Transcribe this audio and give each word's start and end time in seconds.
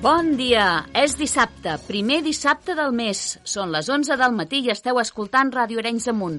Bon 0.00 0.30
dia! 0.32 0.86
És 0.96 1.12
dissabte, 1.20 1.74
primer 1.84 2.22
dissabte 2.24 2.72
del 2.72 2.94
mes. 2.96 3.18
Són 3.44 3.68
les 3.68 3.90
11 3.92 4.16
del 4.16 4.32
matí 4.32 4.62
i 4.64 4.70
esteu 4.72 4.96
escoltant 4.96 5.50
Ràdio 5.52 5.82
Arenys 5.82 6.06
Amunt. 6.08 6.38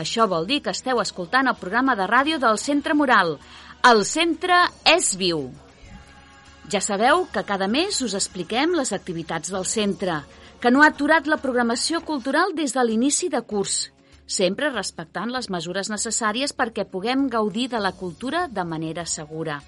Això 0.00 0.24
vol 0.30 0.46
dir 0.48 0.62
que 0.64 0.72
esteu 0.72 0.96
escoltant 1.02 1.50
el 1.50 1.58
programa 1.60 1.92
de 1.98 2.06
ràdio 2.08 2.38
del 2.40 2.56
Centre 2.62 2.96
Moral. 2.96 3.34
El 3.84 4.00
centre 4.08 4.62
és 4.88 5.10
viu. 5.20 5.42
Ja 6.72 6.80
sabeu 6.80 7.26
que 7.34 7.44
cada 7.44 7.68
mes 7.68 8.00
us 8.00 8.16
expliquem 8.16 8.72
les 8.80 8.94
activitats 8.96 9.52
del 9.52 9.68
centre, 9.68 10.22
que 10.64 10.72
no 10.72 10.80
ha 10.80 10.88
aturat 10.94 11.28
la 11.28 11.40
programació 11.44 12.00
cultural 12.00 12.56
des 12.56 12.72
de 12.72 12.86
l'inici 12.88 13.28
de 13.28 13.44
curs, 13.44 13.90
sempre 14.24 14.72
respectant 14.72 15.36
les 15.36 15.52
mesures 15.52 15.92
necessàries 15.92 16.56
perquè 16.56 16.88
puguem 16.88 17.28
gaudir 17.28 17.68
de 17.76 17.84
la 17.90 17.92
cultura 17.92 18.46
de 18.48 18.64
manera 18.64 19.04
segura. 19.04 19.60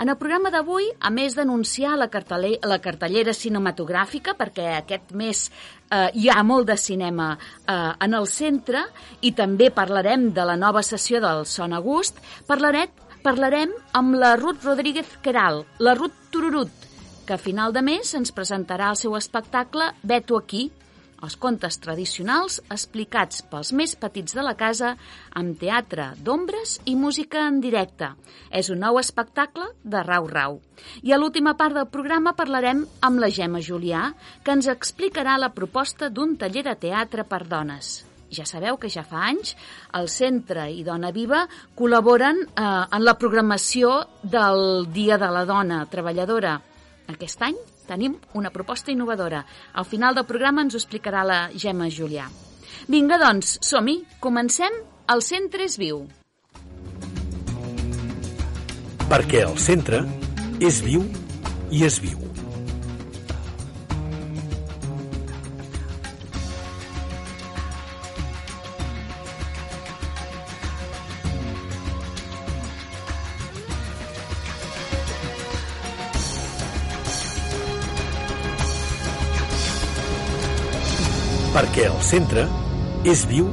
En 0.00 0.08
el 0.08 0.16
programa 0.16 0.50
d'avui, 0.50 0.88
a 1.00 1.10
més 1.12 1.36
d'anunciar 1.36 1.96
la, 2.00 2.08
la 2.08 2.78
cartellera 2.82 3.34
cinematogràfica, 3.36 4.34
perquè 4.38 4.68
aquest 4.78 5.12
mes 5.18 5.44
eh, 5.48 6.08
hi 6.14 6.28
ha 6.30 6.42
molt 6.46 6.70
de 6.70 6.76
cinema 6.80 7.34
eh, 7.36 7.74
en 7.74 8.16
el 8.18 8.28
centre, 8.30 8.86
i 9.20 9.34
també 9.36 9.70
parlarem 9.70 10.30
de 10.32 10.46
la 10.48 10.56
nova 10.56 10.82
sessió 10.82 11.20
del 11.20 11.44
Son 11.46 11.76
Agust, 11.76 12.20
parlarem, 12.48 12.88
parlarem 13.22 13.74
amb 13.98 14.16
la 14.18 14.34
Ruth 14.40 14.64
Rodríguez 14.64 15.18
Queral, 15.22 15.64
la 15.78 15.94
Ruth 15.98 16.30
Tururut, 16.32 16.88
que 17.26 17.36
a 17.36 17.42
final 17.42 17.72
de 17.72 17.84
mes 17.84 18.14
ens 18.18 18.32
presentarà 18.34 18.90
el 18.90 18.98
seu 18.98 19.14
espectacle 19.16 19.92
Veto 20.02 20.40
aquí, 20.40 20.70
els 21.22 21.36
contes 21.38 21.78
tradicionals 21.82 22.58
explicats 22.74 23.42
pels 23.50 23.72
més 23.78 23.94
petits 23.96 24.34
de 24.34 24.42
la 24.42 24.54
casa 24.58 24.96
amb 25.38 25.54
teatre 25.60 26.10
d'ombres 26.18 26.78
i 26.90 26.96
música 26.98 27.46
en 27.46 27.60
directe. 27.62 28.10
És 28.50 28.70
un 28.74 28.82
nou 28.82 28.98
espectacle 29.00 29.70
de 29.84 30.02
Rau 30.02 30.26
Rau. 30.30 30.60
I 31.02 31.14
a 31.14 31.18
l'última 31.20 31.54
part 31.58 31.78
del 31.78 31.90
programa 31.90 32.34
parlarem 32.34 32.84
amb 33.00 33.22
la 33.22 33.30
Gemma 33.30 33.62
Julià, 33.62 34.08
que 34.42 34.56
ens 34.56 34.70
explicarà 34.72 35.38
la 35.38 35.52
proposta 35.54 36.10
d'un 36.10 36.36
taller 36.36 36.66
de 36.66 36.78
teatre 36.86 37.24
per 37.24 37.44
dones. 37.46 38.00
Ja 38.32 38.46
sabeu 38.48 38.78
que 38.80 38.88
ja 38.88 39.04
fa 39.04 39.26
anys 39.28 39.52
el 39.98 40.08
Centre 40.08 40.64
i 40.72 40.80
Dona 40.86 41.10
Viva 41.12 41.44
col·laboren 41.76 42.40
eh, 42.40 42.64
en 42.64 43.04
la 43.04 43.18
programació 43.20 43.92
del 44.22 44.88
Dia 44.92 45.20
de 45.20 45.28
la 45.30 45.44
Dona 45.44 45.84
Treballadora. 45.92 46.56
Aquest 47.12 47.44
any 47.44 47.58
tenim 47.86 48.16
una 48.38 48.50
proposta 48.50 48.90
innovadora. 48.92 49.44
Al 49.74 49.86
final 49.88 50.14
del 50.14 50.26
programa 50.28 50.62
ens 50.62 50.74
ho 50.74 50.80
explicarà 50.80 51.24
la 51.26 51.42
Gemma 51.54 51.90
Julià. 51.90 52.28
Vinga, 52.88 53.18
doncs, 53.18 53.58
som-hi. 53.62 54.00
Comencem. 54.20 54.80
El 55.12 55.22
centre 55.22 55.66
és 55.66 55.76
viu. 55.78 56.04
Perquè 59.10 59.44
el 59.44 59.58
centre 59.60 60.04
és 60.62 60.80
viu 60.84 61.04
i 61.70 61.84
és 61.84 62.00
viu. 62.00 62.21
Perquè 81.52 81.86
el 81.90 82.00
centre 82.00 82.46
és 83.04 83.26
viu 83.28 83.48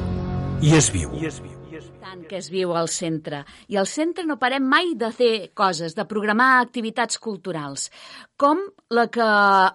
i 0.64 0.76
és 0.78 0.92
viu. 0.94 1.12
I 1.20 1.28
és 1.28 1.40
viu. 1.44 1.49
Tant 2.10 2.24
que 2.26 2.40
es 2.40 2.48
viu 2.50 2.72
al 2.74 2.88
centre. 2.90 3.44
I 3.70 3.78
al 3.78 3.86
centre 3.86 4.24
no 4.26 4.40
parem 4.42 4.64
mai 4.66 4.96
de 4.98 5.12
fer 5.14 5.52
coses, 5.54 5.94
de 5.94 6.06
programar 6.10 6.48
activitats 6.58 7.20
culturals, 7.22 7.84
com 8.42 8.64
la 8.98 9.04
que 9.14 9.28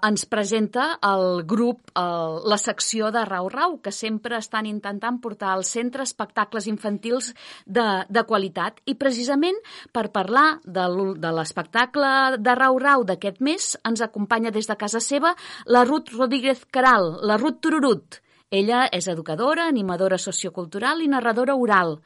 ens 0.08 0.24
presenta 0.26 0.86
el 1.06 1.44
grup, 1.52 1.92
el, 2.00 2.40
la 2.50 2.58
secció 2.58 3.12
de 3.14 3.22
Rau 3.28 3.46
Rau, 3.52 3.76
que 3.84 3.92
sempre 3.94 4.40
estan 4.42 4.66
intentant 4.66 5.20
portar 5.22 5.52
al 5.52 5.62
centre 5.68 6.02
espectacles 6.02 6.66
infantils 6.66 7.30
de, 7.66 7.86
de 8.10 8.26
qualitat. 8.26 8.82
I 8.90 8.98
precisament 8.98 9.62
per 9.94 10.08
parlar 10.18 10.58
de, 10.64 10.88
de 11.14 11.34
l'espectacle 11.38 12.10
de 12.42 12.58
Rau 12.58 12.82
Rau 12.82 13.06
d'aquest 13.06 13.38
mes 13.46 13.70
ens 13.86 14.02
acompanya 14.02 14.50
des 14.50 14.66
de 14.66 14.80
casa 14.82 14.98
seva 14.98 15.36
la 15.70 15.86
Ruth 15.86 16.10
Rodríguez 16.18 16.66
Caral, 16.74 17.12
la 17.22 17.38
Ruth 17.38 17.62
Tururut, 17.62 18.24
ella 18.50 18.86
és 18.92 19.08
educadora, 19.08 19.66
animadora 19.66 20.18
sociocultural 20.18 21.02
i 21.02 21.08
narradora 21.08 21.56
oral. 21.56 21.98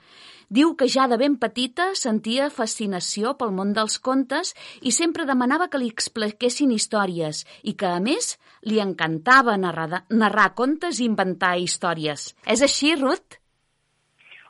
Diu 0.48 0.72
que 0.80 0.86
ja 0.88 1.04
de 1.10 1.18
ben 1.20 1.34
petita 1.36 1.90
sentia 1.98 2.48
fascinació 2.48 3.34
pel 3.36 3.50
món 3.52 3.74
dels 3.76 3.98
contes 4.00 4.54
i 4.80 4.92
sempre 4.96 5.26
demanava 5.28 5.66
que 5.68 5.80
li 5.82 5.90
expliquessin 5.92 6.70
històries 6.72 7.42
i 7.62 7.74
que, 7.74 7.90
a 7.90 8.00
més, 8.00 8.38
li 8.64 8.80
encantava 8.80 9.58
narrar, 9.60 10.04
narrar 10.08 10.54
contes 10.56 11.00
i 11.02 11.04
inventar 11.04 11.58
històries. 11.60 12.32
És 12.46 12.64
així, 12.64 12.94
Ruth? 12.96 13.36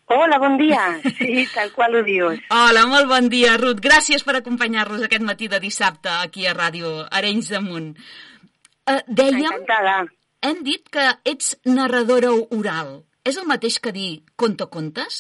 Hola, 0.09 0.38
bon 0.41 0.55
dia. 0.56 0.84
Sí, 1.19 1.43
tal 1.53 1.72
qual 1.75 1.99
ho 1.99 2.05
dius. 2.06 2.38
Hola, 2.60 2.87
molt 2.88 3.10
bon 3.10 3.26
dia, 3.32 3.56
Ruth. 3.59 3.82
Gràcies 3.82 4.22
per 4.25 4.38
acompanyar-nos 4.38 5.03
aquest 5.05 5.26
matí 5.26 5.50
de 5.50 5.59
dissabte 5.60 6.15
aquí 6.22 6.47
a 6.47 6.55
Ràdio 6.55 6.94
Arenys 7.10 7.50
de 7.56 7.60
Munt. 7.65 7.91
Uh, 8.88 9.03
dèiem... 9.10 9.50
Encantada 9.50 9.99
hem 10.43 10.62
dit 10.66 10.84
que 10.93 11.04
ets 11.28 11.56
narradora 11.66 12.31
oral. 12.54 13.03
És 13.26 13.37
el 13.37 13.49
mateix 13.49 13.78
que 13.82 13.93
dir 13.93 14.10
conta-contes? 14.41 15.19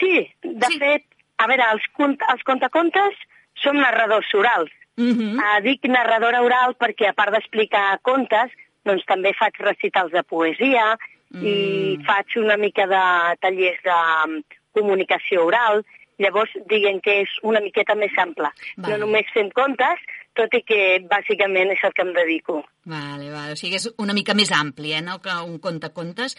Sí, 0.00 0.26
de 0.42 0.68
sí. 0.72 0.78
fet, 0.80 1.06
a 1.40 1.46
veure, 1.48 1.68
els, 1.74 1.86
els 2.32 2.44
contacontes 2.48 3.16
som 3.62 3.76
narradors 3.76 4.32
orals. 4.34 4.72
Uh 5.00 5.14
-huh. 5.16 5.32
uh, 5.38 5.60
dic 5.64 5.86
narradora 5.88 6.42
oral 6.42 6.74
perquè, 6.76 7.08
a 7.08 7.16
part 7.16 7.32
d'explicar 7.32 8.00
contes, 8.02 8.50
doncs 8.84 9.04
també 9.06 9.32
faig 9.38 9.54
recitals 9.60 10.12
de 10.12 10.22
poesia 10.22 10.96
mm. 11.30 11.44
i 11.44 11.98
faig 12.06 12.36
una 12.36 12.56
mica 12.56 12.86
de 12.86 13.04
tallers 13.40 13.80
de 13.84 13.98
um, 14.24 14.42
comunicació 14.72 15.46
oral. 15.46 15.84
Llavors, 16.18 16.50
diguem 16.68 17.00
que 17.00 17.22
és 17.22 17.30
una 17.42 17.60
miqueta 17.60 17.94
més 17.94 18.12
ampla. 18.18 18.52
Vale. 18.76 18.92
No 18.92 19.06
només 19.06 19.32
fem 19.32 19.50
contes, 19.50 20.00
tot 20.38 20.54
i 20.54 20.62
que 20.66 20.82
bàsicament 21.10 21.72
és 21.74 21.82
el 21.86 21.94
que 21.96 22.04
em 22.06 22.12
dedico. 22.16 22.60
Vale, 22.84 23.30
vale. 23.32 23.56
O 23.56 23.58
sigui, 23.58 23.80
és 23.80 23.88
una 23.98 24.16
mica 24.16 24.36
més 24.38 24.52
ampli, 24.54 24.94
eh, 24.94 25.02
no?, 25.02 25.18
que 25.24 25.34
un 25.46 25.58
conte-contes. 25.62 26.36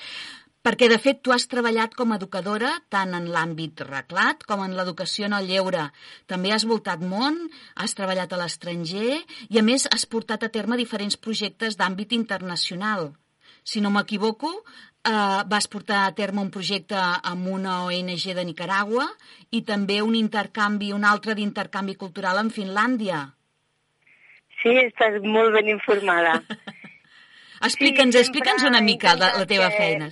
Perquè, 0.61 0.87
de 0.91 0.99
fet, 1.01 1.23
tu 1.25 1.33
has 1.33 1.47
treballat 1.49 1.95
com 1.97 2.11
a 2.11 2.19
educadora 2.19 2.69
tant 2.93 3.15
en 3.17 3.25
l'àmbit 3.33 3.81
reclat 3.87 4.43
com 4.45 4.61
en 4.61 4.75
l'educació 4.77 5.25
en 5.25 5.33
el 5.33 5.49
lleure. 5.49 5.87
També 6.29 6.51
has 6.53 6.67
voltat 6.69 7.01
món, 7.01 7.39
has 7.73 7.97
treballat 7.97 8.33
a 8.33 8.39
l'estranger 8.43 9.15
i, 9.17 9.57
a 9.57 9.63
més, 9.65 9.87
has 9.89 10.05
portat 10.05 10.45
a 10.45 10.51
terme 10.53 10.77
diferents 10.77 11.17
projectes 11.17 11.79
d'àmbit 11.81 12.13
internacional. 12.13 13.09
Si 13.63 13.81
no 13.81 13.89
m'equivoco, 13.89 14.53
eh, 15.03 15.41
vas 15.49 15.67
portar 15.67 16.05
a 16.05 16.13
terme 16.13 16.45
un 16.45 16.53
projecte 16.53 16.97
amb 17.33 17.47
una 17.47 17.83
ONG 17.89 18.29
de 18.37 18.45
Nicaragua 18.45 19.09
i 19.49 19.65
també 19.65 20.01
un 20.05 20.15
intercanvi, 20.15 20.93
un 20.93 21.05
altre 21.05 21.33
d'intercanvi 21.33 21.97
cultural 21.97 22.37
amb 22.37 22.53
Finlàndia. 22.53 23.31
Sí, 24.61 24.73
estàs 24.85 25.21
molt 25.25 25.55
ben 25.57 25.69
informada. 25.73 26.39
explica'ns, 27.67 28.15
sí, 28.15 28.23
explica'ns 28.25 28.65
una 28.69 28.81
mica 28.85 29.15
la, 29.19 29.33
la 29.39 29.47
teva 29.49 29.69
que... 29.73 29.77
feina. 29.77 30.11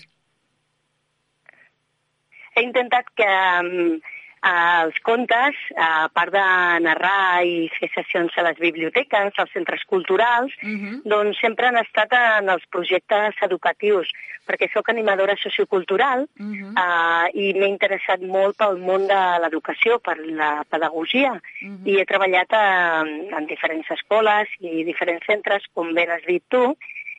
He 2.56 2.66
intentat 2.66 3.12
que 3.16 3.28
um, 3.64 4.00
els 4.46 4.96
contes, 5.04 5.56
a 5.76 6.08
part 6.14 6.32
de 6.32 6.46
narrar 6.86 7.44
i 7.44 7.68
fer 7.76 7.90
sessions 7.94 8.38
a 8.38 8.46
les 8.48 8.60
biblioteques, 8.60 9.34
als 9.38 9.52
centres 9.52 9.84
culturals, 9.86 10.54
uh 10.64 10.68
mhm. 10.68 10.80
-huh. 10.80 11.02
doncs 11.04 11.40
sempre 11.40 11.68
han 11.68 11.78
estat 11.78 12.14
en 12.14 12.50
els 12.50 12.66
projectes 12.68 13.36
educatius, 13.42 14.08
perquè 14.48 14.70
sóc 14.74 14.90
animadora 14.90 15.36
sociocultural 15.36 16.22
uh 16.22 16.46
-huh. 16.46 16.72
uh, 16.84 17.28
i 17.34 17.54
m'he 17.54 17.68
interessat 17.68 18.22
molt 18.22 18.58
pel 18.58 18.78
món 18.78 19.08
de 19.08 19.22
l'educació, 19.42 20.00
per 20.00 20.18
la 20.18 20.64
pedagogia, 20.70 21.34
uh 21.34 21.40
-huh. 21.68 21.86
i 21.86 22.00
he 22.00 22.06
treballat 22.06 22.52
a, 22.54 23.02
en 23.38 23.46
diferents 23.46 23.90
escoles 23.92 24.48
i 24.60 24.84
diferents 24.84 25.26
centres, 25.26 25.64
com 25.74 25.94
ben 25.94 26.10
has 26.10 26.24
dit 26.26 26.44
tu, 26.48 26.76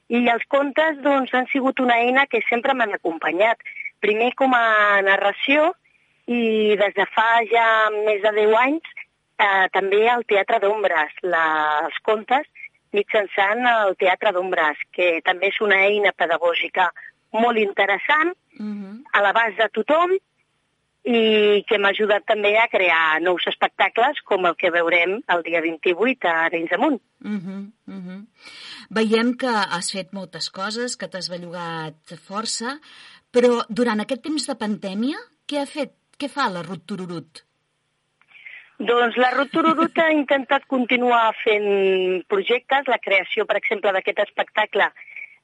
i 0.09 0.29
els 0.29 0.45
contes 0.49 0.99
doncs, 1.03 1.33
han 1.35 1.47
sigut 1.53 1.79
una 1.81 1.97
eina 2.03 2.27
que 2.27 2.43
sempre 2.49 2.75
m'han 2.75 2.95
acompanyat. 2.95 3.59
Primer 4.01 4.35
com 4.35 4.53
a 4.55 5.01
narració, 5.03 5.75
i 6.31 6.77
des 6.79 6.95
de 6.95 7.07
fa 7.11 7.29
ja 7.51 7.67
més 7.97 8.23
de 8.23 8.33
10 8.39 8.57
anys 8.63 8.91
eh, 9.41 9.67
també 9.75 10.05
el 10.13 10.25
Teatre 10.31 10.61
d'Ombres, 10.63 11.15
els 11.27 12.01
contes 12.07 12.47
mitjançant 12.95 13.67
el 13.67 13.95
Teatre 13.99 14.33
d'Ombres, 14.35 14.79
que 14.95 15.21
també 15.27 15.51
és 15.51 15.61
una 15.63 15.79
eina 15.87 16.13
pedagògica 16.17 16.91
molt 17.33 17.59
interessant, 17.59 18.35
uh 18.59 18.63
mhm. 18.63 18.83
-huh. 18.83 18.97
a 19.13 19.23
l'abast 19.23 19.57
de 19.59 19.69
tothom, 19.69 20.19
i 21.05 21.65
que 21.67 21.79
m'ha 21.79 21.93
ajudat 21.95 22.27
també 22.29 22.59
a 22.59 22.69
crear 22.69 23.21
nous 23.23 23.47
espectacles 23.47 24.21
com 24.29 24.45
el 24.45 24.57
que 24.57 24.71
veurem 24.71 25.23
el 25.35 25.43
dia 25.43 25.63
28 25.65 26.29
a 26.29 26.45
Arenys 26.45 26.73
Amunt. 26.73 27.01
Uh 27.25 27.31
-huh, 27.31 27.73
uh 27.87 27.95
-huh. 27.95 28.27
Veiem 28.91 29.37
que 29.37 29.49
has 29.49 29.93
fet 29.93 30.13
moltes 30.13 30.51
coses, 30.51 30.97
que 30.97 31.09
t'has 31.09 31.31
bellugat 31.31 31.97
força, 32.29 32.79
però 33.33 33.65
durant 33.69 34.01
aquest 34.01 34.23
temps 34.23 34.47
de 34.47 34.55
pandèmia, 34.55 35.17
què 35.49 35.63
ha 35.63 35.67
fet 35.67 35.93
què 36.21 36.29
fa 36.29 36.49
la 36.53 36.63
Ruth 36.67 36.85
Tururut? 36.87 37.45
Doncs 38.81 39.17
la 39.21 39.29
Rotururut 39.35 39.99
ha 40.01 40.07
intentat 40.17 40.65
continuar 40.67 41.35
fent 41.43 42.23
projectes. 42.33 42.87
La 42.89 42.97
creació, 42.99 43.45
per 43.45 43.59
exemple, 43.59 43.93
d'aquest 43.93 44.23
espectacle 44.25 44.87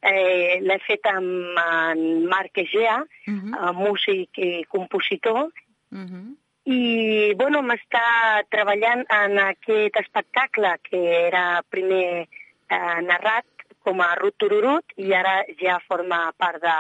eh, 0.07 0.57
l'he 0.63 0.79
fet 0.87 1.05
amb 1.11 1.59
en 1.61 2.01
Marc 2.33 2.57
Egea, 2.65 2.97
uh 3.03 3.31
Mhm. 3.31 3.53
-huh. 3.55 3.73
músic 3.75 4.39
i 4.39 4.65
compositor, 4.69 5.51
Mhm. 5.91 6.37
i 6.65 7.35
bueno, 7.35 7.61
m'està 7.63 8.45
treballant 8.49 9.05
en 9.11 9.39
aquest 9.39 9.97
espectacle 9.97 10.79
que 10.83 11.27
era 11.29 11.63
primer 11.69 12.27
eh, 12.69 13.01
narrat 13.03 13.45
com 13.85 14.01
a 14.01 14.15
Rut 14.17 14.35
Tururut 14.37 14.85
i 14.97 15.13
ara 15.15 15.45
ja 15.61 15.79
forma 15.89 16.33
part 16.37 16.61
de 16.63 16.77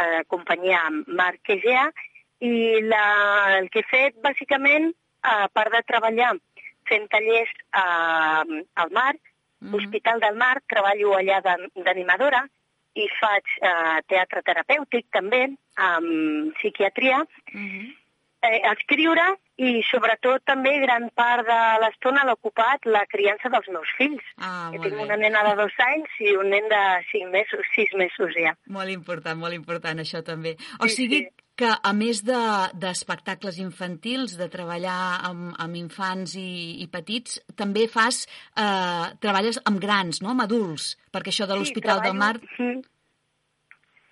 eh, 0.00 0.24
companyia 0.26 0.80
Marc 1.06 1.40
Egea 1.48 1.92
i 2.40 2.80
la, 2.82 3.58
el 3.58 3.68
que 3.70 3.80
he 3.80 3.88
fet 3.90 4.14
bàsicament, 4.22 4.92
a 5.22 5.48
part 5.52 5.72
de 5.74 5.82
treballar 5.82 6.32
fent 6.88 7.08
tallers 7.10 7.50
eh, 7.74 8.62
al 8.74 8.90
mar, 8.92 9.14
Mhm. 9.60 9.74
Hospital 9.74 10.20
del 10.20 10.36
Mar, 10.38 10.60
treballo 10.70 11.16
allà 11.18 11.40
d'an- 11.42 11.66
d'animadora 11.74 12.44
i 12.94 13.08
faig 13.18 13.42
eh, 13.60 13.98
teatre 14.06 14.40
terapèutic 14.46 15.08
també, 15.10 15.48
amb 15.74 16.54
psiquiatria, 16.60 17.24
Mhm. 17.52 17.88
Eh, 18.48 18.60
escriure 18.72 19.24
i 19.58 19.82
sobretot 19.90 20.44
també 20.46 20.76
gran 20.82 21.08
part 21.18 21.44
de 21.48 21.58
l'estona 21.82 22.24
l'ha 22.24 22.36
ocupat 22.38 22.86
la 22.86 23.04
criança 23.10 23.50
dels 23.52 23.66
meus 23.74 23.90
fills. 23.98 24.22
Ah, 24.38 24.70
molt 24.72 24.82
tinc 24.86 24.94
bé. 24.96 25.02
una 25.04 25.16
nena 25.18 25.42
de 25.48 25.56
dos 25.62 25.74
anys 25.86 26.14
i 26.20 26.36
un 26.38 26.48
nen 26.54 26.68
de 26.70 26.82
cinc 27.10 27.28
mesos, 27.34 27.66
sis 27.74 27.92
mesos 27.98 28.32
ja. 28.38 28.54
Molt 28.70 28.90
important, 28.94 29.38
molt 29.40 29.54
important 29.54 29.98
això 30.04 30.22
també. 30.24 30.56
O 30.80 30.86
Sí, 30.88 30.94
sigui 31.02 31.22
sí. 31.24 31.28
que 31.58 31.72
a 31.82 31.92
més 31.92 32.22
de- 32.24 32.70
d'espectacles 32.78 33.56
de, 33.56 33.62
infantils, 33.62 34.36
de 34.38 34.46
treballar 34.48 35.18
amb, 35.26 35.56
amb 35.58 35.74
infants 35.76 36.36
i, 36.38 36.80
i 36.84 36.86
petits, 36.86 37.40
també 37.56 37.88
fas, 37.88 38.26
eh, 38.56 39.08
treballes 39.18 39.58
amb 39.66 39.80
grans, 39.82 40.22
no?, 40.22 40.30
amb 40.30 40.42
adults, 40.46 40.96
perquè 41.12 41.34
això 41.34 41.46
de 41.50 41.56
l'Hospital 41.58 42.00
del 42.06 42.14
Mar... 42.14 42.36
Mm, 42.58 42.80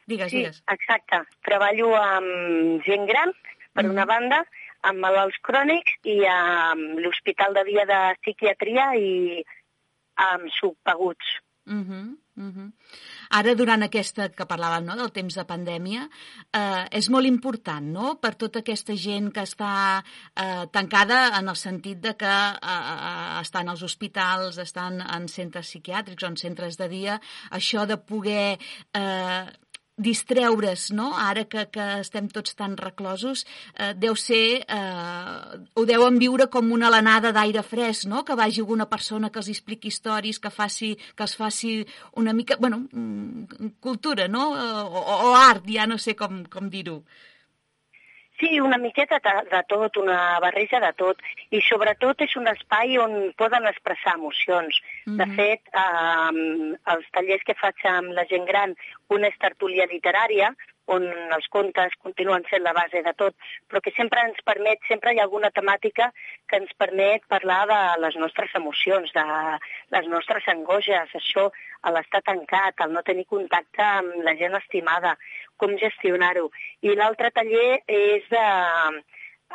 Digues, 0.07 0.31
Sí, 0.31 0.37
digues. 0.39 0.63
exacte. 0.71 1.19
Treballo 1.43 1.89
amb 1.99 2.83
gent 2.87 3.07
gran, 3.09 3.33
per 3.77 3.87
una 3.91 4.07
banda, 4.09 4.43
amb 4.89 5.03
malalts 5.05 5.39
crònics 5.47 5.99
i 6.09 6.21
amb 6.31 7.01
l'Hospital 7.05 7.57
de 7.59 7.67
Dia 7.71 7.87
de 7.89 8.03
Psiquiatria 8.23 8.93
i 9.01 9.43
amb 10.29 10.49
subpaguts. 10.61 11.37
Uh 11.67 11.83
-huh, 11.83 12.17
uh 12.37 12.53
-huh. 12.55 12.73
Ara, 13.31 13.55
durant 13.55 13.83
aquesta 13.83 14.29
que 14.29 14.47
parlàvem 14.47 14.85
no, 14.85 14.95
del 14.97 15.11
temps 15.11 15.35
de 15.35 15.45
pandèmia, 15.45 16.09
eh, 16.53 16.85
és 16.93 17.09
molt 17.11 17.27
important 17.27 17.87
no? 17.93 18.21
per 18.21 18.35
tota 18.37 18.61
aquesta 18.61 18.95
gent 18.95 19.33
que 19.33 19.41
està 19.41 20.05
eh, 20.37 20.67
tancada 20.71 21.39
en 21.39 21.49
el 21.49 21.57
sentit 21.57 21.99
de 22.01 22.15
que 22.17 22.25
eh, 22.27 22.83
eh, 22.95 23.41
estan 23.41 23.69
als 23.69 23.83
hospitals, 23.83 24.59
estan 24.59 25.01
en 25.01 25.29
centres 25.29 25.67
psiquiàtrics 25.67 26.23
o 26.23 26.27
en 26.27 26.37
centres 26.37 26.77
de 26.77 26.89
dia, 26.89 27.21
això 27.51 27.85
de 27.85 27.97
poder 27.97 28.59
eh, 28.95 29.45
distreure's, 29.97 30.91
no? 30.93 31.13
Ara 31.17 31.45
que, 31.45 31.67
que 31.73 31.85
estem 32.01 32.29
tots 32.29 32.55
tan 32.55 32.77
reclosos, 32.77 33.47
eh, 33.79 33.95
deu 33.97 34.15
ser, 34.17 34.65
eh, 34.69 35.61
ho 35.75 35.85
deuen 35.89 36.19
viure 36.21 36.49
com 36.53 36.73
una 36.73 36.89
alenada 36.89 37.33
d'aire 37.33 37.63
fresc, 37.63 38.07
no? 38.07 38.25
Que 38.25 38.37
vagi 38.37 38.61
alguna 38.61 38.87
persona 38.87 39.31
que 39.31 39.41
els 39.41 39.49
expliqui 39.49 39.89
històries, 39.89 40.39
que, 40.39 40.51
faci, 40.51 40.95
que 41.17 41.25
els 41.25 41.37
faci 41.37 41.87
una 42.17 42.33
mica, 42.33 42.57
bueno, 42.61 42.85
mm, 42.93 43.73
cultura, 43.81 44.29
no? 44.29 44.55
Eh, 44.57 44.75
O, 44.87 45.31
o 45.31 45.35
art, 45.35 45.65
ja 45.69 45.87
no 45.87 45.97
sé 45.99 46.15
com, 46.15 46.45
com 46.51 46.69
dir-ho. 46.71 47.03
Sí, 48.39 48.61
una 48.61 48.77
miqueta 48.77 49.19
de, 49.25 49.49
de 49.51 49.63
tot, 49.69 49.97
una 49.97 50.39
barreja 50.41 50.79
de 50.81 50.93
tot. 50.93 51.17
I 51.51 51.61
sobretot 51.65 52.21
és 52.21 52.37
un 52.37 52.47
espai 52.51 52.99
on 53.01 53.33
poden 53.37 53.65
expressar 53.67 54.15
emocions. 54.19 54.77
De 55.07 55.25
Mhm. 55.25 55.37
fet, 55.37 55.63
eh, 55.73 56.77
els 56.93 57.07
tallers 57.13 57.43
que 57.45 57.55
faig 57.55 57.75
amb 57.85 58.13
la 58.13 58.27
gent 58.27 58.45
gran, 58.45 58.77
una 59.09 59.29
és 59.29 59.39
tertúlia 59.39 59.87
literària, 59.87 60.55
on 60.87 61.07
els 61.35 61.47
contes 61.51 61.95
continuen 62.03 62.45
sent 62.51 62.63
la 62.63 62.73
base 62.77 63.03
de 63.03 63.13
tot, 63.19 63.35
però 63.69 63.81
que 63.83 63.93
sempre 63.97 64.23
ens 64.29 64.39
permet, 64.47 64.79
sempre 64.89 65.13
hi 65.13 65.21
ha 65.21 65.25
alguna 65.27 65.51
temàtica 65.55 66.13
que 66.49 66.61
ens 66.61 66.71
permet 66.79 67.27
parlar 67.33 67.65
de 67.71 67.81
les 68.05 68.19
nostres 68.23 68.55
emocions, 68.55 69.11
de 69.17 69.25
les 69.97 70.11
nostres 70.13 70.47
angoixes, 70.53 71.17
això, 71.21 71.49
l'estar 71.97 72.23
tancat, 72.27 72.81
el 72.83 72.95
no 72.95 73.03
tenir 73.07 73.27
contacte 73.31 73.83
amb 73.83 74.23
la 74.27 74.35
gent 74.39 74.57
estimada, 74.59 75.17
com 75.57 75.77
gestionar-ho. 75.81 76.49
I 76.83 76.95
l'altre 76.99 77.31
taller 77.35 77.83
és 77.87 78.27
de 78.31 78.47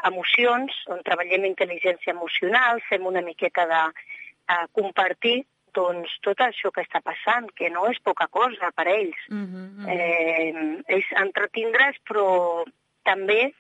emocions, 0.07 0.75
on 0.92 1.04
treballem 1.06 1.48
intel·ligència 1.50 2.16
emocional, 2.16 2.80
fem 2.89 3.06
una 3.07 3.24
miqueta 3.25 3.68
de 3.68 3.81
eh, 3.92 4.66
compartir 4.78 5.42
doncs, 5.73 6.09
tot 6.21 6.39
això 6.39 6.71
que 6.71 6.81
està 6.81 7.01
passant, 7.01 7.47
que 7.56 7.69
no 7.69 7.88
és 7.89 8.00
poca 8.03 8.27
cosa 8.27 8.71
per 8.75 8.88
a 8.88 8.91
ells. 8.95 9.21
Uh 9.29 9.45
-huh. 9.47 9.89
Eh, 9.89 10.83
és 10.88 11.06
entretindre's, 11.15 11.97
però 12.07 12.63
també 13.03 13.53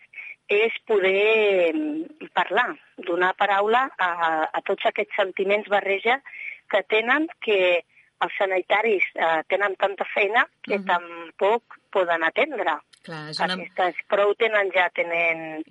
és 0.47 0.73
poder 0.85 1.71
mm, 1.73 2.27
parlar, 2.33 2.75
donar 2.97 3.33
paraula 3.35 3.89
a, 3.97 4.49
a 4.51 4.61
tots 4.61 4.85
aquests 4.85 5.15
sentiments 5.15 5.69
barreja 5.69 6.21
que 6.69 6.83
tenen 6.83 7.27
que 7.39 7.83
els 8.21 8.33
sanitaris 8.37 9.03
eh, 9.15 9.41
tenen 9.47 9.75
tanta 9.75 10.05
feina 10.13 10.45
que 10.61 10.77
Mhm. 10.77 10.85
tampoc 10.85 11.63
poden 11.89 12.23
atendre. 12.23 12.77
Clar, 13.01 13.21
és 13.31 13.39
una... 13.41 13.55
Aquestes 13.55 13.97
prou 14.11 14.35
tenen 14.37 14.67
ja 14.75 14.83
tenen 14.93 15.63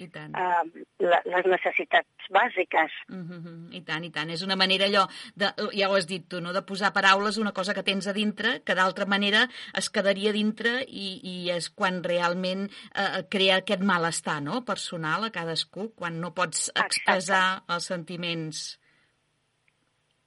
la, 0.99 1.21
les 1.31 1.47
necessitats 1.47 2.31
bàsiques. 2.35 2.97
Uh 3.07 3.21
-huh, 3.29 3.53
I 3.79 3.83
tant, 3.87 4.05
i 4.05 4.11
tant. 4.11 4.31
És 4.35 4.43
una 4.43 4.57
manera 4.57 4.87
allò, 4.87 5.05
de, 5.35 5.53
ja 5.79 5.89
ho 5.89 5.95
has 5.95 6.09
dit 6.11 6.27
tu, 6.29 6.41
no? 6.41 6.53
de 6.53 6.63
posar 6.63 6.93
paraules 6.93 7.39
una 7.39 7.53
cosa 7.53 7.75
que 7.75 7.87
tens 7.87 8.09
a 8.09 8.13
dintre, 8.13 8.63
que 8.65 8.75
d'altra 8.75 9.07
manera 9.07 9.47
es 9.75 9.91
quedaria 9.91 10.33
dintre 10.33 10.83
i, 10.89 11.21
i 11.23 11.51
és 11.51 11.71
quan 11.71 12.03
realment 12.03 12.67
eh, 12.95 13.23
crea 13.31 13.57
aquest 13.63 13.83
malestar 13.83 14.43
no? 14.43 14.65
personal 14.65 15.25
a 15.25 15.31
cadascú, 15.31 15.93
quan 15.95 16.21
no 16.21 16.35
pots 16.35 16.73
expressar 16.75 17.63
els 17.69 17.87
sentiments. 17.87 18.81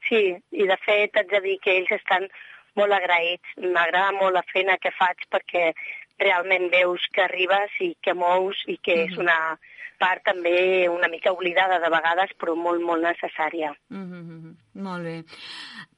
Sí, 0.08 0.36
i 0.52 0.68
de 0.68 0.78
fet 0.86 1.16
haig 1.18 1.30
de 1.32 1.40
dir 1.42 1.60
que 1.60 1.76
ells 1.78 1.92
estan 1.92 2.28
molt 2.76 2.94
agraïts. 2.94 3.50
M'agrada 3.58 4.12
molt 4.18 4.34
la 4.34 4.44
feina 4.54 4.78
que 4.78 4.92
faig 4.92 5.18
perquè 5.30 5.74
realment 6.20 6.70
veus 6.72 7.02
que 7.12 7.22
arribes 7.22 7.72
i 7.80 7.96
que 8.02 8.14
mous 8.14 8.56
i 8.68 8.78
que 8.78 9.04
és 9.06 9.12
Mhm. 9.12 9.20
una 9.20 9.60
part 10.00 10.24
també 10.24 10.90
una 10.90 11.08
mica 11.08 11.32
oblidada 11.32 11.80
de 11.80 11.90
vegades, 11.90 12.32
però 12.38 12.56
molt, 12.56 12.82
molt 12.82 13.04
necessària. 13.04 13.72
Uh 13.90 13.98
-huh, 13.98 14.56
molt 14.74 15.04
bé. 15.04 15.24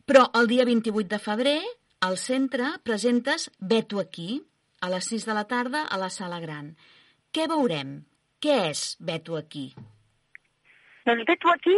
Però 0.05 0.29
el 0.39 0.47
dia 0.47 0.65
28 0.65 1.07
de 1.07 1.19
febrer, 1.19 1.61
al 2.01 2.17
centre, 2.17 2.63
presentes 2.83 3.51
Veto 3.59 3.99
aquí, 3.99 4.43
a 4.81 4.89
les 4.89 5.05
6 5.05 5.25
de 5.25 5.33
la 5.33 5.45
tarda, 5.47 5.83
a 5.83 5.97
la 5.97 6.09
Sala 6.09 6.39
Gran. 6.39 6.75
Què 7.33 7.47
veurem? 7.47 8.05
Què 8.39 8.69
és 8.69 8.97
Veto 8.99 9.35
aquí? 9.37 9.73
Doncs 11.05 11.25
bé, 11.25 11.37
tu 11.37 11.49
aquí 11.49 11.75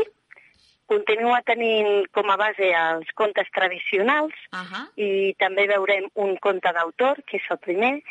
continua 0.87 1.41
tenint 1.41 2.05
com 2.15 2.29
a 2.31 2.37
base 2.39 2.69
els 2.73 3.09
contes 3.13 3.47
tradicionals 3.53 4.33
Uh 4.51 4.59
-huh. 4.59 4.85
i 4.95 5.33
també 5.37 5.67
veurem 5.67 6.09
un 6.15 6.37
conte 6.37 6.71
d'autor, 6.71 7.23
que 7.25 7.37
és 7.37 7.43
el 7.51 7.57
primer, 7.57 8.01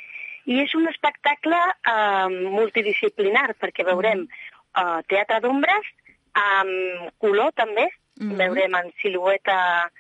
i 0.47 0.61
és 0.63 0.75
un 0.79 0.87
espectacle 0.89 1.59
eh, 1.91 2.29
multidisciplinar, 2.51 3.55
perquè 3.61 3.85
veurem 3.85 4.27
eh, 4.27 4.99
teatre 5.11 5.41
d'ombres, 5.45 5.87
amb 6.35 7.11
color 7.19 7.53
també, 7.55 7.89
Mhm. 8.17 8.37
veurem 8.39 8.75
en 8.75 8.87
silueta 9.03 9.91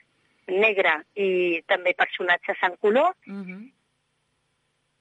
negra 0.48 1.02
i 1.14 1.60
també 1.68 1.92
personatges 1.94 2.56
en 2.62 2.76
color, 2.80 3.12
Uh 3.26 3.42
-huh. 3.44 3.70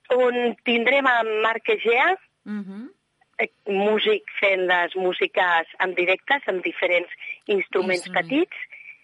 on 0.09 0.55
tindrem 0.63 1.05
en 1.07 1.41
Marc 1.41 1.69
Egea, 1.69 2.15
-huh. 2.45 2.89
eh, 3.37 3.49
músic 3.67 4.23
fent 4.39 4.61
les 4.67 4.95
músiques 4.95 5.67
en 5.79 5.93
directes, 5.95 6.41
amb 6.47 6.61
diferents 6.63 7.09
instruments 7.45 8.05
Instruments. 8.05 8.09
petits, 8.29 8.57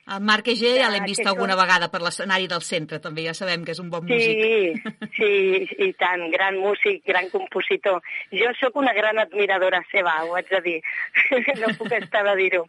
El 0.07 0.19
Marc 0.25 0.47
Egé 0.47 0.71
ja 0.79 0.89
l'hem 0.89 1.03
Ja, 1.05 1.09
vist 1.11 1.25
alguna 1.27 1.53
són- 1.53 1.61
vegada 1.61 1.87
per 1.91 2.01
l'escenari 2.01 2.47
del 2.47 2.61
centre, 2.61 2.99
també, 2.99 3.23
ja 3.23 3.33
sabem 3.33 3.63
que 3.63 3.71
és 3.71 3.79
un 3.79 3.89
bon 3.89 4.03
músic. 4.05 4.41
Sí, 4.41 5.07
sí, 5.15 5.85
i 5.85 5.93
tant, 5.93 6.29
gran 6.31 6.57
músic, 6.57 7.03
gran 7.05 7.29
compositor. 7.29 8.01
Jo 8.31 8.49
sóc 8.59 8.75
una 8.75 8.93
gran 8.93 9.19
admiradora 9.19 9.83
seva, 9.91 10.23
ho 10.25 10.35
haig 10.35 10.49
de 10.49 10.61
dir. 10.61 10.81
No 11.61 11.67
puc 11.77 11.91
estar 11.91 12.23
de 12.25 12.35
dir-ho. 12.35 12.65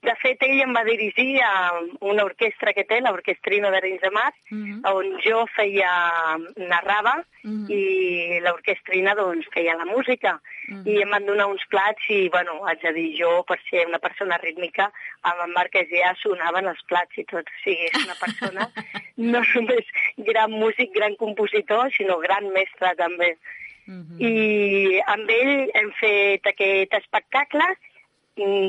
De 0.00 0.14
fet, 0.16 0.40
ell 0.46 0.62
em 0.64 0.70
va 0.72 0.80
dirigir 0.86 1.42
a 1.44 1.74
una 2.08 2.24
orquestra 2.24 2.72
que 2.72 2.86
té, 2.88 3.02
l'Orquestrina 3.04 3.68
de 3.70 3.80
Rins 3.84 4.00
de 4.00 4.10
Mar, 4.10 4.32
Mhm. 4.50 4.80
on 4.88 5.20
jo 5.20 5.44
feia, 5.54 5.90
narrava, 6.56 7.22
Mhm. 7.44 7.66
i 7.68 8.40
l'orquestrina 8.40 9.14
doncs, 9.14 9.46
feia 9.52 9.74
la 9.76 9.84
música. 9.84 10.40
Mhm. 10.68 10.88
I 10.88 11.02
em 11.02 11.10
van 11.10 11.26
donar 11.26 11.46
uns 11.48 11.66
plats 11.68 12.02
i, 12.08 12.30
bueno, 12.30 12.64
haig 12.66 12.80
de 12.80 12.92
dir, 12.94 13.14
jo, 13.20 13.44
per 13.44 13.60
ser 13.68 13.86
una 13.86 13.98
persona 13.98 14.38
rítmica, 14.38 14.90
amb 15.22 15.42
en 15.44 15.52
Marc 15.52 15.74
ja 15.74 16.14
sonaven 16.22 16.66
els 16.66 16.82
plats 16.88 17.18
i 17.18 17.24
tot. 17.24 17.44
O 17.46 17.62
sigui, 17.62 17.84
és 17.84 18.04
una 18.04 18.14
persona 18.14 18.70
no 19.16 19.42
només 19.54 19.84
gran 20.16 20.50
músic, 20.50 20.94
gran 20.94 21.14
compositor, 21.16 21.92
sinó 21.92 22.18
gran 22.18 22.48
mestre 22.52 22.94
també. 22.96 23.36
Mhm. 23.86 24.16
I 24.20 25.00
amb 25.06 25.28
ell 25.28 25.70
hem 25.74 25.92
fet 26.00 26.46
aquest 26.46 26.94
espectacle 26.94 27.64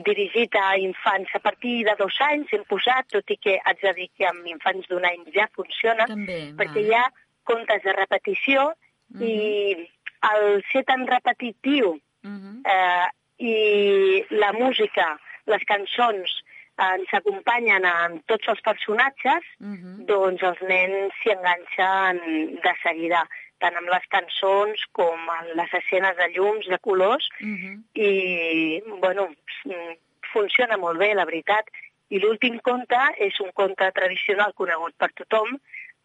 dirigit 0.05 0.55
a 0.55 0.77
infants 0.77 1.29
a 1.35 1.39
partir 1.39 1.83
de 1.87 1.95
dos 1.99 2.17
anys, 2.27 2.51
hem 2.53 2.63
posat, 2.69 3.07
tot 3.11 3.29
i 3.31 3.37
que 3.37 3.57
haig 3.63 3.81
de 3.81 3.93
dir 3.97 4.09
que 4.17 4.27
amb 4.27 4.45
infants 4.47 4.87
d'un 4.91 5.05
any 5.05 5.23
ja 5.35 5.47
funciona, 5.55 6.07
També, 6.07 6.53
perquè 6.59 6.85
hi 6.85 6.93
ha 6.93 7.07
contes 7.43 7.83
de 7.83 7.93
repetició 7.93 8.73
Mhm. 9.13 9.21
i 9.23 9.89
al 10.21 10.63
ser 10.71 10.83
tan 10.85 11.07
repetitiu 11.07 11.99
Mhm. 12.23 12.63
eh, 12.65 13.07
i 13.39 14.25
la 14.29 14.53
música, 14.53 15.19
les 15.47 15.63
cançons 15.65 16.41
eh, 16.77 16.93
ens 16.95 17.13
acompanyen 17.13 17.85
amb 17.85 18.21
tots 18.27 18.47
els 18.47 18.61
personatges, 18.61 19.43
Mhm. 19.59 20.05
doncs 20.05 20.41
els 20.41 20.61
nens 20.61 21.13
s'hi 21.21 21.31
enganxen 21.31 22.21
de 22.63 22.73
seguida, 22.83 23.27
tant 23.61 23.77
amb 23.77 23.89
les 23.93 24.07
cançons 24.13 24.85
com 24.97 25.29
en 25.37 25.51
les 25.59 25.73
escenes 25.81 26.17
de 26.17 26.27
llums, 26.35 26.67
de 26.67 26.79
colors, 26.79 27.29
Mhm. 27.39 27.83
i, 27.95 28.81
bueno, 28.99 29.29
mm, 29.65 29.93
funciona 30.33 30.77
molt 30.77 30.99
bé, 30.99 31.13
la 31.15 31.25
veritat. 31.25 31.67
I 32.09 32.19
l'últim 32.19 32.59
conte 32.59 32.99
és 33.17 33.39
un 33.39 33.51
conte 33.53 33.91
tradicional 33.91 34.53
conegut 34.53 34.93
per 34.97 35.11
tothom, 35.13 35.57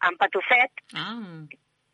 en 0.07 0.17
Patufet, 0.17 0.71
Ah, 0.93 1.19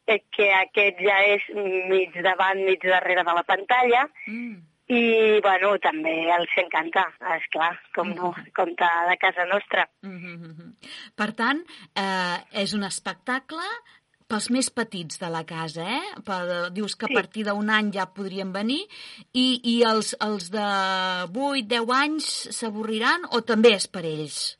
que 0.05 0.53
aquest 0.53 1.00
ja 1.00 1.17
és 1.24 1.41
mig 1.89 2.12
davant, 2.22 2.60
mig 2.65 2.82
darrere 2.84 3.24
de 3.24 3.34
la 3.34 3.43
pantalla, 3.43 4.03
mm. 4.27 4.55
i, 4.88 5.39
bueno, 5.41 5.77
també 5.79 6.29
els 6.36 6.51
encanta, 6.58 7.05
és 7.38 7.48
clar, 7.53 7.72
com 7.96 8.12
no, 8.13 8.34
conte 8.53 8.89
de 9.10 9.17
casa 9.17 9.46
nostra. 9.46 9.88
Mhm, 10.01 10.34
mhm. 10.50 10.74
Per 11.15 11.32
tant, 11.34 11.63
eh, 11.96 12.38
és 12.63 12.74
un 12.74 12.84
espectacle 12.84 13.63
pels 14.33 14.49
més 14.49 14.71
petits 14.73 15.19
de 15.21 15.29
la 15.29 15.43
casa, 15.45 15.85
eh? 15.85 16.01
Per, 16.25 16.41
dius 16.73 16.95
que 16.97 17.05
a 17.05 17.11
Sí. 17.11 17.13
partir 17.19 17.43
d'un 17.45 17.69
any 17.69 17.91
ja 17.93 18.07
podrien 18.09 18.51
venir 18.51 18.81
i, 19.31 19.61
i 19.63 19.83
els, 19.85 20.15
els 20.25 20.49
de 20.49 20.65
8-10 21.29 21.91
anys 21.93 22.27
s'avorriran 22.57 23.27
o 23.31 23.41
també 23.45 23.75
és 23.77 23.85
per 23.87 24.03
ells? 24.09 24.57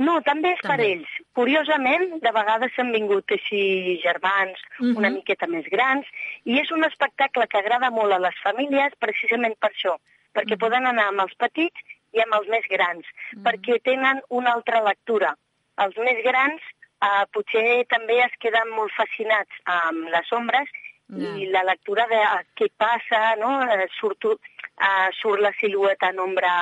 No, 0.00 0.14
també 0.24 0.54
és 0.54 0.60
per 0.64 0.78
També. 0.78 0.86
ells. 0.94 1.08
Curiosament, 1.36 2.14
de 2.24 2.30
vegades 2.32 2.72
han 2.80 2.88
vingut 2.94 3.28
així 3.36 3.98
germans 4.02 4.56
Mhm. 4.78 4.96
una 4.96 5.10
miqueta 5.10 5.46
més 5.46 5.66
grans, 5.68 6.06
i 6.46 6.56
és 6.58 6.70
un 6.72 6.84
espectacle 6.84 7.46
que 7.48 7.58
agrada 7.58 7.90
molt 7.90 8.12
a 8.12 8.18
les 8.18 8.34
famílies 8.42 8.96
precisament 8.98 9.58
per 9.60 9.70
això, 9.70 9.98
perquè 10.32 10.56
Mhm. 10.56 10.58
poden 10.64 10.86
anar 10.86 11.08
amb 11.08 11.20
els 11.20 11.34
petits 11.36 11.76
i 12.14 12.20
amb 12.24 12.32
els 12.40 12.48
més 12.48 12.64
grans, 12.70 13.04
Mhm. 13.34 13.42
perquè 13.44 13.82
tenen 13.82 14.22
una 14.30 14.52
altra 14.52 14.80
lectura. 14.82 15.36
Els 15.76 15.96
més 15.98 16.24
grans 16.24 16.62
eh, 17.02 17.24
potser 17.34 17.84
també 17.88 18.20
es 18.24 18.36
queden 18.42 18.70
molt 18.76 18.94
fascinats 18.96 19.64
amb 19.80 20.08
les 20.14 20.32
ombres 20.36 20.70
i 21.18 21.46
la 21.50 21.62
lectura 21.64 22.06
de 22.06 22.18
eh, 22.22 22.42
què 22.54 22.68
passa, 22.78 23.20
no? 23.40 23.50
Eh, 23.66 23.88
Surto, 23.98 24.36
uh, 24.36 25.08
surt 25.18 25.42
la 25.42 25.52
silueta 25.58 26.10
en 26.14 26.20
ombra 26.22 26.52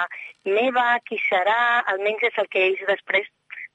meva, 0.48 0.86
qui 1.04 1.18
serà, 1.26 1.84
almenys 1.92 2.30
és 2.30 2.38
el 2.40 2.48
que 2.48 2.64
ells 2.70 2.84
després 2.88 3.28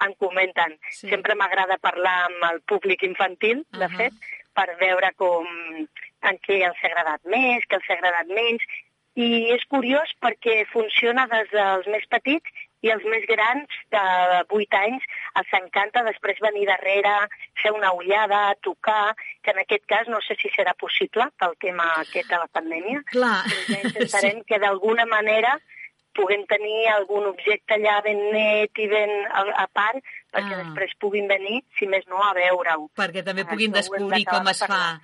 en 0.04 0.16
comenten. 0.20 0.78
Sí. 0.90 1.10
Sempre 1.12 1.36
m'agrada 1.40 1.78
parlar 1.82 2.16
amb 2.26 2.48
el 2.50 2.62
públic 2.72 3.06
infantil, 3.06 3.64
de 3.72 3.86
Ahà. 3.86 4.00
fet, 4.00 4.32
per 4.58 4.68
veure 4.82 5.12
com 5.18 5.46
en 6.24 6.42
què 6.48 6.60
els 6.66 6.82
ha 6.82 6.90
agradat 6.90 7.24
més, 7.30 7.64
què 7.70 7.78
els 7.78 7.90
ha 7.90 8.00
agradat 8.00 8.34
menys, 8.34 8.66
i 9.14 9.54
és 9.54 9.64
curiós 9.70 10.10
perquè 10.24 10.64
funciona 10.72 11.28
des 11.30 11.50
dels 11.54 11.88
més 11.94 12.06
petits 12.10 12.50
i 12.84 12.92
els 12.92 13.04
més 13.08 13.24
grans, 13.30 13.76
de 13.96 14.02
8 14.52 14.80
anys, 14.82 15.04
els 15.40 15.54
encanta 15.60 16.04
després 16.04 16.42
venir 16.44 16.66
darrere, 16.68 17.14
fer 17.62 17.72
una 17.72 17.94
ullada, 17.96 18.42
tocar, 18.62 19.14
que 19.42 19.52
en 19.56 19.62
aquest 19.64 19.86
cas 19.88 20.10
no 20.12 20.20
sé 20.26 20.36
si 20.42 20.52
serà 20.52 20.74
possible 20.80 21.30
pel 21.40 21.56
tema 21.64 21.86
aquest 22.02 22.28
de 22.30 22.42
la 22.42 22.50
pandèmia. 22.52 23.02
Clar. 23.14 23.38
Intentarem 23.80 24.44
que 24.44 24.60
d'alguna 24.60 25.06
manera 25.10 25.56
puguem 26.14 26.44
tenir 26.46 26.84
algun 26.94 27.26
objecte 27.32 27.74
allà 27.80 27.96
ben 28.06 28.20
net 28.36 28.78
i 28.78 28.86
ben 28.92 29.10
a, 29.32 29.48
a 29.64 29.68
part 29.74 29.98
perquè 30.34 30.54
Ah. 30.54 30.62
després 30.66 30.92
puguin 31.02 31.28
venir, 31.30 31.64
si 31.80 31.88
més 31.90 32.06
no, 32.10 32.20
a 32.22 32.34
veure-ho. 32.38 32.90
perquè 32.98 33.24
també 33.26 33.42
Això 33.48 33.54
puguin 33.56 33.72
descobrir 33.74 34.26
com 34.30 34.48
es 34.52 34.62
fa. 34.66 35.00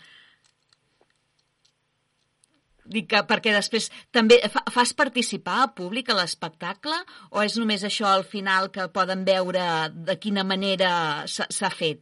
Dic 2.89 3.10
que 3.12 3.22
perquè 3.29 3.53
després 3.53 3.89
també 4.15 4.39
fa, 4.50 4.63
fas 4.74 4.93
participar 4.98 5.60
al 5.62 5.74
públic 5.77 6.10
a 6.10 6.17
l'espectacle 6.17 6.96
o 7.29 7.43
és 7.46 7.58
només 7.62 7.84
això 7.86 8.10
al 8.10 8.25
final 8.25 8.72
que 8.74 8.88
poden 8.93 9.25
veure 9.27 9.65
de 9.93 10.17
quina 10.17 10.43
manera 10.43 10.91
s'ha 11.27 11.69
fet? 11.69 12.01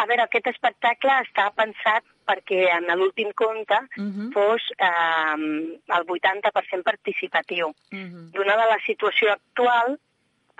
A 0.00 0.06
veure, 0.08 0.24
aquest 0.24 0.46
espectacle 0.48 1.12
està 1.26 1.50
pensat 1.52 2.06
perquè 2.30 2.60
en 2.76 2.86
l'últim 2.96 3.32
conte 3.34 3.76
Mhm. 3.96 4.30
fos 4.32 4.62
eh, 4.78 5.36
el 5.96 6.04
80% 6.06 6.82
participatiu. 6.84 7.74
Mhm. 7.90 8.30
Donada 8.32 8.66
la 8.66 8.78
situació 8.86 9.32
actual, 9.32 9.98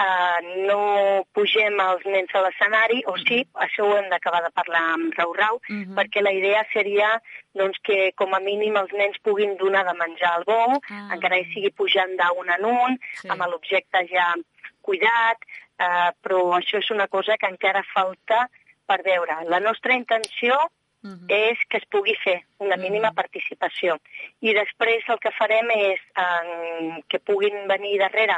eh, 0.00 0.64
no 0.66 1.24
pugem 1.36 1.76
els 1.84 2.04
nens 2.06 2.32
a 2.34 2.40
l'escenari, 2.46 3.02
o 3.06 3.16
sí, 3.18 3.42
això 3.66 3.84
ho 3.84 3.96
hem 3.98 4.08
d'acabar 4.08 4.40
de 4.46 4.50
parlar 4.50 4.80
amb 4.94 5.12
Rau 5.18 5.32
Rau, 5.36 5.60
Mhm. 5.68 5.94
perquè 5.98 6.22
la 6.22 6.32
idea 6.32 6.66
seria 6.72 7.20
doncs, 7.54 7.78
que 7.82 8.12
com 8.16 8.32
a 8.34 8.40
mínim 8.40 8.76
els 8.76 8.92
nens 8.92 9.18
puguin 9.22 9.56
donar 9.58 9.84
de 9.84 9.94
menjar 9.98 10.32
al 10.36 10.44
bou, 10.44 10.80
Ah. 10.88 11.10
encara 11.14 11.36
que 11.36 11.52
sigui 11.52 11.70
pujant 11.70 12.16
d'un 12.16 12.48
en 12.50 12.64
un, 12.64 12.98
Sí. 13.20 13.28
amb 13.28 13.42
l'objecte 13.46 14.06
ja 14.08 14.34
cuidat, 14.82 15.38
eh, 15.78 16.10
però 16.22 16.54
això 16.58 16.78
és 16.78 16.90
una 16.90 17.08
cosa 17.08 17.36
que 17.36 17.46
encara 17.46 17.82
falta 17.94 18.48
per 18.86 19.02
veure. 19.02 19.44
La 19.48 19.60
nostra 19.60 19.94
intenció 19.94 20.56
Mhm. 21.02 21.26
és 21.28 21.58
que 21.68 21.78
es 21.78 21.86
pugui 21.86 22.14
fer 22.22 22.44
una 22.58 22.76
Mhm. 22.76 22.82
mínima 22.82 23.12
participació. 23.12 23.98
I 24.40 24.52
després 24.52 25.02
el 25.08 25.18
que 25.18 25.30
farem 25.32 25.70
és 25.70 26.00
eh, 26.16 27.02
que 27.08 27.18
puguin 27.20 27.66
venir 27.68 27.98
darrere 27.98 28.36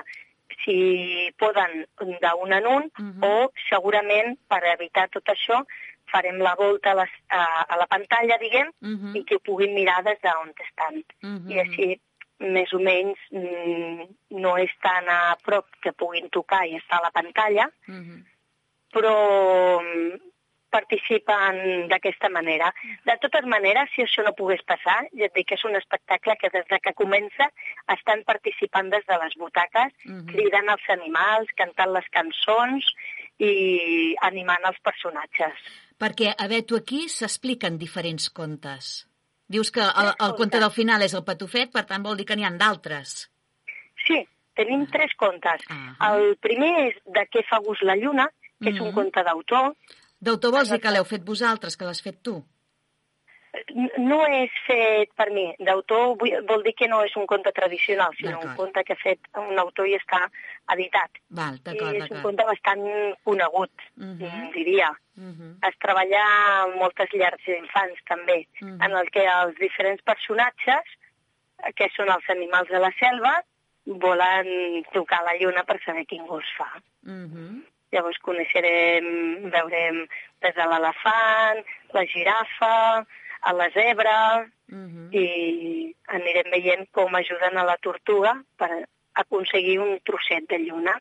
si 0.65 1.31
poden 1.39 1.87
d'un 1.99 2.53
en 2.53 2.67
un 2.67 2.91
Mhm. 2.99 3.23
o 3.25 3.53
segurament 3.69 4.39
per 4.49 4.63
evitar 4.75 5.09
tot 5.09 5.25
això 5.29 5.65
farem 6.13 6.39
la 6.39 6.55
volta 6.55 6.91
a, 6.91 6.95
les, 6.95 7.11
a, 7.31 7.63
a 7.63 7.77
la 7.77 7.87
pantalla, 7.87 8.37
diguem, 8.39 8.71
Mhm. 8.81 9.17
i 9.17 9.25
que 9.25 9.37
ho 9.37 9.41
puguin 9.41 9.75
mirar 9.75 10.03
des 10.05 10.19
d'on 10.21 10.53
estan. 10.69 11.03
Mhm. 11.23 11.51
I 11.51 11.59
així 11.61 12.01
més 12.41 12.73
o 12.75 12.79
menys 12.79 13.19
mm, 13.31 14.03
no 14.31 14.57
és 14.59 14.71
tan 14.83 15.09
a 15.09 15.37
prop 15.45 15.67
que 15.81 15.93
puguin 15.93 16.29
tocar 16.29 16.67
i 16.67 16.75
estar 16.77 16.99
a 16.99 17.03
la 17.03 17.11
pantalla, 17.11 17.71
Mhm. 17.87 18.25
però 18.93 19.81
mm, 19.81 20.19
participen 20.73 21.89
d'aquesta 21.91 22.29
manera. 22.33 22.73
De 23.07 23.15
totes 23.23 23.45
maneres, 23.47 23.91
si 23.95 24.03
això 24.03 24.25
no 24.25 24.33
pogués 24.39 24.63
passar, 24.67 24.99
ja 25.13 25.29
et 25.29 25.35
dic 25.37 25.51
que 25.51 25.59
és 25.59 25.65
un 25.69 25.77
espectacle 25.79 26.37
que 26.41 26.51
des 26.55 26.67
de 26.71 26.79
que 26.83 26.95
comença 26.99 27.51
estan 27.95 28.25
participant 28.25 28.91
des 28.91 29.05
de 29.07 29.19
les 29.25 29.37
butaques, 29.39 29.93
Mhm. 30.05 30.27
cridant 30.33 30.69
els 30.75 30.89
animals, 30.97 31.49
cantant 31.57 31.93
les 31.93 32.09
cançons 32.11 32.89
i 33.39 34.17
animant 34.23 34.65
els 34.65 34.79
personatges. 34.81 35.55
Perquè, 35.99 36.35
a 36.37 36.49
veure, 36.49 36.67
tu 36.67 36.77
aquí 36.77 37.09
s'expliquen 37.09 37.79
diferents 37.79 38.29
contes. 38.31 39.07
Dius 39.49 39.71
que 39.71 39.81
el, 39.85 40.13
el 40.19 40.35
conte 40.39 40.59
del 40.59 40.71
final 40.71 41.03
és 41.03 41.15
el 41.15 41.25
patufet, 41.25 41.71
per 41.73 41.85
tant 41.87 42.03
vol 42.03 42.17
dir 42.17 42.25
que 42.27 42.37
n'hi 42.37 42.45
ha 42.47 42.51
d'altres. 42.51 43.29
Sí, 44.07 44.17
tenim 44.57 44.87
tres 44.91 45.13
contes. 45.17 45.63
Ah. 45.69 46.15
El 46.15 46.37
primer 46.41 46.73
és 46.89 46.97
De 47.05 47.27
què 47.31 47.45
fa 47.49 47.59
gust 47.65 47.83
la 47.83 47.97
lluna, 47.97 48.29
que 48.63 48.71
és 48.71 48.81
un 48.81 48.89
Mhm. 48.89 48.95
conte 48.95 49.23
d'autor. 49.27 49.75
D'autor 50.23 50.53
vols 50.55 50.71
dir 50.71 50.79
que 50.81 50.91
l'heu 50.95 51.05
fet 51.05 51.25
vosaltres, 51.27 51.77
que 51.77 51.87
l'has 51.89 52.03
fet 52.03 52.21
tu? 52.23 52.39
No 54.01 54.23
és 54.33 54.53
fet 54.67 55.11
per 55.19 55.27
mi. 55.35 55.45
D'autor 55.61 56.15
vol 56.49 56.63
dir 56.65 56.73
que 56.79 56.89
no 56.89 57.03
és 57.05 57.13
un 57.21 57.27
conte 57.29 57.53
tradicional, 57.53 58.15
sinó 58.17 58.41
un 58.41 58.55
conte 58.57 58.85
que 58.85 58.95
ha 58.95 59.01
fet 59.03 59.29
un 59.43 59.59
autor 59.61 59.91
i 59.91 59.97
està 59.99 60.23
editat. 60.73 61.21
Val, 61.29 61.59
I 61.67 61.77
és 61.99 62.11
un 62.11 62.23
conte 62.23 62.47
bastant 62.49 62.87
conegut, 63.25 63.73
Mhm. 63.97 64.25
mm, 64.25 64.51
diria. 64.55 64.91
Mhm. 65.17 65.59
Es 65.69 65.77
treballa 65.79 66.25
en 66.65 66.79
moltes 66.79 67.13
llars 67.13 67.45
d'infants, 67.45 68.01
també, 68.09 68.47
Mhm. 68.61 68.79
en 68.85 68.93
el 68.93 69.11
que 69.11 69.27
els 69.27 69.55
diferents 69.59 70.03
personatges, 70.03 70.85
que 71.77 71.91
són 71.97 72.09
els 72.09 72.29
animals 72.31 72.69
de 72.69 72.79
la 72.79 72.93
selva, 72.99 73.45
volen 73.85 74.83
tocar 74.93 75.23
la 75.25 75.37
lluna 75.37 75.65
per 75.65 75.81
saber 75.85 76.07
quin 76.07 76.27
gust 76.27 76.49
fa. 76.57 76.81
Mhm. 77.03 77.65
Llavors 77.93 78.19
coneixerem, 78.25 79.51
veurem 79.53 80.07
des 80.43 80.55
de 80.57 80.67
l'elefant, 80.71 81.61
la 81.93 82.05
girafa, 82.09 83.05
a 83.43 83.53
la 83.53 83.69
zebra, 83.75 84.49
Mhm. 84.69 85.09
i 85.13 85.95
anirem 86.09 86.51
veient 86.51 86.87
com 86.93 87.15
ajuden 87.15 87.59
a 87.59 87.65
la 87.65 87.77
tortuga 87.77 88.43
per 88.57 88.89
aconseguir 89.15 89.79
un 89.79 89.99
trosset 90.05 90.49
de 90.49 90.59
lluna. 90.59 90.99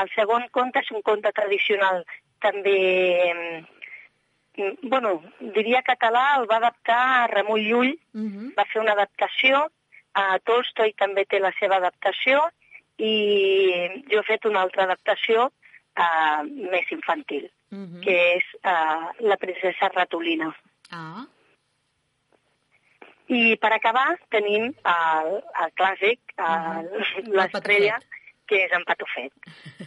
El 0.00 0.08
segon 0.14 0.48
conte 0.50 0.78
és 0.78 0.90
un 0.90 1.02
conte 1.02 1.30
tradicional 1.32 2.06
també, 2.40 3.66
mm, 4.56 4.88
bueno, 4.88 5.22
diria 5.40 5.82
català, 5.82 6.38
el 6.38 6.46
va 6.50 6.56
adaptar 6.56 7.22
a 7.24 7.26
Ramon 7.26 7.60
Llull, 7.60 7.98
Mhm. 8.14 8.54
va 8.56 8.64
fer 8.64 8.80
una 8.80 8.92
adaptació, 8.92 9.70
a 10.14 10.38
Tolstoi 10.38 10.92
també 10.94 11.24
té 11.26 11.40
la 11.40 11.52
seva 11.60 11.76
adaptació, 11.76 12.40
i 12.98 14.04
jo 14.10 14.20
he 14.20 14.22
fet 14.22 14.44
una 14.46 14.60
altra 14.62 14.84
adaptació 14.84 15.52
uh, 15.96 16.42
més 16.72 16.90
infantil, 16.92 17.50
Mhm. 17.72 18.02
que 18.04 18.16
és 18.36 18.44
uh, 18.64 19.10
La 19.24 19.36
princesa 19.40 19.88
ratolina. 19.94 20.50
Ah, 20.90 21.24
I 23.32 23.56
per 23.56 23.70
acabar 23.72 24.18
tenim 24.28 24.66
el, 24.84 25.28
el 25.62 25.70
clàssic, 25.78 26.34
el, 26.36 26.90
l'estrella, 27.32 27.96
que 28.46 28.58
és 28.66 28.72
en 28.76 28.84
Patufet. 28.84 29.32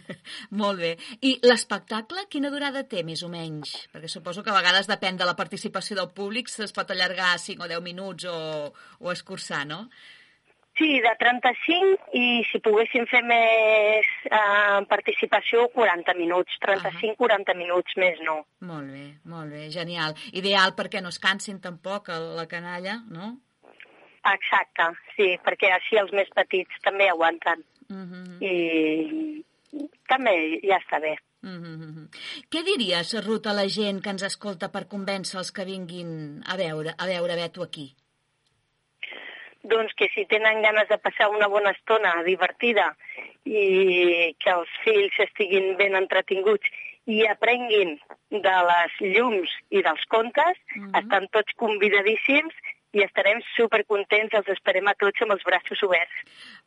Molt 0.62 0.80
bé. 0.80 0.96
I 1.22 1.36
l'espectacle, 1.46 2.24
quina 2.32 2.50
durada 2.50 2.82
té, 2.90 3.04
més 3.06 3.22
o 3.22 3.28
menys? 3.30 3.76
Perquè 3.92 4.10
suposo 4.10 4.42
que 4.42 4.50
a 4.50 4.56
vegades 4.56 4.88
depèn 4.90 5.20
de 5.20 5.28
la 5.28 5.36
participació 5.38 5.94
del 6.00 6.10
públic, 6.16 6.50
es 6.50 6.74
pot 6.74 6.90
allargar 6.90 7.36
5 7.38 7.62
o 7.62 7.68
10 7.70 7.84
minuts 7.84 8.26
o, 8.26 8.72
o 8.98 9.12
escurçar, 9.12 9.62
no? 9.68 9.84
Sí, 10.76 11.00
de 11.00 11.12
35 11.16 12.10
i 12.20 12.42
si 12.50 12.60
poguéssim 12.60 13.06
fer 13.08 13.22
més 13.24 14.08
eh, 14.28 14.80
participació, 14.90 15.70
40 15.72 16.14
minuts. 16.18 16.58
35-40 16.64 17.56
minuts 17.56 17.96
més 17.96 18.20
no. 18.26 18.42
Molt 18.68 18.92
bé, 18.92 19.06
molt 19.32 19.54
bé, 19.56 19.70
genial. 19.72 20.16
Ideal 20.36 20.76
perquè 20.76 21.00
no 21.00 21.12
es 21.14 21.20
cansin 21.22 21.62
tampoc 21.64 22.12
la 22.12 22.44
canalla, 22.50 22.98
no? 23.08 23.32
Exacte, 24.26 24.90
sí, 25.16 25.30
perquè 25.46 25.70
així 25.72 25.96
els 26.02 26.12
més 26.12 26.28
petits 26.36 26.82
també 26.84 27.08
aguanten. 27.08 27.64
Uh 27.88 27.94
mhm. 27.94 28.12
-huh. 28.12 28.38
I 28.42 29.44
també 30.08 30.60
ja 30.62 30.76
està 30.76 31.00
bé. 31.00 31.16
-huh. 31.46 31.76
Mhm. 31.76 32.08
Què 32.50 32.62
diries, 32.64 33.14
Ruth, 33.24 33.46
a 33.46 33.52
la 33.52 33.68
gent 33.68 34.02
que 34.02 34.10
ens 34.10 34.22
escolta 34.22 34.70
per 34.72 34.88
convèncer 34.88 35.38
els 35.38 35.52
que 35.52 35.64
vinguin 35.64 36.42
a 36.44 36.56
veure, 36.56 36.94
a 36.98 37.06
veure 37.06 37.36
Beto 37.36 37.62
aquí? 37.62 37.94
Doncs 39.70 39.94
que 39.98 40.08
si 40.14 40.24
tenen 40.30 40.62
ganes 40.62 40.88
de 40.88 40.98
passar 40.98 41.30
una 41.30 41.48
bona 41.48 41.72
estona 41.76 42.22
divertida 42.26 42.92
i 43.44 44.34
que 44.42 44.52
els 44.52 44.72
fills 44.84 45.18
estiguin 45.26 45.76
ben 45.80 45.94
entretinguts 45.98 46.70
i 47.06 47.22
aprenguin 47.30 47.94
de 48.30 48.54
les 48.70 48.96
llums 49.14 49.52
i 49.70 49.82
dels 49.82 50.04
contes, 50.10 50.56
mm 50.74 50.82
-hmm. 50.82 50.98
estan 51.02 51.28
tots 51.28 51.52
convidadíssims 51.54 52.54
i 52.94 53.02
estarem 53.04 53.40
supercontents, 53.54 54.34
els 54.38 54.48
esperem 54.54 54.86
a 54.88 54.94
tots 54.98 55.24
amb 55.24 55.34
els 55.34 55.42
braços 55.46 55.82
oberts. 55.84 56.20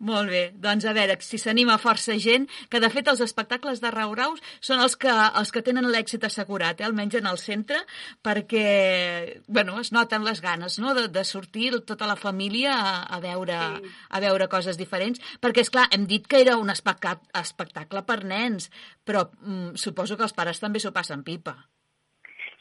Molt 0.09 0.31
bé, 0.33 0.41
doncs 0.53 0.85
a 0.85 0.93
veure, 0.95 1.15
si 1.25 1.39
s'anima 1.41 1.77
força 1.81 2.17
gent, 2.21 2.47
que 2.69 2.81
de 2.83 2.89
fet 2.93 3.07
els 3.11 3.23
espectacles 3.25 3.81
de 3.81 3.91
Rau 3.93 4.13
Raus 4.17 4.43
són 4.59 4.83
els 4.83 4.97
que, 4.99 5.09
els 5.09 5.53
que 5.55 5.63
tenen 5.65 5.87
l'èxit 5.89 6.27
assegurat, 6.27 6.81
eh? 6.81 6.87
almenys 6.87 7.19
en 7.21 7.29
el 7.31 7.39
centre, 7.41 7.79
perquè 8.25 9.41
bueno, 9.47 9.79
es 9.79 9.93
noten 9.95 10.27
les 10.27 10.43
ganes 10.43 10.77
no? 10.83 10.93
de, 10.97 11.07
de 11.13 11.25
sortir 11.25 11.71
tota 11.87 12.07
la 12.09 12.19
família 12.19 12.75
a, 12.75 12.93
a, 13.17 13.21
veure, 13.23 13.57
sí. 13.79 13.95
a 14.09 14.23
veure 14.23 14.49
coses 14.51 14.77
diferents, 14.79 15.21
perquè 15.41 15.65
és 15.65 15.73
clar, 15.73 15.87
hem 15.95 16.05
dit 16.09 16.27
que 16.27 16.43
era 16.43 16.57
un 16.59 16.69
espectacle, 16.73 17.31
espectacle 17.39 18.05
per 18.05 18.21
nens, 18.27 18.69
però 19.05 19.25
mm, 19.31 19.75
suposo 19.79 20.17
que 20.17 20.27
els 20.27 20.35
pares 20.37 20.61
també 20.61 20.81
s'ho 20.83 20.93
passen 20.95 21.25
pipa. 21.25 21.57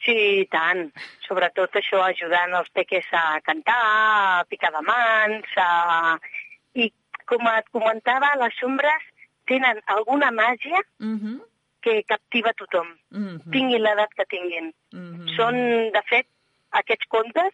Sí, 0.05 0.47
tant. 0.51 0.89
Sobretot 1.27 1.75
això 1.81 2.01
ajudant 2.05 2.55
els 2.61 2.71
peques 2.75 3.07
a 3.13 3.41
cantar, 3.47 3.79
a 4.41 4.45
picar 4.49 4.73
de 4.75 4.83
mans, 4.87 5.55
a... 5.57 6.17
i 6.79 6.91
com 7.29 7.49
et 7.53 7.69
comentava, 7.75 8.33
les 8.43 8.63
ombres 8.65 9.07
tenen 9.49 9.81
alguna 9.87 10.31
màgia 10.31 10.81
uh 10.81 11.07
mhm. 11.07 11.19
-huh. 11.21 11.39
que 11.83 12.03
captiva 12.03 12.53
tothom, 12.53 12.89
uh 12.89 13.19
mhm. 13.19 13.37
-huh. 13.37 13.53
tinguin 13.53 13.83
l'edat 13.83 14.13
que 14.15 14.25
tinguin. 14.35 14.73
Uh 14.93 14.99
mhm. 14.99 15.15
-huh. 15.17 15.37
Són, 15.37 15.55
de 15.97 16.03
fet, 16.11 16.27
aquests 16.71 17.07
contes 17.09 17.53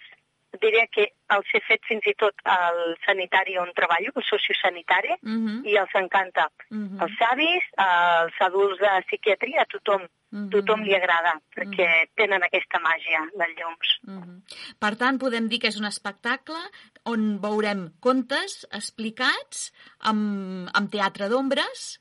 diria 0.62 0.86
que 0.92 1.06
els 1.34 1.52
he 1.54 1.60
fet 1.66 1.84
fins 1.88 2.06
i 2.10 2.14
tot 2.18 2.42
al 2.44 2.80
sanitari 3.04 3.56
on 3.60 3.70
treballo, 3.76 4.12
el 4.14 4.26
sociosanitari, 4.28 5.14
uh 5.22 5.30
-huh. 5.30 5.56
i 5.64 5.76
els 5.76 5.94
encanta. 5.94 6.48
Uh 6.70 6.78
-huh. 6.78 7.02
Els 7.02 7.16
avis, 7.32 7.64
els 7.86 8.36
adults 8.40 8.78
de 8.80 8.90
psiquiatria, 9.06 9.62
a 9.62 9.66
tothom. 9.66 10.02
Uh 10.02 10.40
-huh. 10.40 10.50
Tothom 10.50 10.82
li 10.82 10.94
agrada, 10.94 11.40
perquè 11.56 11.88
uh 11.88 12.00
-huh. 12.02 12.10
tenen 12.14 12.42
aquesta 12.42 12.78
màgia 12.78 13.20
dels 13.38 13.54
llums. 13.58 13.88
Uh 14.06 14.14
-huh. 14.14 14.38
Per 14.78 14.96
tant, 14.96 15.18
podem 15.18 15.48
dir 15.48 15.58
que 15.60 15.68
és 15.68 15.78
un 15.78 15.84
espectacle 15.84 16.60
on 17.04 17.40
veurem 17.40 17.92
contes 18.00 18.66
explicats 18.70 19.72
amb, 19.98 20.68
amb 20.72 20.90
teatre 20.90 21.28
d'ombres 21.28 22.00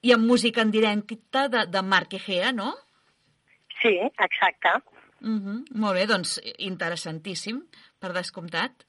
i 0.00 0.12
amb 0.12 0.24
música 0.24 0.62
en 0.62 0.70
directe 0.70 1.48
de, 1.48 1.66
de 1.66 1.82
Marc 1.82 2.12
Egea, 2.12 2.52
no? 2.52 2.74
Sí, 3.82 3.94
exacte. 4.18 4.68
Uh 5.20 5.28
-huh. 5.28 5.64
Molt 5.74 5.94
bé, 5.94 6.06
doncs 6.06 6.40
interessantíssim, 6.58 7.62
per 8.00 8.12
descomptat. 8.16 8.84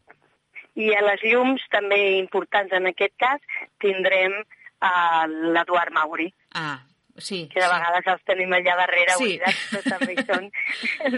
I 0.80 0.92
a 0.96 1.02
les 1.04 1.24
llums, 1.26 1.64
també 1.74 2.00
importants 2.20 2.74
en 2.76 2.88
aquest 2.92 3.16
cas, 3.20 3.42
tindrem 3.84 4.36
uh, 4.40 5.26
l'Eduard 5.28 5.94
Mauri. 5.96 6.30
Ah, 6.56 6.80
sí. 7.24 7.42
Que 7.52 7.62
de 7.62 7.68
sí. 7.68 7.72
vegades 7.74 8.10
els 8.14 8.26
tenim 8.28 8.54
allà 8.58 8.76
darrere 8.80 9.16
sí. 9.18 9.26
oblidats, 9.26 9.64
però 9.72 9.96
també 9.96 10.16
són 10.30 10.50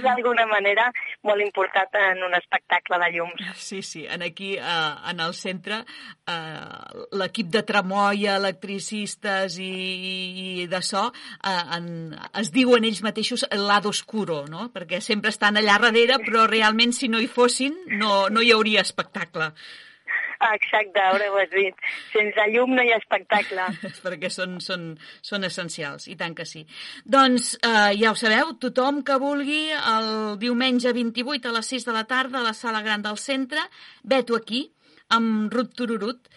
d'alguna 0.05 0.45
manera 0.49 0.87
molt 1.27 1.45
important 1.45 1.99
en 2.01 2.23
un 2.27 2.37
espectacle 2.37 2.99
de 3.03 3.11
llums. 3.15 3.43
Sí, 3.61 3.81
sí, 3.85 4.05
en 4.09 4.25
aquí, 4.25 4.53
uh, 4.59 5.01
en 5.11 5.21
el 5.23 5.35
centre, 5.37 5.81
uh, 5.83 7.05
l'equip 7.21 7.51
de 7.53 7.63
tremoia, 7.67 8.37
electricistes 8.41 9.57
i, 9.61 9.71
i 10.63 10.67
de 10.71 10.81
so, 10.85 11.07
uh, 11.11 11.61
en, 11.77 11.91
es 12.41 12.51
diuen 12.55 12.87
ells 12.87 13.03
mateixos 13.05 13.45
l'ado 13.57 13.91
oscuro, 13.91 14.43
no? 14.49 14.69
Perquè 14.73 15.01
sempre 15.03 15.33
estan 15.33 15.59
allà 15.59 15.79
darrere, 15.81 16.19
però 16.25 16.47
realment 16.49 16.95
si 16.95 17.11
no 17.11 17.21
hi 17.21 17.29
fossin 17.31 17.77
no, 17.97 18.27
no 18.29 18.41
hi 18.41 18.51
hauria 18.55 18.83
espectacle. 18.85 19.51
Exacte, 20.55 21.01
ara 21.01 21.29
ho 21.31 21.39
has 21.41 21.51
dit. 21.53 21.87
Sense 22.13 22.47
llum 22.53 22.75
no 22.77 22.85
hi 22.85 22.93
ha 22.93 22.99
espectacle. 23.01 23.67
Perquè 24.05 24.31
són, 24.33 24.59
són, 24.63 24.91
són 25.25 25.47
essencials, 25.47 26.07
i 26.11 26.17
tant 26.19 26.35
que 26.37 26.47
sí. 26.49 26.65
Doncs 27.05 27.53
eh, 27.59 27.91
ja 28.01 28.13
ho 28.13 28.19
sabeu, 28.19 28.55
tothom 28.61 29.03
que 29.07 29.19
vulgui 29.21 29.63
el 29.79 30.11
diumenge 30.41 30.93
28 30.97 31.51
a 31.51 31.57
les 31.59 31.73
6 31.75 31.89
de 31.89 31.97
la 31.97 32.07
tarda 32.09 32.41
a 32.41 32.47
la 32.49 32.55
sala 32.57 32.83
gran 32.85 33.05
del 33.05 33.19
centre, 33.21 33.63
vet 34.03 34.31
aquí, 34.35 34.65
amb 35.11 35.53
Ruth 35.53 35.75
Tururut. 35.77 36.27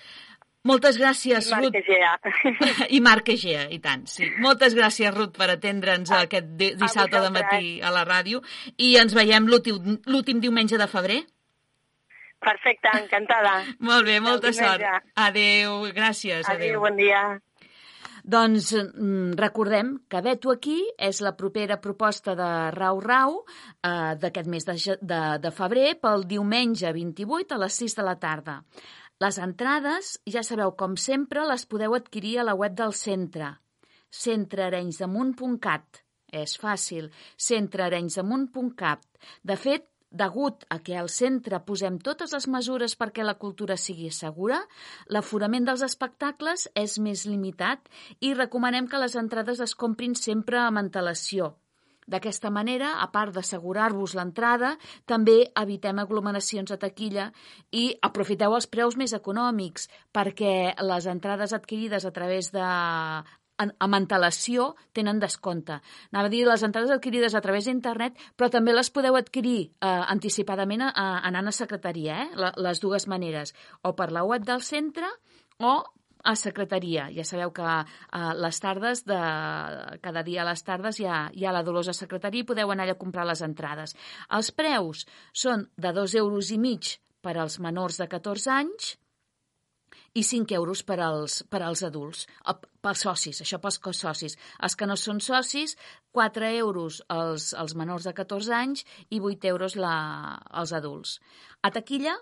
Moltes 0.64 0.96
gràcies, 0.96 1.50
I 1.52 1.58
Ruth. 1.60 1.74
Egea. 1.76 2.14
I 2.96 3.00
Marc 3.04 3.28
Egea, 3.34 3.66
i 3.68 3.78
tant, 3.84 4.06
sí. 4.08 4.24
Moltes 4.40 4.72
gràcies, 4.76 5.12
Ruth, 5.12 5.34
per 5.36 5.50
atendre'ns 5.52 6.12
aquest 6.16 6.54
dissabte 6.56 7.20
de 7.20 7.32
matí 7.34 7.74
a 7.84 7.92
la 7.92 8.06
ràdio. 8.08 8.40
I 8.80 8.94
ens 9.02 9.12
veiem 9.16 9.50
l'últim 9.50 10.40
diumenge 10.40 10.80
de 10.80 10.88
febrer. 10.88 11.20
Perfecte, 12.44 12.92
encantada. 13.00 13.56
Molt 13.80 14.06
bé, 14.06 14.20
molta 14.20 14.52
sort. 14.52 14.84
Adéu, 15.16 15.84
gràcies. 15.96 16.44
Adéu, 16.44 16.76
adéu. 16.76 16.80
bon 16.84 16.96
dia. 17.00 17.24
Doncs 18.24 18.70
mm, 18.72 19.34
recordem 19.36 19.98
que 20.08 20.22
Veto 20.24 20.48
aquí 20.54 20.78
és 20.96 21.20
la 21.20 21.34
propera 21.36 21.76
proposta 21.84 22.32
de 22.38 22.50
Rau 22.72 23.00
Rau 23.04 23.34
eh, 23.44 24.14
d'aquest 24.20 24.48
mes 24.48 24.64
de, 24.64 24.76
de, 25.00 25.22
de 25.44 25.52
febrer 25.52 25.90
pel 26.00 26.24
diumenge 26.30 26.92
28 26.96 27.52
a 27.52 27.60
les 27.66 27.80
6 27.84 27.98
de 28.00 28.06
la 28.06 28.16
tarda. 28.22 28.56
Les 29.20 29.36
entrades, 29.38 30.14
ja 30.26 30.42
sabeu, 30.42 30.72
com 30.72 30.96
sempre, 30.96 31.44
les 31.46 31.68
podeu 31.68 31.94
adquirir 31.94 32.38
a 32.40 32.48
la 32.48 32.56
web 32.56 32.72
del 32.80 32.96
centre, 32.96 33.52
centrearenysdamunt.cat. 34.24 36.00
És 36.34 36.56
fàcil, 36.58 37.12
centrearenysdamunt.cat. 37.38 39.04
De 39.44 39.54
fet, 39.60 39.84
Degut 40.14 40.62
a 40.70 40.78
que 40.86 40.94
al 40.94 41.08
centre 41.10 41.58
posem 41.66 41.96
totes 42.08 42.30
les 42.36 42.46
mesures 42.46 42.94
perquè 43.00 43.24
la 43.26 43.34
cultura 43.34 43.74
sigui 43.84 44.12
segura, 44.14 44.60
l'aforament 45.10 45.66
dels 45.66 45.82
espectacles 45.82 46.68
és 46.78 47.00
més 47.02 47.24
limitat 47.26 47.90
i 48.20 48.30
recomanem 48.38 48.86
que 48.86 49.02
les 49.02 49.18
entrades 49.18 49.64
es 49.66 49.74
comprin 49.74 50.14
sempre 50.14 50.62
amb 50.62 50.84
antelació. 50.84 51.56
D'aquesta 52.06 52.50
manera, 52.52 52.92
a 53.00 53.08
part 53.10 53.32
d'assegurar-vos 53.34 54.14
l'entrada, 54.14 54.74
també 55.10 55.38
evitem 55.60 56.02
aglomeracions 56.02 56.70
a 56.70 56.78
taquilla 56.78 57.30
i 57.72 57.86
aprofiteu 58.08 58.54
els 58.54 58.68
preus 58.68 58.98
més 59.00 59.16
econòmics 59.16 59.88
perquè 60.12 60.74
les 60.84 61.08
entrades 61.10 61.56
adquirides 61.56 62.04
a 62.04 62.12
través 62.12 62.52
de 62.54 62.68
amb 63.58 63.96
antelació 63.96 64.72
tenen 64.96 65.20
descompte. 65.22 65.80
Anava 66.12 66.30
a 66.30 66.32
dir 66.32 66.44
les 66.46 66.62
entrades 66.66 66.92
adquirides 66.94 67.34
a 67.34 67.42
través 67.44 67.68
d'internet, 67.68 68.16
però 68.36 68.50
també 68.50 68.74
les 68.74 68.90
podeu 68.90 69.16
adquirir 69.18 69.58
eh, 69.64 69.88
anticipadament 69.88 70.88
a, 70.88 70.90
a, 70.90 71.08
anant 71.28 71.50
a 71.50 71.54
secretaria, 71.54 72.24
eh? 72.24 72.50
les 72.56 72.82
dues 72.82 73.06
maneres, 73.10 73.54
o 73.82 73.94
per 73.94 74.10
la 74.12 74.24
web 74.24 74.46
del 74.46 74.62
centre 74.62 75.10
o 75.60 75.76
a 76.24 76.34
secretaria. 76.40 77.10
Ja 77.12 77.24
sabeu 77.28 77.52
que 77.54 77.62
a 77.62 77.84
eh, 77.84 78.32
les 78.40 78.60
tardes, 78.60 79.04
de, 79.06 79.20
cada 80.02 80.24
dia 80.26 80.42
a 80.42 80.48
les 80.48 80.64
tardes 80.64 80.98
hi 81.00 81.06
ha, 81.06 81.28
hi 81.32 81.44
ha 81.46 81.54
la 81.54 81.62
Dolors 81.62 81.92
a 81.92 81.96
secretaria 81.96 82.42
i 82.42 82.48
podeu 82.48 82.72
anar 82.72 82.88
a 82.90 82.98
comprar 82.98 83.26
les 83.28 83.44
entrades. 83.44 83.94
Els 84.32 84.50
preus 84.56 85.04
són 85.32 85.68
de 85.76 85.92
dos 85.92 86.16
euros 86.18 86.50
i 86.50 86.58
mig 86.58 86.96
per 87.24 87.36
als 87.38 87.60
menors 87.60 88.00
de 88.00 88.08
14 88.08 88.50
anys 88.52 88.94
i 90.14 90.22
5 90.22 90.54
euros 90.54 90.82
per 90.86 91.00
als, 91.02 91.42
per 91.50 91.62
als 91.66 91.82
adults, 91.86 92.26
pels 92.84 93.02
socis, 93.06 93.40
això 93.42 93.58
pels 93.62 93.80
socis. 93.98 94.36
Els 94.62 94.76
que 94.78 94.86
no 94.86 94.96
són 94.96 95.20
socis, 95.20 95.76
4 96.14 96.50
euros 96.58 97.02
als, 97.08 97.52
als 97.54 97.74
menors 97.74 98.06
de 98.06 98.14
14 98.14 98.54
anys 98.54 98.84
i 99.10 99.20
8 99.20 99.50
euros 99.50 99.74
la, 99.76 99.96
als 100.50 100.72
adults. 100.72 101.18
A 101.62 101.70
taquilla, 101.74 102.14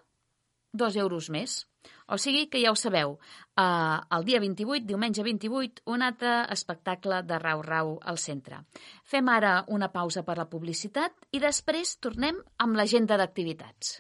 2 0.73 0.97
euros 0.97 1.29
més. 1.31 1.67
O 2.07 2.17
sigui 2.19 2.47
que 2.51 2.61
ja 2.63 2.71
ho 2.73 2.77
sabeu, 2.79 3.17
eh, 3.59 3.99
el 4.17 4.25
dia 4.25 4.41
28, 4.41 4.87
diumenge 4.87 5.25
28, 5.27 5.83
un 5.87 6.03
altre 6.03 6.47
espectacle 6.55 7.23
de 7.29 7.39
Rau 7.43 7.63
Rau 7.67 7.99
al 8.03 8.19
centre. 8.19 8.63
Fem 9.05 9.29
ara 9.29 9.65
una 9.69 9.91
pausa 9.93 10.23
per 10.23 10.39
la 10.39 10.49
publicitat 10.49 11.29
i 11.33 11.43
després 11.43 11.97
tornem 11.99 12.41
amb 12.59 12.79
l'agenda 12.79 13.19
d'activitats. 13.21 13.99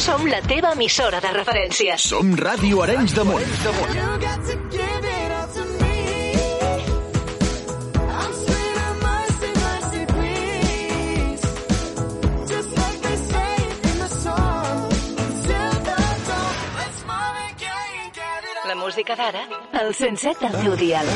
Som 0.00 0.26
la 0.28 0.40
teva 0.42 0.72
emissora 0.76 1.20
de 1.24 1.30
referència. 1.32 1.96
Som 2.00 2.34
Ràdio 2.36 2.82
Arenys 2.84 3.14
de 3.16 3.24
Munt. 3.24 3.44
La 18.70 18.76
música 18.76 19.16
d'ara, 19.16 19.46
el 19.80 19.94
107 19.94 20.46
del 20.46 20.60
teu 20.62 20.76
dial. 20.76 21.08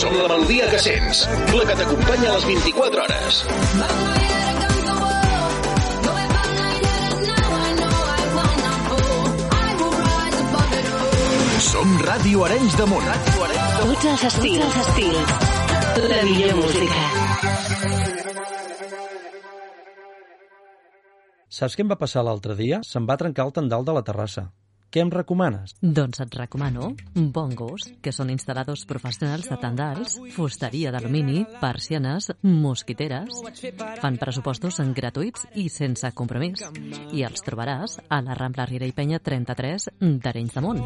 Som 0.00 0.14
la 0.16 0.28
melodia 0.32 0.64
que 0.72 0.78
sents, 0.80 1.26
la 1.52 1.64
que 1.68 1.74
t'acompanya 1.76 2.30
a 2.30 2.36
les 2.38 2.44
24 2.48 3.02
hores. 3.02 3.40
Som 11.66 11.92
Ràdio 12.06 12.46
Arenys 12.46 12.78
de 12.80 12.86
Munt. 12.88 13.10
Tots 13.82 14.08
els 14.14 14.24
estils. 14.30 14.64
Tots 14.64 14.78
els 14.78 14.78
estils. 14.86 15.28
La 16.08 16.22
millor 16.30 16.56
música. 16.62 17.04
Saps 21.60 21.76
què 21.76 21.84
em 21.84 21.92
va 21.92 22.00
passar 22.00 22.24
l'altre 22.24 22.56
dia? 22.56 22.80
Se'm 22.88 23.04
va 23.04 23.20
trencar 23.20 23.50
el 23.50 23.52
tendal 23.60 23.84
de 23.84 24.00
la 24.00 24.06
terrassa. 24.08 24.48
Què 24.90 25.04
em 25.04 25.10
recomanes? 25.14 25.76
Doncs 25.80 26.18
et 26.24 26.32
recomano 26.34 26.88
Bongos, 27.14 27.84
que 28.02 28.10
són 28.10 28.32
instal·ladors 28.32 28.82
professionals 28.90 29.46
de 29.46 29.58
tendals, 29.62 30.16
fusteria 30.34 30.90
d'alumini, 30.90 31.44
persianes, 31.60 32.32
mosquiteres. 32.42 33.38
Fan 34.02 34.18
pressupostos 34.18 34.80
en 34.82 34.90
gratuïts 34.96 35.46
i 35.54 35.68
sense 35.70 36.10
compromís. 36.18 36.64
I 37.14 37.22
els 37.28 37.46
trobaràs 37.46 38.00
a 38.08 38.18
la 38.26 38.34
Rambla 38.34 38.66
Riera 38.66 38.90
i 38.90 38.96
Penya 38.96 39.22
33 39.22 39.88
d'Arenys 40.00 40.58
de 40.58 40.64
Munt. 40.66 40.82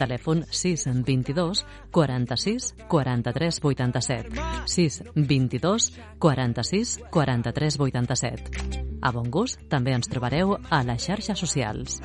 Telèfon 0.00 0.46
622 0.48 1.66
46 1.92 2.72
43 2.88 3.60
87. 3.60 4.48
622 4.72 5.92
46 6.24 6.98
43 7.12 7.80
87. 7.92 8.93
A 9.04 9.10
Bongos 9.12 9.58
també 9.68 9.92
ens 9.92 10.08
trobareu 10.08 10.54
a 10.72 10.78
les 10.88 11.04
xarxes 11.04 11.36
socials. 11.36 11.98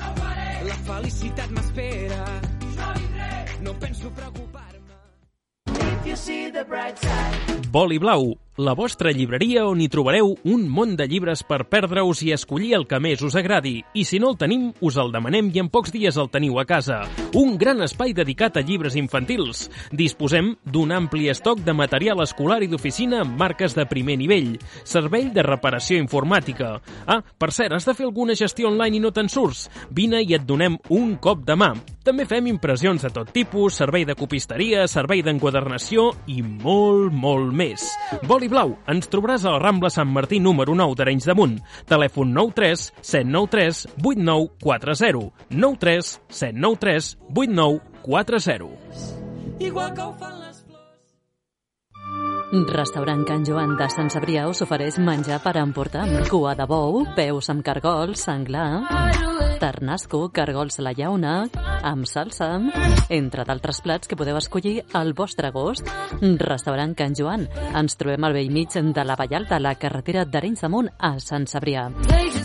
La 0.68 0.76
felicitat 0.84 1.48
m'espera. 1.56 2.18
No 3.64 3.72
penso 3.80 4.10
preocupar-me. 4.12 4.98
Boli 7.72 7.98
Blau, 8.02 8.34
la 8.56 8.74
vostra 8.74 9.12
llibreria 9.14 9.62
on 9.70 9.78
hi 9.80 9.86
trobareu 9.88 10.32
un 10.50 10.64
món 10.68 10.96
de 10.98 11.06
llibres 11.08 11.44
per 11.46 11.62
perdre-us 11.70 12.20
i 12.26 12.32
escollir 12.34 12.74
el 12.76 12.86
que 12.90 12.98
més 13.00 13.22
us 13.22 13.36
agradi. 13.38 13.76
I 13.94 14.02
si 14.04 14.18
no 14.18 14.32
el 14.32 14.38
tenim, 14.40 14.66
us 14.82 14.98
el 15.00 15.12
demanem 15.14 15.52
i 15.54 15.62
en 15.62 15.70
pocs 15.72 15.94
dies 15.94 16.18
el 16.18 16.28
teniu 16.34 16.58
a 16.60 16.66
casa. 16.68 16.98
Un 17.38 17.54
gran 17.56 17.80
espai 17.86 18.12
dedicat 18.12 18.58
a 18.58 18.64
llibres 18.66 18.98
infantils. 18.98 19.68
Disposem 19.94 20.50
d'un 20.66 20.90
ampli 20.92 21.30
estoc 21.30 21.62
de 21.64 21.72
material 21.72 22.20
escolar 22.26 22.58
i 22.66 22.68
d'oficina 22.68 23.22
amb 23.22 23.38
marques 23.38 23.76
de 23.78 23.86
primer 23.88 24.18
nivell. 24.20 24.58
Servei 24.82 25.30
de 25.30 25.46
reparació 25.46 25.96
informàtica. 26.02 26.74
Ah, 27.06 27.22
per 27.22 27.52
cert, 27.54 27.78
has 27.78 27.86
de 27.86 27.94
fer 27.94 28.08
alguna 28.08 28.36
gestió 28.36 28.68
online 28.68 28.98
i 28.98 29.00
no 29.00 29.14
te'n 29.14 29.30
surts? 29.30 29.68
Vine 29.94 30.20
i 30.26 30.34
et 30.34 30.44
donem 30.44 30.76
un 30.90 31.14
cop 31.22 31.46
de 31.46 31.56
mà. 31.56 31.70
També 32.04 32.26
fem 32.26 32.50
impressions 32.50 33.02
de 33.06 33.12
tot 33.14 33.30
tipus, 33.32 33.78
servei 33.78 34.04
de 34.08 34.16
copisteria, 34.18 34.86
servei 34.88 35.22
d'enquadernació 35.22 36.10
i 36.26 36.42
molt, 36.42 37.12
molt 37.14 37.54
més. 37.54 37.86
Boli 38.26 38.49
Blau, 38.50 38.74
ens 38.90 39.06
trobaràs 39.10 39.44
a 39.46 39.52
la 39.54 39.60
Rambla 39.62 39.90
Sant 39.94 40.10
Martí 40.10 40.40
número 40.42 40.74
9 40.74 40.96
d'Arenys 40.98 41.26
de 41.30 41.34
Munt. 41.38 41.56
Telèfon 41.86 42.32
93 42.34 42.90
793 42.98 43.86
8940. 44.02 45.30
93 45.54 46.10
793 46.40 47.16
8940. 47.30 48.74
Igual 49.60 49.94
que 49.94 50.02
ho 50.02 50.12
fan 50.18 50.40
les 50.40 50.64
flors. 50.66 50.98
Restaurant 52.74 53.24
Can 53.28 53.44
Joan 53.46 53.76
de 53.78 53.88
Sant 53.94 54.10
Cebrià 54.10 54.48
us 54.50 54.62
ofereix 54.66 54.98
menjar 54.98 55.38
per 55.44 55.54
emportar 55.60 56.02
amb 56.08 56.26
cua 56.32 56.56
de 56.58 56.66
bou, 56.66 57.04
peus 57.14 57.50
amb 57.52 57.62
cargol, 57.62 58.16
senglar, 58.18 58.82
ternasco, 59.60 60.30
cargols 60.32 60.80
a 60.80 60.84
la 60.86 60.94
llauna, 60.96 61.34
amb 61.84 62.08
salsa, 62.08 62.48
entre 63.12 63.44
d'altres 63.44 63.82
plats 63.84 64.08
que 64.08 64.16
podeu 64.16 64.38
escollir 64.40 64.80
al 64.96 65.12
vostre 65.14 65.52
gust. 65.54 65.88
Restaurant 66.40 66.96
Can 66.96 67.14
Joan. 67.18 67.46
Ens 67.76 67.98
trobem 68.00 68.24
al 68.24 68.36
vell 68.36 68.50
mig 68.50 68.72
de 68.72 69.04
la 69.04 69.18
Vallalta, 69.20 69.56
a 69.56 69.62
la 69.62 69.76
carretera 69.76 70.24
d'Arenys 70.24 70.64
de 70.64 70.72
Munt, 70.72 70.90
a 70.98 71.18
Sant 71.20 71.46
Cebrià. 71.50 71.90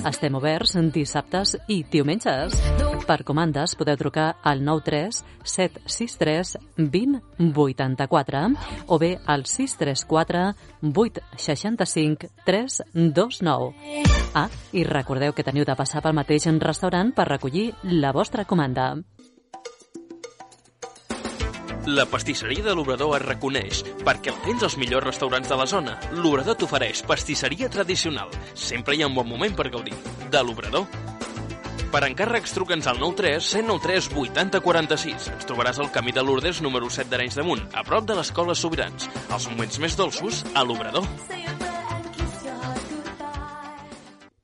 Estem 0.05 0.35
oberts 0.37 0.75
dissabtes 0.93 1.55
i 1.71 1.83
diumenges. 1.91 2.59
Per 3.05 3.21
comandes 3.23 3.75
podeu 3.77 3.97
trucar 3.97 4.35
al 4.43 4.63
93 4.65 5.21
763 5.43 6.57
20 6.77 7.21
84 7.55 8.43
o 8.87 8.99
bé 8.99 9.17
al 9.25 9.45
634 9.45 10.53
865 10.81 12.27
329. 12.45 13.73
Ah, 14.35 14.49
i 14.73 14.83
recordeu 14.83 15.33
que 15.33 15.45
teniu 15.47 15.65
de 15.65 15.77
passar 15.79 16.01
pel 16.03 16.17
mateix 16.17 16.47
restaurant 16.59 17.04
per 17.13 17.27
recollir 17.29 17.73
la 17.83 18.11
vostra 18.15 18.45
comanda. 18.45 18.95
La 21.85 22.07
pastisseria 22.09 22.63
de 22.65 22.73
l'Obrador 22.73 23.13
es 23.19 23.21
reconeix 23.21 23.83
perquè 24.07 24.33
tens 24.41 24.63
als 24.65 24.77
millors 24.81 25.05
restaurants 25.05 25.51
de 25.51 25.57
la 25.59 25.67
zona. 25.69 25.99
L'Obrador 26.17 26.57
t'ofereix 26.57 27.03
pastisseria 27.05 27.69
tradicional. 27.69 28.33
Sempre 28.55 28.95
hi 28.95 29.03
ha 29.03 29.11
un 29.11 29.13
bon 29.13 29.29
moment 29.29 29.53
per 29.53 29.69
gaudir. 29.69 29.93
De 30.33 30.41
l'Obrador. 30.41 30.87
Per 31.93 32.01
encàrrecs, 32.09 32.55
truca'ns 32.57 32.89
al 32.89 32.97
93 32.99 33.51
193 33.53 34.09
80 34.25 34.63
46. 34.65 35.29
Ens 35.37 35.45
trobaràs 35.47 35.77
al 35.79 35.93
camí 35.93 36.11
de 36.11 36.25
Lourdes 36.25 36.63
número 36.65 36.89
7 36.89 37.11
d'Arenys 37.13 37.37
de 37.37 37.45
Munt, 37.45 37.67
a 37.71 37.85
prop 37.87 38.09
de 38.09 38.17
l'Escola 38.17 38.57
Sobirans. 38.57 39.05
Els 39.29 39.51
moments 39.53 39.83
més 39.85 39.95
dolços 40.01 40.41
a 40.55 40.65
l'Obrador. 40.65 41.05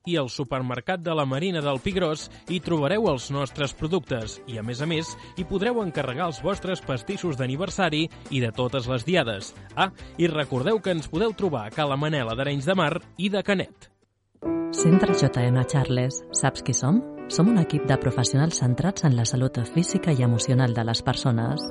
I 0.06 0.16
al 0.18 0.28
supermercat 0.34 1.00
de 1.00 1.14
la 1.14 1.24
Marina 1.24 1.60
del 1.62 1.78
Pigrós 1.78 2.24
hi 2.50 2.58
trobareu 2.64 3.06
els 3.12 3.28
nostres 3.30 3.70
productes 3.78 4.40
i, 4.50 4.56
a 4.58 4.64
més 4.66 4.80
a 4.82 4.88
més, 4.90 5.12
hi 5.38 5.46
podreu 5.46 5.78
encarregar 5.82 6.26
els 6.26 6.40
vostres 6.42 6.82
pastissos 6.82 7.38
d'aniversari 7.38 8.08
i 8.30 8.42
de 8.42 8.50
totes 8.50 8.88
les 8.90 9.06
diades. 9.06 9.52
Ah, 9.76 9.92
i 10.18 10.26
recordeu 10.26 10.80
que 10.82 10.90
ens 10.90 11.06
podeu 11.06 11.34
trobar 11.38 11.68
a 11.68 11.74
Cala 11.74 11.96
Manela 11.96 12.34
d'Arenys 12.34 12.66
de 12.66 12.74
Mar 12.74 12.96
i 13.16 13.30
de 13.30 13.44
Canet. 13.46 13.92
Centre 14.74 15.14
JM 15.14 15.62
Charles. 15.70 16.22
Saps 16.34 16.64
qui 16.66 16.74
som? 16.74 16.98
Som 17.30 17.52
un 17.52 17.60
equip 17.62 17.86
de 17.86 17.98
professionals 18.02 18.58
centrats 18.58 19.06
en 19.06 19.14
la 19.14 19.26
salut 19.28 19.60
física 19.70 20.10
i 20.10 20.24
emocional 20.26 20.74
de 20.74 20.82
les 20.88 21.02
persones. 21.06 21.62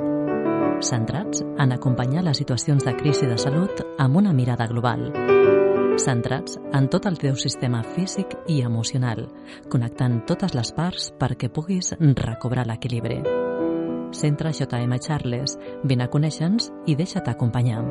Centrats 0.79 1.43
en 1.59 1.75
acompanyar 1.75 2.23
les 2.23 2.39
situacions 2.39 2.87
de 2.87 2.95
crisi 2.95 3.27
de 3.27 3.37
salut 3.37 3.83
amb 3.99 4.23
una 4.23 4.31
mirada 4.33 4.71
global. 4.71 5.09
Centrats 5.99 6.57
en 6.73 6.87
tot 6.89 7.05
el 7.05 7.17
teu 7.19 7.35
sistema 7.35 7.81
físic 7.83 8.33
i 8.47 8.61
emocional, 8.63 9.25
connectant 9.69 10.21
totes 10.29 10.55
les 10.55 10.71
parts 10.75 11.09
perquè 11.19 11.49
puguis 11.51 11.91
recobrar 11.99 12.65
l'equilibri. 12.67 13.21
Centre 14.11 14.51
JM 14.51 14.97
Charles. 14.99 15.57
Vine 15.83 16.05
a 16.05 16.11
conèixer-nos 16.11 16.71
i 16.87 16.95
deixa't 16.95 17.27
acompanyar. 17.31 17.83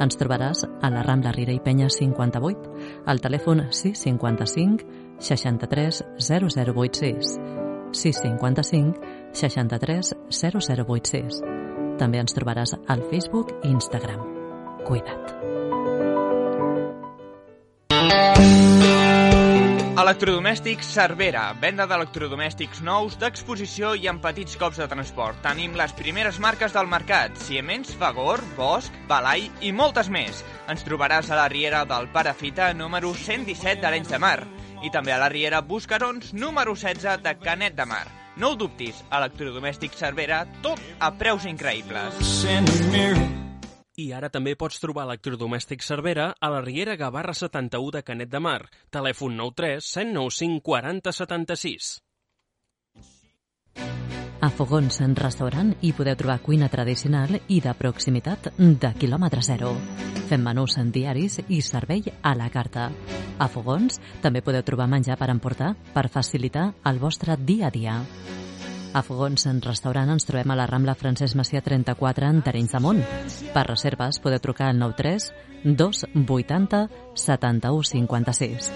Ens 0.00 0.16
trobaràs 0.16 0.64
a 0.64 0.90
la 0.90 1.02
Rambla 1.04 1.32
Rira 1.36 1.52
i 1.52 1.60
Penya 1.60 1.90
58, 1.90 2.70
al 3.06 3.20
telèfon 3.20 3.66
655 3.70 4.86
63 5.20 6.02
0086. 6.18 7.36
655 7.92 9.00
63 9.32 10.14
0086. 10.30 11.42
També 12.00 12.22
ens 12.22 12.36
trobaràs 12.36 12.78
al 12.88 13.04
Facebook 13.10 13.52
i 13.62 13.74
Instagram. 13.74 14.24
Cuida't. 14.86 15.59
Electrodomèstics 20.00 20.88
Cervera, 20.94 21.42
venda 21.60 21.84
d'electrodomèstics 21.86 22.80
nous, 22.82 23.14
d'exposició 23.20 23.92
i 23.94 24.08
amb 24.08 24.22
petits 24.24 24.56
cops 24.60 24.80
de 24.80 24.86
transport. 24.88 25.38
Tenim 25.44 25.76
les 25.76 25.92
primeres 25.98 26.38
marques 26.40 26.72
del 26.72 26.88
mercat, 26.88 27.36
Siemens, 27.44 27.92
Fagor, 28.00 28.40
Bosch, 28.56 28.90
Balai 29.10 29.50
i 29.60 29.70
moltes 29.76 30.08
més. 30.08 30.40
Ens 30.72 30.86
trobaràs 30.88 31.28
a 31.30 31.38
la 31.42 31.48
Riera 31.52 31.84
del 31.88 32.08
Parafita 32.14 32.72
número 32.72 33.12
117 33.12 33.84
d'Arenys 33.84 34.08
de 34.14 34.22
Mar 34.22 34.38
i 34.80 34.90
també 34.90 35.12
a 35.12 35.20
la 35.20 35.28
Riera 35.28 35.60
Buscarons 35.60 36.32
número 36.32 36.74
16 36.74 37.20
de 37.22 37.36
Canet 37.44 37.76
de 37.76 37.84
Mar. 37.84 38.06
No 38.40 38.54
ho 38.54 38.56
dubtis, 38.56 39.04
electrodomèstics 39.12 40.00
Cervera, 40.00 40.46
tot 40.64 40.80
a 40.98 41.12
preus 41.12 41.44
increïbles. 41.44 42.34
I 44.00 44.12
ara 44.16 44.30
també 44.32 44.54
pots 44.56 44.80
trobar 44.80 45.04
electrodomèstic 45.08 45.82
Cervera 45.84 46.30
a 46.40 46.48
la 46.52 46.60
Riera 46.64 46.96
Gavarra 46.96 47.34
71 47.36 47.98
de 47.98 48.04
Canet 48.06 48.30
de 48.32 48.40
Mar. 48.40 48.60
Telèfon 48.88 49.36
93 49.36 49.90
195 49.96 50.62
40 50.64 51.12
76. 51.12 51.90
A 54.40 54.48
Fogons 54.48 55.02
en 55.04 55.12
restaurant 55.18 55.74
hi 55.84 55.90
podeu 55.92 56.16
trobar 56.16 56.38
cuina 56.40 56.70
tradicional 56.72 57.36
i 57.52 57.60
de 57.60 57.74
proximitat 57.76 58.48
de 58.56 58.92
quilòmetre 58.96 59.44
zero. 59.44 59.74
Fem 60.30 60.40
menús 60.48 60.78
en 60.80 60.94
diaris 60.94 61.42
i 61.48 61.60
servei 61.60 62.08
a 62.22 62.32
la 62.38 62.48
carta. 62.48 62.88
A 63.36 63.52
Fogons 63.52 64.00
també 64.24 64.40
podeu 64.40 64.64
trobar 64.64 64.88
menjar 64.88 65.20
per 65.20 65.28
emportar 65.28 65.74
per 65.92 66.08
facilitar 66.08 66.70
el 66.88 67.04
vostre 67.04 67.36
dia 67.36 67.68
a 67.68 67.74
dia. 67.76 68.00
A 68.92 69.02
Fogons 69.06 69.44
en 69.46 69.60
restaurant 69.62 70.10
ens 70.10 70.26
trobem 70.26 70.50
a 70.50 70.56
la 70.58 70.64
Rambla 70.66 70.96
Francesc 70.98 71.36
Macià 71.38 71.60
34 71.62 72.26
en 72.26 72.40
Terrenys 72.42 72.72
de 72.74 72.80
Munt. 72.82 73.02
Per 73.54 73.62
reserves 73.68 74.18
podeu 74.18 74.42
trucar 74.42 74.72
al 74.72 74.80
93 74.80 75.28
280 75.62 76.80
71 77.14 77.86
56. 77.92 78.70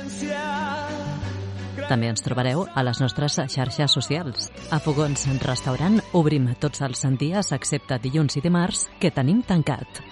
També 1.88 2.08
ens 2.12 2.22
trobareu 2.24 2.62
a 2.64 2.86
les 2.86 3.02
nostres 3.02 3.40
xarxes 3.56 3.98
socials. 3.98 4.52
A 4.70 4.78
Fogons 4.78 5.26
Restaurant 5.42 5.98
obrim 6.14 6.46
tots 6.62 6.86
els 6.86 7.02
dies 7.18 7.50
excepte 7.52 7.98
dilluns 7.98 8.38
i 8.38 8.44
dimarts 8.44 8.86
que 9.02 9.10
tenim 9.10 9.42
tancat. 9.42 10.04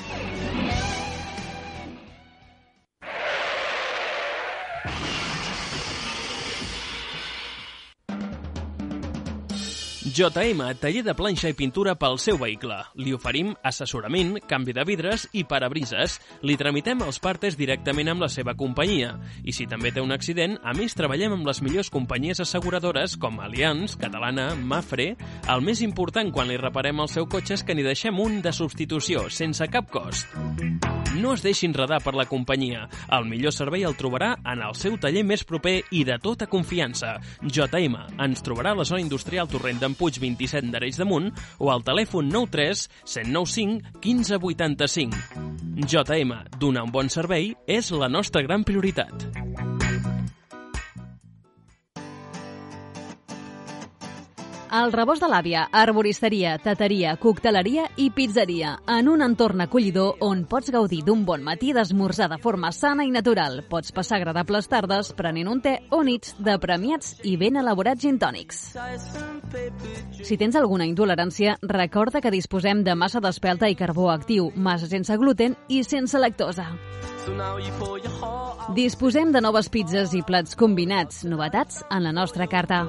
JM, 10.13 10.61
taller 10.77 11.01
de 11.07 11.15
planxa 11.17 11.49
i 11.49 11.55
pintura 11.57 11.95
pel 11.97 12.19
seu 12.21 12.37
vehicle. 12.37 12.75
Li 13.01 13.15
oferim 13.17 13.55
assessorament, 13.65 14.35
canvi 14.51 14.75
de 14.77 14.85
vidres 14.85 15.25
i 15.33 15.47
parabrises. 15.49 16.19
Li 16.45 16.59
tramitem 16.61 17.01
els 17.07 17.17
partes 17.23 17.57
directament 17.57 18.13
amb 18.13 18.21
la 18.21 18.29
seva 18.29 18.53
companyia. 18.59 19.15
I 19.41 19.55
si 19.57 19.65
també 19.71 19.89
té 19.89 20.05
un 20.05 20.13
accident, 20.13 20.59
a 20.61 20.75
més 20.77 20.93
treballem 20.99 21.39
amb 21.39 21.49
les 21.49 21.63
millors 21.65 21.89
companyies 21.89 22.45
asseguradores 22.45 23.17
com 23.17 23.41
Allianz, 23.41 23.97
Catalana, 23.97 24.51
Mafre. 24.55 25.15
El 25.49 25.65
més 25.65 25.81
important 25.81 26.29
quan 26.35 26.53
li 26.53 26.61
reparem 26.61 27.01
el 27.01 27.09
seu 27.09 27.25
cotxe 27.25 27.57
és 27.57 27.65
que 27.65 27.73
n'hi 27.73 27.87
deixem 27.87 28.21
un 28.21 28.43
de 28.45 28.53
substitució, 28.53 29.31
sense 29.33 29.65
cap 29.73 29.89
cost. 29.89 30.29
No 31.13 31.35
es 31.37 31.43
deixi 31.45 31.67
enredar 31.69 31.99
per 32.01 32.15
la 32.17 32.25
companyia. 32.29 32.87
El 33.13 33.27
millor 33.29 33.53
servei 33.53 33.85
el 33.85 33.97
trobarà 34.01 34.31
en 34.49 34.63
el 34.65 34.77
seu 34.77 34.97
taller 35.01 35.25
més 35.29 35.45
proper 35.45 35.75
i 35.93 36.05
de 36.09 36.17
tota 36.21 36.49
confiança. 36.49 37.19
JM. 37.45 37.97
Ens 38.25 38.45
trobarà 38.45 38.73
a 38.73 38.81
la 38.81 38.87
zona 38.89 39.03
industrial 39.05 39.49
Torrent 39.53 39.81
d'en 39.83 39.97
Puig 40.03 40.19
27 40.19 40.73
d'Arenys 40.75 40.99
de 40.99 41.07
Munt 41.07 41.31
o 41.63 41.71
al 41.71 41.85
telèfon 41.87 42.33
93 42.33 42.89
195 43.07 44.01
15 44.03 44.41
85. 44.43 45.23
JM, 45.87 46.35
donar 46.59 46.89
un 46.89 46.95
bon 46.95 47.13
servei 47.13 47.53
és 47.71 47.95
la 47.95 48.11
nostra 48.11 48.43
gran 48.43 48.67
prioritat. 48.67 49.72
El 54.73 54.89
rebost 54.89 55.21
de 55.21 55.29
l'àvia, 55.29 55.67
arboristeria, 55.77 56.55
tateria, 56.57 57.11
cocteleria 57.21 57.83
i 58.01 58.07
pizzeria, 58.09 58.71
en 58.89 59.11
un 59.13 59.21
entorn 59.21 59.61
acollidor 59.61 60.23
on 60.25 60.47
pots 60.49 60.73
gaudir 60.73 61.03
d'un 61.05 61.27
bon 61.29 61.45
matí 61.45 61.75
d'esmorzar 61.77 62.31
de 62.33 62.39
forma 62.41 62.71
sana 62.73 63.05
i 63.05 63.11
natural. 63.13 63.59
Pots 63.69 63.93
passar 63.93 64.23
agradables 64.23 64.71
tardes 64.73 65.13
prenent 65.19 65.51
un 65.53 65.61
te 65.61 65.75
o 65.93 66.01
nits 66.09 66.33
de 66.41 66.57
premiats 66.57 67.19
i 67.21 67.37
ben 67.37 67.61
elaborats 67.61 68.01
gintònics. 68.01 68.63
Si 70.25 70.41
tens 70.41 70.57
alguna 70.57 70.89
intolerància, 70.89 71.59
recorda 71.61 72.25
que 72.25 72.33
disposem 72.33 72.81
de 72.81 72.97
massa 72.97 73.21
d'espelta 73.21 73.69
i 73.69 73.77
carbó 73.77 74.09
actiu, 74.09 74.49
massa 74.57 74.89
sense 74.89 75.21
gluten 75.21 75.61
i 75.69 75.85
sense 75.85 76.17
lactosa. 76.17 76.71
Disposem 78.73 79.37
de 79.37 79.45
noves 79.45 79.69
pizzas 79.69 80.17
i 80.17 80.25
plats 80.25 80.57
combinats, 80.57 81.27
novetats 81.29 81.85
en 81.91 82.09
la 82.09 82.17
nostra 82.17 82.49
carta. 82.49 82.87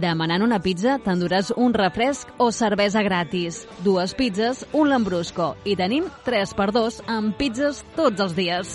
Demanant 0.00 0.40
una 0.40 0.60
pizza 0.64 0.94
t'enduràs 1.04 1.50
un 1.60 1.74
refresc 1.76 2.30
o 2.40 2.48
cervesa 2.56 3.02
gratis, 3.04 3.66
dues 3.84 4.14
pizzas, 4.16 4.62
un 4.72 4.88
lambrusco 4.88 5.50
i 5.68 5.74
tenim 5.76 6.06
3x2 6.24 7.02
amb 7.10 7.36
pizzas 7.36 7.82
tots 7.98 8.24
els 8.24 8.36
dies. 8.38 8.70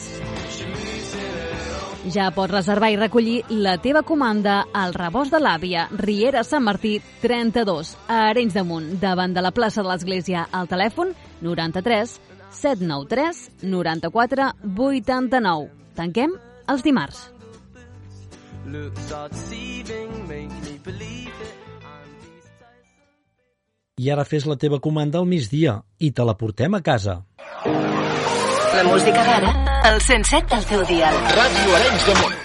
Ja 2.13 2.27
pots 2.29 2.53
reservar 2.53 2.91
i 2.93 2.99
recollir 2.99 3.39
la 3.49 3.79
teva 3.81 4.03
comanda 4.05 4.59
al 4.69 4.93
rebost 4.93 5.33
de 5.33 5.41
l'àvia, 5.41 5.87
Riera 5.97 6.43
Sant 6.45 6.61
Martí 6.67 6.99
32, 7.23 7.95
a 8.05 8.19
Arenys 8.29 8.53
de 8.53 8.61
Munt, 8.61 8.91
davant 9.01 9.33
de 9.33 9.41
la 9.41 9.49
plaça 9.55 9.81
de 9.81 9.89
l'Església, 9.89 10.45
al 10.51 10.69
telèfon 10.69 11.15
93 11.41 12.19
793 12.51 13.65
94 13.65 14.51
89. 14.77 15.71
Tanquem 15.97 16.37
els 16.69 16.85
dimarts. 16.85 17.31
I 23.95 24.09
ara 24.11 24.25
fes 24.27 24.45
la 24.45 24.57
teva 24.59 24.81
comanda 24.83 25.21
al 25.21 25.27
migdia 25.29 25.77
i 26.03 26.11
te 26.11 26.23
la 26.27 26.35
portem 26.37 26.75
a 26.75 26.81
casa. 26.83 27.21
La 27.65 28.83
música 28.89 29.23
d'ara, 29.23 29.53
el 29.89 30.01
107 30.03 30.51
del 30.51 30.65
teu 30.71 30.83
dial. 30.89 31.15
Ràdio 31.37 31.77
Arenys 31.79 32.09
de 32.09 32.15
Munt. 32.19 32.41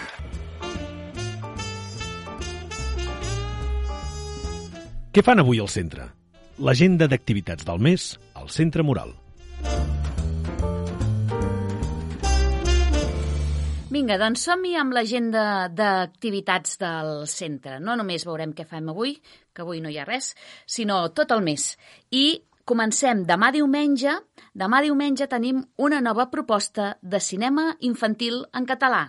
Què 5.10 5.24
fan 5.26 5.42
avui 5.42 5.58
al 5.58 5.68
centre? 5.68 6.06
L'agenda 6.62 7.08
d'activitats 7.10 7.66
del 7.66 7.82
mes 7.82 8.12
al 8.38 8.46
Centre 8.54 8.86
Mural. 8.86 9.10
Vinga, 13.90 14.20
doncs 14.22 14.44
som-hi 14.46 14.76
amb 14.78 14.94
l'agenda 14.94 15.66
d'activitats 15.74 16.76
del 16.78 17.24
centre. 17.26 17.80
No 17.82 17.96
només 17.98 18.22
veurem 18.22 18.52
què 18.54 18.62
fem 18.62 18.86
avui, 18.92 19.16
que 19.50 19.64
avui 19.64 19.80
no 19.82 19.90
hi 19.90 19.98
ha 19.98 20.04
res, 20.06 20.28
sinó 20.62 21.00
tot 21.10 21.34
el 21.34 21.42
mes. 21.42 21.72
I 22.14 22.38
comencem 22.62 23.24
demà 23.26 23.50
diumenge. 23.50 24.14
Demà 24.54 24.78
diumenge 24.86 25.26
tenim 25.26 25.64
una 25.74 25.98
nova 26.06 26.28
proposta 26.30 26.92
de 27.02 27.18
cinema 27.18 27.72
infantil 27.80 28.44
en 28.54 28.70
català. 28.70 29.08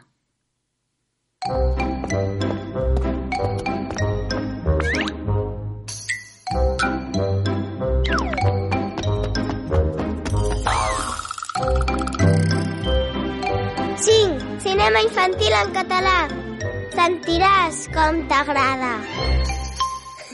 Cinc. 14.01 14.30
Cinema 14.61 14.99
infantil 15.01 15.55
en 15.57 15.71
català. 15.73 16.17
Sentiràs 16.93 17.79
com 17.95 18.19
t'agrada. 18.29 18.91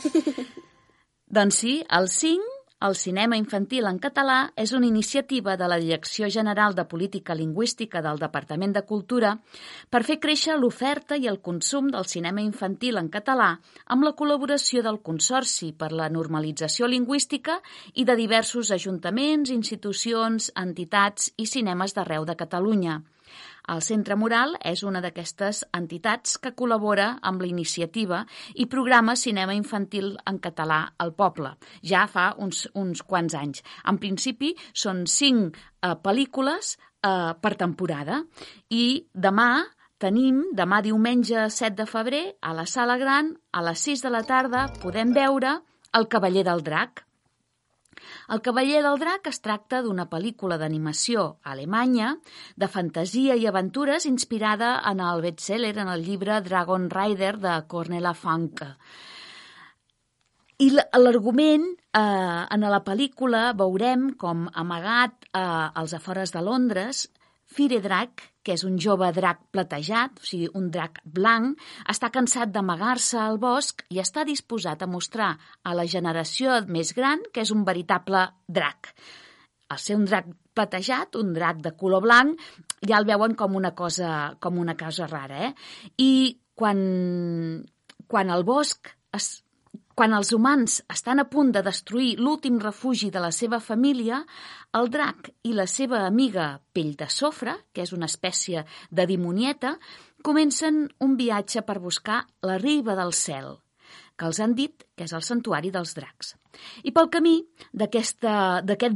Doncs 1.37 1.59
sí, 1.61 1.71
el 1.95 2.09
5, 2.11 2.57
el 2.89 2.97
cinema 2.99 3.39
infantil 3.39 3.87
en 3.87 4.01
català, 4.03 4.51
és 4.59 4.75
una 4.75 4.89
iniciativa 4.91 5.55
de 5.55 5.71
la 5.71 5.79
Direcció 5.79 6.27
General 6.27 6.75
de 6.75 6.83
Política 6.91 7.39
Lingüística 7.39 8.03
del 8.03 8.19
Departament 8.19 8.75
de 8.75 8.83
Cultura 8.91 9.31
per 9.89 10.03
fer 10.03 10.19
créixer 10.19 10.59
l'oferta 10.59 11.15
i 11.15 11.31
el 11.31 11.39
consum 11.39 11.87
del 11.95 12.11
cinema 12.11 12.43
infantil 12.43 12.99
en 12.99 13.07
català 13.07 13.53
amb 13.95 14.11
la 14.11 14.15
col·laboració 14.19 14.83
del 14.83 14.99
Consorci 15.07 15.71
per 15.71 15.93
la 15.95 16.11
Normalització 16.11 16.91
Lingüística 16.91 17.61
i 17.95 18.03
de 18.03 18.19
diversos 18.19 18.75
ajuntaments, 18.75 19.55
institucions, 19.55 20.51
entitats 20.67 21.31
i 21.37 21.47
cinemes 21.47 21.95
d'arreu 21.95 22.27
de 22.27 22.35
Catalunya. 22.35 23.05
El 23.73 23.81
Centre 23.83 24.15
Mural 24.15 24.55
és 24.65 24.83
una 24.87 25.01
d'aquestes 25.03 25.63
entitats 25.75 26.37
que 26.41 26.53
col·labora 26.55 27.07
amb 27.21 27.43
la 27.43 27.49
iniciativa 27.49 28.23
i 28.55 28.67
programa 28.71 29.17
cinema 29.19 29.55
infantil 29.57 30.13
en 30.25 30.39
català 30.43 30.81
al 30.97 31.13
poble, 31.13 31.55
ja 31.83 32.05
fa 32.07 32.33
uns, 32.37 32.65
uns 32.73 33.03
quants 33.03 33.35
anys. 33.35 33.63
En 33.85 33.99
principi 33.99 34.53
són 34.73 35.05
cinc 35.07 35.57
eh, 35.57 35.95
pel·lícules 36.03 36.75
eh, 36.77 37.33
per 37.41 37.55
temporada 37.59 38.21
i 38.69 39.07
demà 39.13 39.65
tenim, 39.97 40.43
demà 40.53 40.81
diumenge 40.85 41.47
7 41.49 41.75
de 41.81 41.87
febrer, 41.89 42.23
a 42.41 42.53
la 42.53 42.67
Sala 42.69 42.97
Gran, 43.01 43.33
a 43.51 43.65
les 43.65 43.81
6 43.89 44.05
de 44.05 44.13
la 44.13 44.23
tarda, 44.23 44.67
podem 44.83 45.13
veure 45.15 45.57
El 45.97 46.07
cavaller 46.11 46.43
del 46.43 46.61
drac. 46.61 47.06
El 48.27 48.41
cavaller 48.43 48.81
del 48.83 48.97
drac 48.99 49.27
es 49.29 49.37
tracta 49.39 49.79
d'una 49.83 50.05
pel·lícula 50.11 50.57
d'animació 50.59 51.21
alemanya 51.47 52.09
de 52.59 52.67
fantasia 52.67 53.37
i 53.39 53.45
aventures 53.47 54.07
inspirada 54.09 54.73
en 54.91 54.99
el 54.99 55.23
bestseller, 55.23 55.77
en 55.79 55.87
el 55.93 56.03
llibre 56.03 56.41
Dragon 56.43 56.89
Rider 56.91 57.37
de 57.39 57.53
Cornelia 57.71 58.11
Funk. 58.13 58.65
I 60.59 60.71
l'argument, 60.75 61.67
eh, 61.95 62.43
en 62.51 62.67
la 62.67 62.83
pel·lícula 62.83 63.53
veurem 63.55 64.09
com 64.19 64.47
amagat 64.53 65.29
eh, 65.31 65.39
als 65.39 65.93
afores 65.93 66.33
de 66.35 66.41
Londres, 66.41 67.05
Fire 67.57 67.79
Drac, 67.81 68.21
que 68.45 68.53
és 68.53 68.63
un 68.67 68.75
jove 68.77 69.07
drac 69.15 69.39
platejat, 69.51 70.19
o 70.21 70.25
sigui, 70.29 70.47
un 70.55 70.69
drac 70.71 70.99
blanc, 71.03 71.57
està 71.89 72.11
cansat 72.13 72.51
d'amagar-se 72.53 73.17
al 73.19 73.39
bosc 73.41 73.81
i 73.89 73.97
està 74.03 74.23
disposat 74.27 74.83
a 74.83 74.87
mostrar 74.87 75.31
a 75.65 75.73
la 75.73 75.87
generació 75.89 76.59
més 76.69 76.93
gran 76.93 77.25
que 77.33 77.41
és 77.41 77.53
un 77.55 77.65
veritable 77.65 78.27
drac. 78.47 78.93
al 79.67 79.79
ser 79.83 79.97
un 79.97 80.05
drac 80.07 80.27
platejat, 80.55 81.17
un 81.19 81.33
drac 81.35 81.57
de 81.59 81.73
color 81.75 81.99
blanc, 82.05 82.39
ja 82.87 83.01
el 83.01 83.07
veuen 83.09 83.33
com 83.35 83.57
una 83.59 83.73
cosa, 83.75 84.37
com 84.39 84.57
una 84.61 84.77
cosa 84.79 85.09
rara. 85.11 85.49
Eh? 85.49 85.53
I 85.97 86.39
quan, 86.55 87.65
quan 88.07 88.31
el 88.31 88.45
bosc 88.47 88.87
es, 89.11 89.43
quan 89.97 90.13
els 90.13 90.29
humans 90.35 90.75
estan 90.93 91.17
a 91.17 91.25
punt 91.25 91.49
de 91.55 91.63
destruir 91.65 92.19
l'últim 92.21 92.59
refugi 92.61 93.09
de 93.09 93.21
la 93.23 93.31
seva 93.33 93.57
família, 93.57 94.19
el 94.77 94.91
drac 94.93 95.31
i 95.49 95.55
la 95.57 95.65
seva 95.65 96.03
amiga 96.05 96.59
pell 96.71 96.91
de 96.99 97.07
sofre, 97.09 97.55
que 97.73 97.81
és 97.81 97.93
una 97.97 98.05
espècie 98.05 98.61
de 98.91 99.07
dimonieta, 99.09 99.73
comencen 100.21 100.83
un 101.01 101.15
viatge 101.17 101.63
per 101.65 101.79
buscar 101.81 102.19
la 102.45 102.59
riba 102.61 102.93
del 102.99 103.09
cel, 103.09 103.55
que 104.13 104.29
els 104.29 104.39
han 104.39 104.53
dit 104.53 104.85
que 104.93 105.07
és 105.09 105.15
el 105.17 105.25
santuari 105.25 105.73
dels 105.73 105.95
dracs. 105.97 106.35
I 106.85 106.93
pel 106.93 107.09
camí 107.09 107.39
d'aquest 107.73 108.21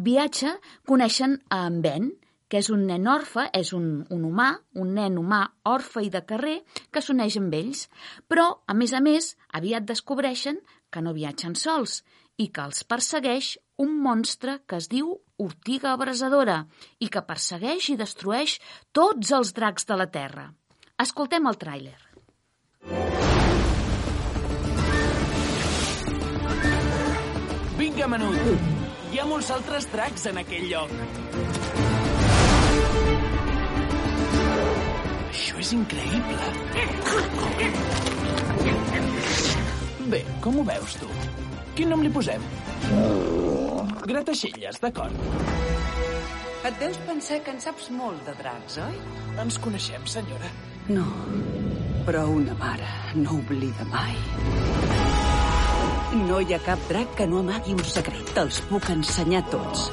viatge 0.05 0.53
coneixen 0.85 1.39
a 1.49 1.63
en 1.65 1.81
Ben, 1.81 2.11
que 2.51 2.59
és 2.59 2.67
un 2.69 2.83
nen 2.85 3.07
orfe, 3.07 3.45
és 3.55 3.71
un, 3.73 4.03
un 4.11 4.25
humà, 4.27 4.49
un 4.75 4.89
nen 4.97 5.15
humà 5.17 5.39
orfe 5.71 6.03
i 6.03 6.09
de 6.11 6.19
carrer 6.27 6.57
que 6.91 7.01
s'uneix 7.01 7.37
amb 7.39 7.55
ells. 7.55 7.85
Però, 8.27 8.49
a 8.67 8.75
més 8.75 8.91
a 8.91 8.99
més, 8.99 9.29
aviat 9.55 9.87
descobreixen 9.87 10.59
que 10.91 11.01
no 11.01 11.15
viatgen 11.17 11.55
sols 11.55 12.01
i 12.37 12.47
que 12.53 12.63
els 12.67 12.83
persegueix 12.83 13.55
un 13.81 13.97
monstre 14.03 14.59
que 14.67 14.77
es 14.81 14.87
diu 14.91 15.13
Ortiga 15.41 15.91
Abrasadora 15.95 16.59
i 16.99 17.09
que 17.13 17.23
persegueix 17.25 17.89
i 17.93 17.97
destrueix 17.97 18.59
tots 18.93 19.31
els 19.37 19.53
dracs 19.57 19.87
de 19.89 19.97
la 19.97 20.07
Terra. 20.13 20.51
Escoltem 21.01 21.47
el 21.49 21.57
tràiler. 21.57 21.97
Vinga, 27.81 28.07
menut! 28.13 28.69
Hi 29.11 29.19
ha 29.19 29.25
molts 29.27 29.49
altres 29.51 29.87
dracs 29.91 30.27
en 30.29 30.37
aquell 30.39 30.69
lloc. 30.71 30.91
Això 35.31 35.59
és 35.65 35.73
increïble. 35.75 36.37
Bé, 40.11 40.25
com 40.43 40.57
ho 40.59 40.63
veus, 40.67 40.97
tu? 40.99 41.07
Quin 41.77 41.87
nom 41.87 42.01
li 42.03 42.09
posem? 42.11 42.43
Grataixelles, 44.09 44.79
d'acord. 44.83 45.15
Et 46.67 46.81
deus 46.81 46.97
pensar 47.07 47.37
que 47.45 47.53
en 47.55 47.61
saps 47.63 47.87
molt 47.95 48.19
de 48.27 48.33
dracs, 48.41 48.75
oi? 48.83 48.97
Ens 49.39 49.59
coneixem, 49.63 50.03
senyora. 50.03 50.49
No, 50.91 51.05
però 52.03 52.25
una 52.27 52.57
mare 52.59 52.89
no 53.15 53.37
oblida 53.37 53.87
mai. 53.93 54.17
No 56.27 56.41
hi 56.43 56.57
ha 56.57 56.59
cap 56.65 56.83
drac 56.91 57.15
que 57.15 57.29
no 57.31 57.39
amagui 57.39 57.77
un 57.77 57.87
secret. 57.87 58.35
Te'ls 58.35 58.59
puc 58.67 58.91
ensenyar 58.91 59.45
tots. 59.53 59.87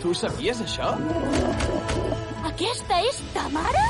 Tu 0.00 0.16
sabies 0.16 0.64
això? 0.64 0.94
Aquesta 2.54 3.04
és 3.04 3.20
ta 3.36 3.50
mare? 3.52 3.84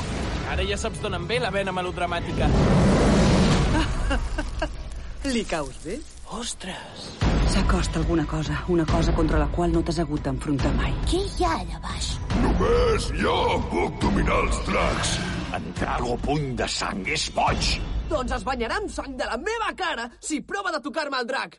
Ara 0.51 0.67
ja 0.67 0.75
saps 0.81 0.99
d'on 0.99 1.15
em 1.15 1.29
ve 1.29 1.39
la 1.39 1.55
vena 1.55 1.71
melodramàtica. 1.71 2.49
Li 5.33 5.43
caus 5.45 5.75
bé? 5.83 5.99
Ostres! 6.29 7.05
S'acosta 7.49 7.99
alguna 7.99 8.25
cosa, 8.29 8.63
una 8.67 8.85
cosa 8.85 9.13
contra 9.17 9.39
la 9.41 9.47
qual 9.49 9.71
no 9.73 9.81
t'has 9.81 9.99
hagut 10.03 10.21
d'enfrontar 10.25 10.71
mai. 10.77 10.93
Què 11.09 11.21
hi 11.25 11.45
ha 11.45 11.55
allà 11.57 11.79
baix? 11.83 12.09
Només 12.43 13.07
jo 13.17 13.35
puc 13.71 13.97
dominar 14.03 14.37
els 14.45 14.59
dracs. 14.67 15.15
En 15.57 15.65
Drago 15.79 16.17
Punt 16.21 16.51
de 16.59 16.67
Sang 16.69 17.01
és 17.09 17.25
boig. 17.33 17.71
Doncs 18.11 18.35
es 18.37 18.45
banyarà 18.45 18.77
amb 18.81 18.93
sang 18.93 19.17
de 19.17 19.25
la 19.25 19.37
meva 19.41 19.73
cara 19.77 20.05
si 20.21 20.41
prova 20.45 20.73
de 20.75 20.81
tocar-me 20.85 21.17
el 21.21 21.29
drac. 21.29 21.57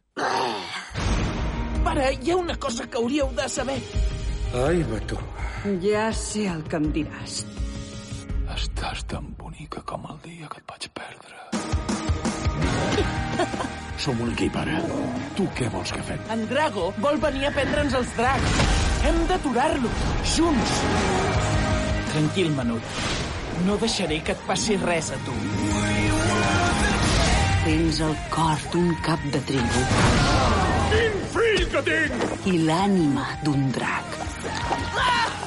Pare, 1.85 2.07
hi 2.23 2.31
ha 2.31 2.39
una 2.39 2.57
cosa 2.63 2.87
que 2.87 2.99
hauríeu 3.03 3.31
de 3.35 3.49
saber. 3.49 3.79
Ai, 4.67 4.83
Bató. 4.91 5.19
Ja 5.83 6.09
sé 6.17 6.47
el 6.51 6.63
que 6.71 6.79
em 6.79 6.91
diràs. 6.95 7.43
Estàs 8.55 9.05
tan 9.11 9.35
bonica 9.39 9.83
com 9.87 10.07
el 10.11 10.23
dia 10.25 10.49
que 10.51 10.63
et 10.63 10.71
vaig 10.71 10.89
perdre. 10.95 12.30
Som 14.05 14.21
un 14.25 14.31
equip, 14.33 14.55
ara. 14.57 14.79
Tu 15.37 15.45
què 15.57 15.69
vols 15.73 15.93
que 15.93 16.03
fem? 16.07 16.21
En 16.33 16.47
Drago 16.49 16.87
vol 17.05 17.19
venir 17.21 17.49
a 17.49 17.53
prendre'ns 17.57 17.97
els 17.99 18.13
dracs. 18.17 18.61
Hem 19.09 19.19
d'aturar-lo, 19.29 19.91
junts. 20.35 20.79
Tranquil, 22.13 22.53
menut. 22.57 23.03
No 23.67 23.77
deixaré 23.81 24.23
que 24.25 24.33
et 24.37 24.47
passi 24.49 24.79
res 24.81 25.11
a 25.13 25.19
tu. 25.27 25.37
Tens 27.67 28.01
el 28.07 28.17
cor 28.33 28.65
d'un 28.73 28.95
cap 29.05 29.27
de 29.35 29.43
tribu. 29.51 29.85
Quin 30.95 31.21
fill 31.35 31.69
que 31.75 31.85
tinc! 31.91 32.25
I 32.49 32.57
l'ànima 32.65 33.29
d'un 33.45 33.69
drac. 33.77 34.17
Ah! 34.97 35.40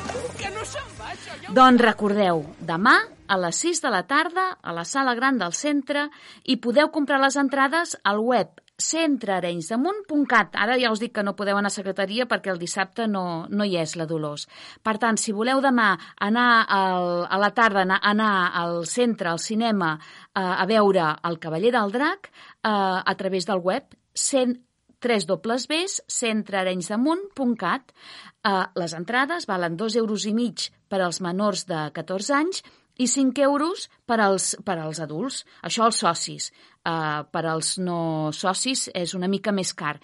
Doncs 1.54 1.84
recordeu, 1.86 2.39
demà 2.66 2.96
a 3.30 3.36
les 3.38 3.60
6 3.62 3.84
de 3.84 3.89
la 3.94 4.00
tarda 4.10 4.46
a 4.58 4.74
la 4.74 4.82
sala 4.89 5.12
gran 5.13 5.36
del 5.38 5.54
centre 5.54 6.08
i 6.50 6.56
podeu 6.58 6.89
comprar 6.89 7.20
les 7.22 7.38
entrades 7.38 7.94
al 8.10 8.24
web 8.26 8.58
centrearenysdamunt.cat. 8.82 10.58
Ara 10.58 10.80
ja 10.82 10.89
us 10.89 11.04
dic 11.04 11.13
que 11.13 11.22
no 11.22 11.36
podeu 11.38 11.60
anar 11.60 11.70
a 11.70 11.76
secretaria 11.76 12.26
perquè 12.26 12.50
el 12.50 12.58
dissabte 12.58 13.06
no, 13.06 13.46
no 13.54 13.70
hi 13.70 13.78
és 13.78 13.94
la 14.02 14.10
Dolors. 14.10 14.48
Per 14.82 14.98
tant, 14.98 15.22
si 15.22 15.30
voleu 15.30 15.62
demà 15.62 15.92
anar 16.26 16.50
al, 16.66 17.10
a 17.30 17.38
la 17.38 17.54
tarda 17.54 17.86
anar, 17.86 18.02
anar 18.02 18.34
al 18.63 18.88
centre, 18.89 19.30
al 19.30 19.38
cinema, 19.39 19.94
eh, 20.34 20.42
a 20.42 20.66
veure 20.66 21.12
El 21.30 21.38
cavaller 21.38 21.76
del 21.78 21.94
drac, 21.94 22.32
eh, 22.34 22.74
a 22.74 23.13
través 23.22 23.46
del 23.46 23.62
web 23.62 23.94
cent 24.13 24.58
www.centrearenysdamunt.cat 25.04 27.92
eh, 27.92 28.66
Les 28.80 28.94
entrades 28.96 29.46
valen 29.50 29.76
2 29.78 29.96
euros 30.00 30.26
i 30.26 30.34
mig 30.34 30.72
per 30.88 31.02
als 31.04 31.22
menors 31.22 31.66
de 31.68 31.92
14 31.94 32.34
anys 32.39 32.63
i 32.98 33.08
5 33.08 33.42
euros 33.42 33.89
per 34.06 34.20
als, 34.22 34.56
per 34.63 34.78
als 34.80 35.00
adults. 35.02 35.44
Això 35.66 35.88
els 35.89 36.00
socis. 36.04 36.52
Uh, 36.84 37.24
per 37.32 37.46
als 37.48 37.78
no 37.80 38.32
socis 38.36 38.89
és 38.94 39.13
una 39.16 39.30
mica 39.32 39.54
més 39.56 39.72
car. 39.74 39.96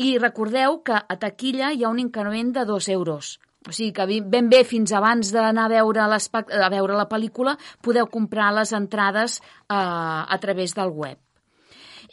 I 0.00 0.16
recordeu 0.18 0.80
que 0.84 0.96
a 0.96 1.16
taquilla 1.20 1.70
hi 1.72 1.84
ha 1.84 1.92
un 1.92 2.00
increment 2.02 2.52
de 2.56 2.66
2 2.66 2.90
euros. 2.96 3.38
O 3.68 3.74
sigui 3.76 3.92
que 3.92 4.20
ben 4.32 4.48
bé 4.48 4.62
fins 4.64 4.92
abans 4.96 5.32
d'anar 5.32 5.66
a 5.68 5.72
veure, 5.74 6.00
a 6.00 6.70
veure 6.72 6.96
la 6.96 7.08
pel·lícula 7.08 7.58
podeu 7.84 8.08
comprar 8.08 8.48
les 8.56 8.72
entrades 8.72 9.40
uh, 9.68 10.24
a 10.24 10.38
través 10.40 10.74
del 10.74 10.92
web. 10.96 11.18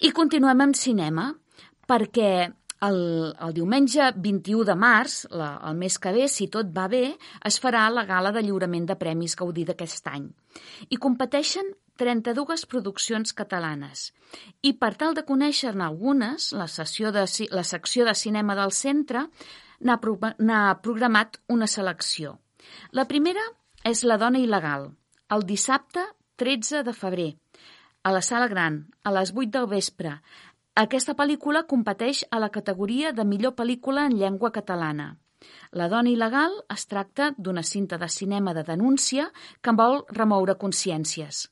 I 0.03 0.11
continuem 0.11 0.61
amb 0.61 0.77
cinema, 0.77 1.31
perquè 1.87 2.31
el, 2.85 2.99
el 3.41 3.53
diumenge 3.55 4.11
21 4.15 4.65
de 4.67 4.75
març, 4.77 5.17
la, 5.33 5.55
el 5.69 5.77
mes 5.79 5.97
que 5.97 6.13
ve, 6.13 6.27
si 6.29 6.47
tot 6.53 6.69
va 6.73 6.87
bé, 6.91 7.15
es 7.45 7.57
farà 7.63 7.87
la 7.89 8.05
gala 8.05 8.31
de 8.35 8.43
lliurament 8.45 8.85
de 8.89 8.97
premis 8.99 9.35
Gaudí 9.39 9.65
d'aquest 9.65 10.09
any. 10.13 10.27
I 10.89 10.99
competeixen 11.01 11.73
32 11.97 12.67
produccions 12.69 13.33
catalanes. 13.33 14.11
I 14.61 14.75
per 14.77 14.93
tal 14.99 15.17
de 15.17 15.25
conèixer-ne 15.25 15.85
algunes, 15.87 16.51
la, 16.53 16.67
sessió 16.69 17.11
de, 17.11 17.25
la 17.51 17.63
secció 17.65 18.05
de 18.05 18.13
cinema 18.13 18.55
del 18.59 18.71
centre 18.71 19.25
n'ha 19.81 19.97
pro, 20.01 20.17
programat 20.83 21.41
una 21.49 21.67
selecció. 21.67 22.37
La 22.91 23.07
primera 23.09 23.41
és 23.87 24.03
La 24.03 24.17
dona 24.21 24.39
il·legal, 24.43 24.91
el 25.33 25.45
dissabte 25.47 26.03
13 26.37 26.83
de 26.85 26.93
febrer, 26.93 27.31
a 28.03 28.11
la 28.13 28.21
Sala 28.21 28.47
Gran, 28.47 28.85
a 29.03 29.11
les 29.11 29.33
8 29.33 29.49
del 29.55 29.67
vespre, 29.71 30.19
aquesta 30.77 31.15
pel·lícula 31.17 31.63
competeix 31.65 32.19
a 32.29 32.37
la 32.37 32.51
categoria 32.53 33.09
de 33.19 33.23
millor 33.25 33.55
pel·lícula 33.57 34.03
en 34.05 34.17
llengua 34.19 34.51
catalana. 34.53 35.07
La 35.79 35.87
dona 35.89 36.11
il·legal 36.11 36.53
es 36.73 36.85
tracta 36.91 37.31
d'una 37.37 37.63
cinta 37.69 37.97
de 37.97 38.09
cinema 38.15 38.53
de 38.53 38.63
denúncia 38.67 39.31
que 39.61 39.73
vol 39.79 40.03
remoure 40.19 40.57
consciències. 40.63 41.47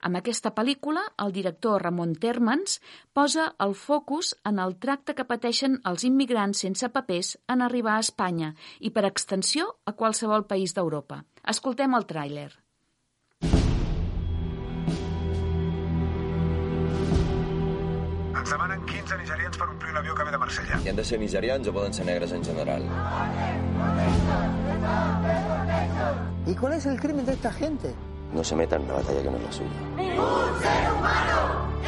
Amb 0.00 0.16
aquesta 0.16 0.54
pel·lícula, 0.56 1.02
el 1.20 1.36
director 1.36 1.84
Ramon 1.84 2.14
Termans 2.24 2.78
posa 3.12 3.50
el 3.66 3.76
focus 3.76 4.32
en 4.48 4.62
el 4.64 4.78
tracte 4.80 5.14
que 5.18 5.28
pateixen 5.28 5.76
els 5.92 6.08
immigrants 6.08 6.64
sense 6.64 6.88
papers 6.88 7.34
en 7.52 7.60
arribar 7.60 7.98
a 7.98 8.06
Espanya 8.06 8.54
i, 8.80 8.88
per 8.88 9.04
extensió, 9.04 9.74
a 9.84 9.92
qualsevol 9.92 10.48
país 10.48 10.72
d'Europa. 10.72 11.20
Escoltem 11.44 12.00
el 12.00 12.08
tràiler. 12.08 12.48
Ens 18.40 18.48
demanen 18.48 18.80
15 18.88 19.16
nigerians 19.20 19.58
per 19.60 19.66
omplir 19.68 19.92
l'avió 19.92 20.14
que 20.16 20.24
ve 20.24 20.30
de 20.32 20.38
Marsella. 20.40 20.78
I 20.80 20.88
han 20.88 20.96
de 20.96 21.04
ser 21.04 21.18
nigerians 21.20 21.68
o 21.68 21.74
poden 21.76 21.92
ser 21.92 22.06
negres 22.08 22.32
en 22.32 22.44
general? 22.44 22.86
¿Y 26.46 26.54
cuál 26.54 26.72
es 26.72 26.86
el 26.86 26.98
crimen 26.98 27.26
de 27.26 27.34
esta 27.34 27.52
gente? 27.52 27.94
No 28.32 28.42
se 28.42 28.56
metan 28.56 28.80
en 28.80 28.86
una 28.86 28.94
batalla 28.94 29.22
que 29.22 29.30
no 29.30 29.36
es 29.36 29.42
la 29.42 29.52
suya. 29.52 29.80
¡Ningún 29.96 30.60
ser 30.62 30.92
humano! 30.92 31.79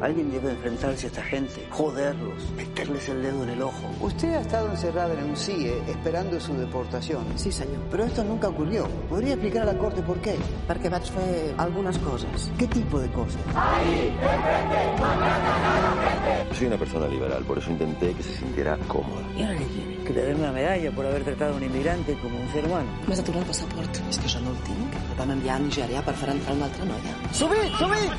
Alguien 0.00 0.30
debe 0.32 0.52
enfrentarse 0.52 1.06
a 1.06 1.08
esta 1.08 1.22
gente, 1.22 1.66
joderlos, 1.70 2.50
meterles 2.56 3.06
el 3.10 3.22
dedo 3.22 3.42
en 3.42 3.50
el 3.50 3.62
ojo. 3.62 3.90
Usted 4.00 4.34
ha 4.34 4.40
estado 4.40 4.70
encerrada 4.70 5.12
en 5.12 5.24
un 5.24 5.36
CIE 5.36 5.82
esperando 5.88 6.40
su 6.40 6.54
deportación. 6.54 7.22
Sí, 7.36 7.52
senyor. 7.52 7.82
Pero 7.90 8.04
esto 8.04 8.24
nunca 8.24 8.48
ocurrió. 8.48 8.88
¿Podría 9.10 9.34
explicar 9.34 9.62
a 9.62 9.72
la 9.72 9.78
corte 9.78 10.00
por 10.02 10.18
qué? 10.20 10.38
Perquè 10.66 10.88
vaig 10.88 11.04
fer 11.12 11.52
algunes 11.58 11.98
coses. 11.98 12.48
¿Qué 12.56 12.66
tipo 12.66 12.98
de 12.98 13.10
cosas? 13.12 13.42
Soy 16.56 16.66
una 16.66 16.78
persona 16.78 17.06
liberal, 17.06 17.44
por 17.44 17.58
eso 17.58 17.70
intenté 17.70 18.14
que 18.14 18.22
se 18.22 18.38
sintiera 18.38 18.78
cómoda. 18.88 19.20
¿Y 19.36 19.42
ahora 19.42 19.58
qué 19.58 19.66
quiere? 19.66 20.04
Que 20.04 20.12
le 20.14 20.22
den 20.22 20.40
una 20.40 20.52
medalla 20.52 20.90
por 20.92 21.04
haber 21.04 21.24
tratado 21.24 21.52
a 21.52 21.56
un 21.56 21.62
inmigrante 21.62 22.16
como 22.22 22.40
un 22.40 22.48
ser 22.52 22.64
humano. 22.64 22.88
M'has 23.06 23.22
tornar 23.22 23.42
el 23.42 23.48
passaport. 23.48 24.00
És 24.08 24.18
que 24.18 24.28
jo 24.28 24.40
no 24.40 24.50
el 24.50 24.62
tinc. 24.64 24.96
El 24.96 25.16
vam 25.18 25.30
enviar 25.36 25.60
a 25.60 25.62
Nigèria 25.62 26.02
per 26.02 26.16
fer 26.16 26.32
entrar 26.32 26.56
una 26.56 26.66
altra 26.66 26.88
noia. 26.88 27.14
¡Subid, 27.36 27.68
subid! 27.78 28.10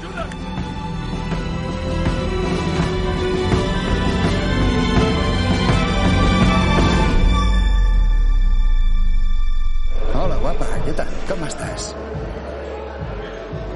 Com 11.31 11.45
estàs? 11.47 11.83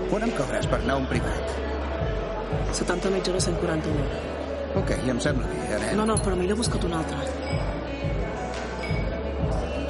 Quan 0.09 0.25
em 0.25 0.31
cobres 0.35 0.65
per 0.67 0.81
anar 0.81 0.97
a 0.97 0.99
un 0.99 1.05
privat? 1.07 1.53
70 2.75 3.11
mitja 3.13 3.31
hora 3.31 3.43
141. 3.45 4.07
Ok, 4.81 4.91
em 5.13 5.21
sembla 5.23 5.47
bé, 5.47 5.61
anem. 5.77 5.93
No, 5.95 6.07
no, 6.09 6.17
però 6.25 6.35
millor 6.35 6.59
busca't 6.59 6.83
un 6.83 6.97
altre. 6.99 7.15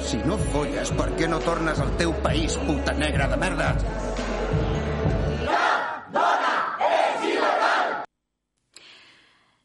Si 0.06 0.22
no 0.22 0.38
folles, 0.54 0.94
per 0.94 1.08
què 1.18 1.26
no 1.26 1.42
tornes 1.42 1.82
al 1.82 1.90
teu 1.98 2.14
país, 2.22 2.54
puta 2.68 2.94
negra 2.94 3.26
de 3.34 3.42
merda? 3.42 3.72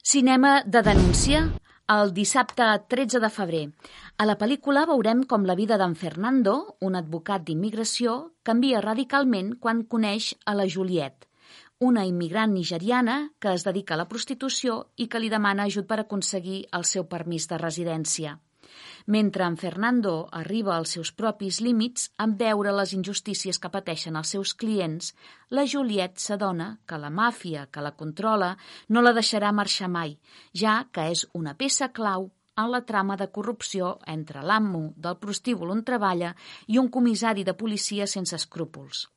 Cinema 0.02 0.64
de 0.66 0.82
denúncia 0.90 1.46
el 1.92 2.14
dissabte 2.16 2.66
13 2.88 3.20
de 3.20 3.30
febrer. 3.30 3.66
A 4.22 4.26
la 4.28 4.36
pel·lícula 4.38 4.84
veurem 4.86 5.22
com 5.26 5.48
la 5.50 5.56
vida 5.58 5.80
d'en 5.82 5.96
Fernando, 5.98 6.52
un 6.88 6.94
advocat 7.00 7.42
d'immigració, 7.46 8.12
canvia 8.46 8.82
radicalment 8.86 9.48
quan 9.64 9.80
coneix 9.94 10.28
a 10.46 10.54
la 10.54 10.68
Juliet, 10.70 11.24
una 11.88 12.04
immigrant 12.06 12.52
nigeriana 12.54 13.16
que 13.42 13.56
es 13.58 13.64
dedica 13.66 13.96
a 13.96 13.98
la 13.98 14.06
prostitució 14.12 14.76
i 15.02 15.08
que 15.10 15.22
li 15.24 15.32
demana 15.34 15.66
ajut 15.66 15.88
per 15.90 15.98
aconseguir 16.04 16.60
el 16.80 16.86
seu 16.86 17.08
permís 17.14 17.48
de 17.50 17.58
residència. 17.64 18.36
Mentre 19.08 19.48
en 19.50 19.58
Fernando 19.58 20.14
arriba 20.42 20.76
als 20.76 20.94
seus 20.98 21.12
propis 21.22 21.58
límits 21.68 22.12
en 22.22 22.36
veure 22.44 22.76
les 22.78 22.94
injustícies 22.94 23.58
que 23.58 23.72
pateixen 23.74 24.20
els 24.22 24.36
seus 24.36 24.52
clients, 24.54 25.16
la 25.50 25.66
Juliet 25.74 26.22
s'adona 26.22 26.76
que 26.86 27.02
la 27.02 27.10
màfia 27.10 27.66
que 27.74 27.82
la 27.82 27.96
controla 28.04 28.52
no 28.90 29.02
la 29.02 29.16
deixarà 29.18 29.50
marxar 29.52 29.90
mai, 29.90 30.14
ja 30.54 30.78
que 30.94 31.08
és 31.16 31.26
una 31.42 31.56
peça 31.58 31.90
clau 31.90 32.30
en 32.58 32.72
la 32.72 32.84
trama 32.86 33.18
de 33.18 33.30
corrupció 33.32 33.98
entre 34.08 34.44
l'amo 34.44 34.92
del 34.98 35.18
prostíbul 35.22 35.72
on 35.72 35.84
treballa 35.88 36.34
i 36.68 36.78
un 36.82 36.90
comissari 36.90 37.46
de 37.48 37.56
policia 37.56 38.08
sense 38.08 38.36
escrúpols. 38.36 39.08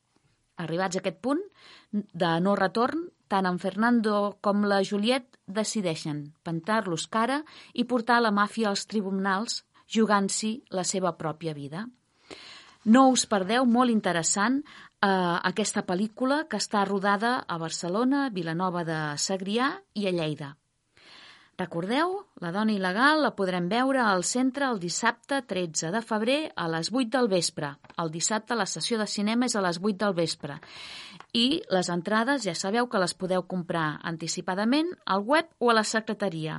Arribats 0.56 0.96
a 0.96 1.02
aquest 1.02 1.18
punt 1.18 1.42
de 1.90 2.30
no 2.40 2.54
retorn, 2.54 3.08
tant 3.28 3.46
en 3.48 3.58
Fernando 3.58 4.38
com 4.44 4.62
la 4.70 4.82
Juliet 4.86 5.26
decideixen 5.46 6.28
pentar-los 6.46 7.08
cara 7.10 7.42
i 7.72 7.84
portar 7.90 8.20
la 8.22 8.30
màfia 8.30 8.70
als 8.70 8.86
tribunals 8.86 9.64
jugant-s'hi 9.90 10.54
la 10.70 10.84
seva 10.84 11.16
pròpia 11.18 11.54
vida. 11.54 11.86
No 12.84 13.08
us 13.10 13.24
perdeu, 13.26 13.64
molt 13.64 13.90
interessant, 13.90 14.60
eh, 14.60 15.08
aquesta 15.08 15.82
pel·lícula 15.88 16.44
que 16.48 16.60
està 16.60 16.84
rodada 16.84 17.38
a 17.48 17.58
Barcelona, 17.58 18.28
Vilanova 18.30 18.84
de 18.84 19.00
Segrià 19.16 19.72
i 19.94 20.06
a 20.06 20.12
Lleida. 20.12 20.54
Recordeu, 21.54 22.16
la 22.42 22.50
dona 22.50 22.72
il·legal 22.74 23.20
la 23.22 23.30
podrem 23.38 23.68
veure 23.70 24.00
al 24.02 24.24
centre 24.26 24.66
el 24.66 24.80
dissabte 24.82 25.38
13 25.46 25.92
de 25.94 26.00
febrer 26.02 26.38
a 26.58 26.66
les 26.72 26.90
8 26.90 27.12
del 27.12 27.28
vespre. 27.30 27.70
El 28.02 28.10
dissabte 28.10 28.56
la 28.58 28.66
sessió 28.66 28.98
de 28.98 29.06
cinema 29.06 29.46
és 29.46 29.54
a 29.54 29.62
les 29.62 29.78
8 29.78 30.00
del 30.02 30.16
vespre. 30.18 30.58
I 31.30 31.62
les 31.70 31.90
entrades 31.94 32.42
ja 32.42 32.56
sabeu 32.58 32.90
que 32.90 32.98
les 32.98 33.14
podeu 33.14 33.46
comprar 33.46 34.00
anticipadament 34.02 34.90
al 35.06 35.22
web 35.22 35.46
o 35.60 35.70
a 35.70 35.78
la 35.78 35.86
secretaria. 35.86 36.58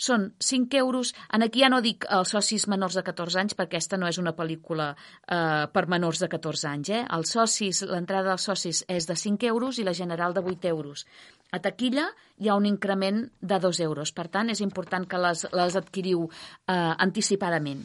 Són 0.00 0.32
5 0.40 0.78
euros. 0.78 1.12
En 1.32 1.44
aquí 1.44 1.60
ja 1.62 1.68
no 1.70 1.82
dic 1.84 2.06
els 2.10 2.32
socis 2.34 2.66
menors 2.68 2.96
de 2.96 3.04
14 3.06 3.38
anys 3.42 3.56
perquè 3.58 3.76
aquesta 3.76 3.98
no 4.00 4.08
és 4.08 4.18
una 4.18 4.32
pel·lícula 4.34 4.92
eh, 4.94 5.68
per 5.72 5.86
menors 5.86 6.22
de 6.22 6.28
14 6.32 6.68
anys. 6.70 6.90
Eh? 6.90 7.02
Els 7.18 7.34
socis, 7.36 7.82
l'entrada 7.86 8.32
dels 8.32 8.48
socis 8.50 8.82
és 8.88 9.06
de 9.06 9.16
5 9.16 9.46
euros 9.52 9.78
i 9.78 9.86
la 9.86 9.94
general 9.94 10.34
de 10.34 10.42
8 10.42 10.68
euros. 10.72 11.06
A 11.52 11.60
taquilla 11.60 12.08
hi 12.38 12.48
ha 12.48 12.56
un 12.56 12.66
increment 12.66 13.26
de 13.40 13.58
2 13.60 13.80
euros. 13.84 14.12
Per 14.12 14.28
tant, 14.28 14.50
és 14.50 14.64
important 14.64 15.06
que 15.06 15.20
les, 15.20 15.46
les 15.52 15.76
adquiriu 15.76 16.28
eh, 16.28 16.94
anticipadament. 16.98 17.84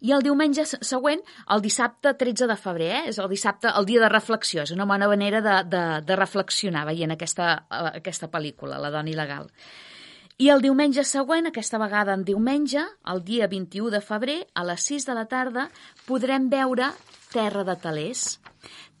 I 0.00 0.12
el 0.16 0.22
diumenge 0.24 0.64
següent, 0.66 1.22
el 1.52 1.62
dissabte 1.64 2.14
13 2.16 2.48
de 2.50 2.56
febrer, 2.60 2.92
eh? 2.98 3.02
és 3.12 3.18
el 3.22 3.28
dissabte, 3.32 3.72
el 3.80 3.88
dia 3.88 4.02
de 4.02 4.10
reflexió, 4.12 4.64
és 4.64 4.72
una 4.74 4.86
bona 4.88 5.08
manera 5.12 5.42
de, 5.44 5.56
de, 5.72 5.84
de 6.08 6.18
reflexionar 6.18 6.86
veient 6.88 7.12
aquesta, 7.14 7.50
eh, 7.68 7.90
aquesta 8.00 8.30
pel·lícula, 8.32 8.80
La 8.80 8.92
dona 8.94 9.12
il·legal. 9.12 9.50
I 10.36 10.50
el 10.52 10.60
diumenge 10.60 11.00
següent, 11.08 11.46
aquesta 11.48 11.78
vegada 11.80 12.12
en 12.12 12.22
diumenge, 12.28 12.82
el 13.08 13.22
dia 13.24 13.46
21 13.48 13.88
de 13.94 14.02
febrer, 14.04 14.40
a 14.52 14.66
les 14.68 14.82
6 14.90 15.06
de 15.08 15.14
la 15.16 15.22
tarda, 15.30 15.62
podrem 16.04 16.50
veure 16.52 16.90
Terra 17.32 17.64
de 17.64 17.76
Talers. 17.80 18.26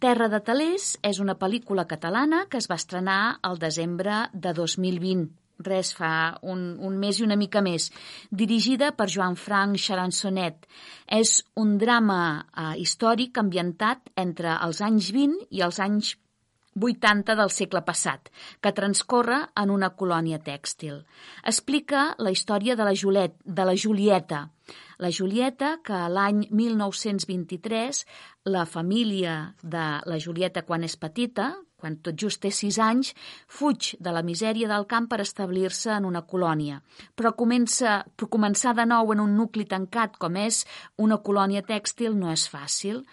Terra 0.00 0.30
de 0.32 0.40
Talers 0.40 0.94
és 1.04 1.20
una 1.20 1.36
pel·lícula 1.36 1.84
catalana 1.90 2.46
que 2.48 2.56
es 2.56 2.70
va 2.72 2.80
estrenar 2.80 3.36
al 3.44 3.60
desembre 3.60 4.22
de 4.32 4.54
2020 4.56 5.28
res 5.68 5.92
fa 5.96 6.38
un, 6.44 6.66
un 6.84 6.96
mes 7.00 7.20
i 7.20 7.24
una 7.24 7.36
mica 7.36 7.62
més, 7.64 7.90
dirigida 8.30 8.90
per 8.96 9.08
Joan 9.12 9.36
Frank 9.36 9.76
Charançonet. 9.80 10.64
És 11.20 11.42
un 11.56 11.76
drama 11.80 12.20
eh, 12.40 12.74
històric 12.80 13.36
ambientat 13.40 14.08
entre 14.16 14.56
els 14.56 14.80
anys 14.84 15.12
20 15.12 15.48
i 15.50 15.64
els 15.64 15.80
anys 15.80 16.16
80 16.76 17.36
del 17.38 17.50
segle 17.50 17.82
passat, 17.86 18.30
que 18.60 18.72
transcorre 18.76 19.40
en 19.56 19.72
una 19.72 19.92
colònia 19.96 20.38
tèxtil. 20.38 21.02
Explica 21.44 22.12
la 22.18 22.32
història 22.34 22.76
de 22.76 22.84
la, 22.84 22.94
Juliet, 22.94 23.36
de 23.44 23.64
la 23.64 23.76
Julieta, 23.76 24.46
la 24.98 25.10
Julieta, 25.12 25.76
que 25.84 25.98
l'any 26.08 26.46
1923 26.50 28.04
la 28.46 28.64
família 28.66 29.54
de 29.62 29.86
la 30.06 30.18
Julieta 30.22 30.62
quan 30.66 30.84
és 30.86 30.96
petita, 30.96 31.52
quan 31.76 31.98
tot 32.00 32.16
just 32.16 32.40
té 32.42 32.50
sis 32.50 32.78
anys, 32.80 33.12
fuig 33.46 33.92
de 34.00 34.12
la 34.14 34.24
misèria 34.24 34.68
del 34.70 34.86
camp 34.88 35.08
per 35.10 35.20
establir-se 35.22 35.92
en 35.92 36.08
una 36.08 36.24
colònia. 36.24 36.80
Però, 37.14 37.34
comença, 37.36 38.00
començar 38.16 38.74
de 38.78 38.86
nou 38.88 39.12
en 39.12 39.22
un 39.22 39.36
nucli 39.36 39.66
tancat 39.68 40.16
com 40.18 40.38
és 40.40 40.64
una 40.96 41.20
colònia 41.20 41.62
tèxtil 41.62 42.16
no 42.16 42.32
és 42.32 42.48
fàcil. 42.48 43.04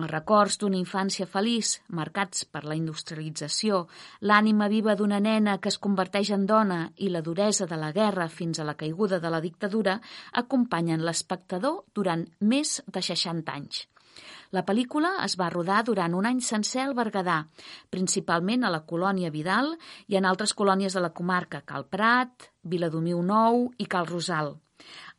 Els 0.00 0.08
records 0.08 0.54
d'una 0.56 0.78
infància 0.80 1.26
feliç, 1.28 1.74
marcats 1.92 2.46
per 2.48 2.62
la 2.64 2.76
industrialització, 2.78 3.82
l'ànima 4.24 4.68
viva 4.72 4.94
d'una 4.96 5.18
nena 5.20 5.58
que 5.60 5.68
es 5.68 5.76
converteix 5.86 6.30
en 6.32 6.46
dona 6.48 6.78
i 6.96 7.10
la 7.12 7.20
duresa 7.20 7.66
de 7.68 7.76
la 7.76 7.90
guerra 7.92 8.30
fins 8.32 8.58
a 8.58 8.64
la 8.64 8.76
caiguda 8.82 9.20
de 9.20 9.32
la 9.34 9.42
dictadura 9.44 9.98
acompanyen 10.32 11.04
l'espectador 11.04 11.82
durant 11.92 12.24
més 12.40 12.78
de 12.88 13.04
60 13.04 13.52
anys. 13.52 13.84
La 14.56 14.64
pel·lícula 14.64 15.12
es 15.26 15.36
va 15.40 15.52
rodar 15.52 15.82
durant 15.84 16.16
un 16.16 16.26
any 16.28 16.40
sencer 16.44 16.82
al 16.86 16.96
Berguedà, 16.96 17.38
principalment 17.92 18.64
a 18.64 18.72
la 18.72 18.82
colònia 18.88 19.30
Vidal 19.32 19.74
i 20.08 20.16
en 20.16 20.28
altres 20.28 20.56
colònies 20.56 20.96
de 20.96 21.04
la 21.04 21.12
comarca, 21.20 21.62
Cal 21.68 21.84
Prat, 21.84 22.52
Viladomiu 22.64 23.22
Nou 23.24 23.66
i 23.76 23.88
Cal 23.88 24.08
Rosal. 24.08 24.54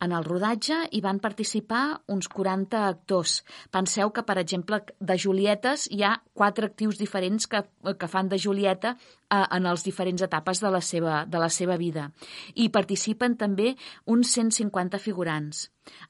En 0.03 0.11
el 0.11 0.25
rodatge 0.25 0.77
hi 0.91 0.99
van 1.03 1.19
participar 1.23 1.83
uns 2.11 2.27
40 2.27 2.81
actors. 2.87 3.37
Penseu 3.71 4.11
que, 4.11 4.23
per 4.27 4.37
exemple, 4.41 4.81
de 4.99 5.17
Julietes 5.17 5.85
hi 5.91 6.03
ha 6.03 6.15
quatre 6.33 6.67
actius 6.71 6.99
diferents 6.99 7.47
que, 7.47 7.61
que 7.99 8.09
fan 8.11 8.31
de 8.31 8.39
Julieta 8.39 8.95
eh, 8.95 9.43
en 9.43 9.67
les 9.69 9.85
diferents 9.85 10.25
etapes 10.27 10.63
de 10.63 10.71
la, 10.73 10.81
seva, 10.81 11.23
de 11.25 11.43
la 11.43 11.49
seva 11.49 11.77
vida. 11.77 12.09
I 12.55 12.69
participen 12.73 13.37
també 13.37 13.75
uns 14.05 14.33
150 14.35 14.99
figurants. 14.99 15.67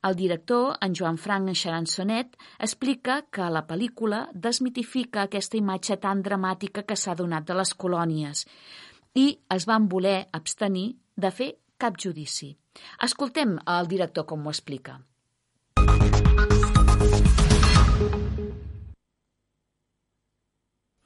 El 0.08 0.16
director, 0.16 0.74
en 0.82 0.96
Joan 0.96 1.18
Frank 1.18 1.54
Charançonet, 1.58 2.38
explica 2.60 3.24
que 3.34 3.50
la 3.50 3.66
pel·lícula 3.68 4.28
desmitifica 4.34 5.28
aquesta 5.28 5.58
imatge 5.58 5.98
tan 6.02 6.22
dramàtica 6.26 6.86
que 6.88 6.98
s'ha 6.98 7.18
donat 7.18 7.46
de 7.50 7.58
les 7.58 7.74
colònies 7.74 8.48
i 9.14 9.26
es 9.56 9.66
van 9.70 9.88
voler 9.90 10.18
abstenir 10.34 10.88
de 11.16 11.32
fer 11.32 11.54
cap 11.78 12.00
judici. 12.06 12.54
Escoltem 13.08 13.58
el 13.78 13.90
director 13.96 14.26
com 14.30 14.46
ho 14.46 14.54
explica. 14.54 15.00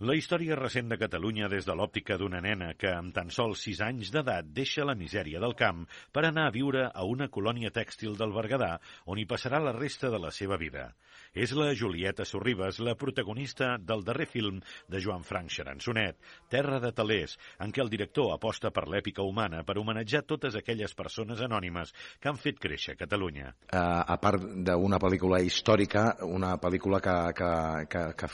La 0.05 0.13
història 0.13 0.53
recent 0.53 0.91
de 0.91 0.97
Catalunya 1.01 1.47
des 1.49 1.65
de 1.65 1.73
l'òptica 1.73 2.19
d'una 2.21 2.37
nena 2.45 2.67
que, 2.77 2.91
amb 2.93 3.15
tan 3.15 3.31
sols 3.33 3.63
6 3.65 3.79
anys 3.81 4.11
d'edat, 4.13 4.45
deixa 4.53 4.83
la 4.85 4.93
misèria 4.93 5.39
del 5.41 5.55
camp 5.57 5.87
per 6.13 6.21
anar 6.27 6.43
a 6.45 6.51
viure 6.53 6.83
a 6.93 7.05
una 7.09 7.25
colònia 7.33 7.71
tèxtil 7.73 8.13
del 8.19 8.29
Berguedà, 8.35 8.75
on 9.09 9.17
hi 9.17 9.25
passarà 9.25 9.57
la 9.57 9.73
resta 9.73 10.11
de 10.13 10.19
la 10.21 10.29
seva 10.29 10.59
vida. 10.61 10.91
És 11.33 11.49
la 11.57 11.71
Julieta 11.73 12.27
Sorribes, 12.29 12.77
la 12.77 12.93
protagonista 12.93 13.71
del 13.81 14.03
darrer 14.05 14.27
film 14.29 14.59
de 14.87 15.01
Joan 15.01 15.25
Frank 15.25 15.49
Xaransonet, 15.49 16.21
Terra 16.47 16.77
de 16.79 16.93
Talers, 16.93 17.33
en 17.65 17.73
què 17.73 17.81
el 17.81 17.89
director 17.89 18.35
aposta 18.35 18.69
per 18.69 18.85
l'èpica 18.85 19.25
humana 19.25 19.63
per 19.65 19.79
homenatjar 19.81 20.21
totes 20.29 20.59
aquelles 20.61 20.93
persones 20.93 21.41
anònimes 21.41 21.95
que 22.21 22.29
han 22.29 22.37
fet 22.37 22.61
créixer 22.61 22.99
Catalunya. 23.01 23.49
Uh, 23.73 24.05
a 24.05 24.19
part 24.21 24.45
d'una 24.45 25.01
pel·lícula 25.01 25.41
històrica, 25.41 26.05
una 26.29 26.53
pel·lícula 26.61 27.01
que, 27.01 27.17
que, 27.41 27.51
que, 27.89 28.07
que 28.21 28.31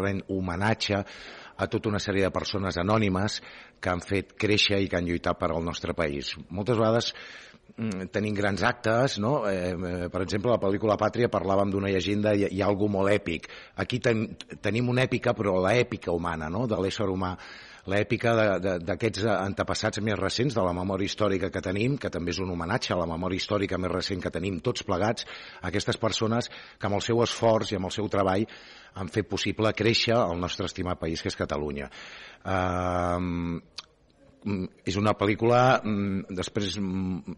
ren 0.00 0.24
homenatge 0.32 0.93
a 1.02 1.66
tota 1.70 1.90
una 1.90 2.02
sèrie 2.02 2.26
de 2.26 2.34
persones 2.34 2.78
anònimes 2.80 3.40
que 3.80 3.92
han 3.92 4.02
fet 4.04 4.34
créixer 4.40 4.80
i 4.82 4.88
que 4.90 4.98
han 4.98 5.08
lluitat 5.08 5.38
per 5.38 5.52
al 5.52 5.64
nostre 5.64 5.94
país. 5.94 6.34
Moltes 6.50 6.78
vegades 6.80 7.12
mm, 7.76 8.08
tenim 8.14 8.34
grans 8.38 8.64
actes, 8.66 9.18
no? 9.22 9.36
Eh, 9.50 9.74
per 10.12 10.24
exemple, 10.24 10.54
la 10.54 10.62
pel·lícula 10.62 10.98
Pàtria 11.00 11.30
parlàvem 11.32 11.74
d'una 11.74 11.92
llegenda 11.92 12.34
i 12.34 12.48
hi 12.50 12.62
ha 12.62 12.70
algú 12.70 12.90
molt 12.90 13.12
èpic. 13.14 13.46
Aquí 13.84 14.00
ten, 14.02 14.26
tenim 14.62 14.90
una 14.90 15.06
èpica, 15.06 15.36
però 15.36 15.60
l'èpica 15.62 16.14
humana, 16.14 16.50
no?, 16.50 16.66
de 16.70 16.80
l'ésser 16.80 17.10
humà 17.10 17.36
l'èpica 17.90 18.32
d'aquests 18.80 19.26
antepassats 19.28 20.00
més 20.04 20.16
recents 20.18 20.54
de 20.56 20.62
la 20.64 20.72
memòria 20.76 21.08
històrica 21.10 21.50
que 21.52 21.62
tenim, 21.64 21.98
que 22.00 22.10
també 22.12 22.32
és 22.32 22.40
un 22.40 22.52
homenatge 22.54 22.94
a 22.94 23.00
la 23.00 23.08
memòria 23.10 23.40
històrica 23.40 23.78
més 23.80 23.92
recent 23.92 24.22
que 24.24 24.32
tenim 24.32 24.60
tots 24.64 24.86
plegats, 24.88 25.26
aquestes 25.68 26.00
persones 26.00 26.48
que 26.48 26.88
amb 26.88 26.98
el 26.98 27.04
seu 27.04 27.20
esforç 27.24 27.72
i 27.74 27.78
amb 27.78 27.90
el 27.90 27.94
seu 27.94 28.08
treball 28.08 28.46
han 28.94 29.10
fet 29.12 29.28
possible 29.28 29.72
créixer 29.76 30.16
el 30.16 30.40
nostre 30.40 30.66
estimat 30.70 31.00
país, 31.00 31.22
que 31.22 31.30
és 31.32 31.38
Catalunya. 31.38 31.90
Uh, 32.44 33.60
és 34.84 34.96
una 35.00 35.14
pel·lícula, 35.16 35.80
mm, 35.82 36.34
després, 36.36 36.76
mm, 36.78 37.36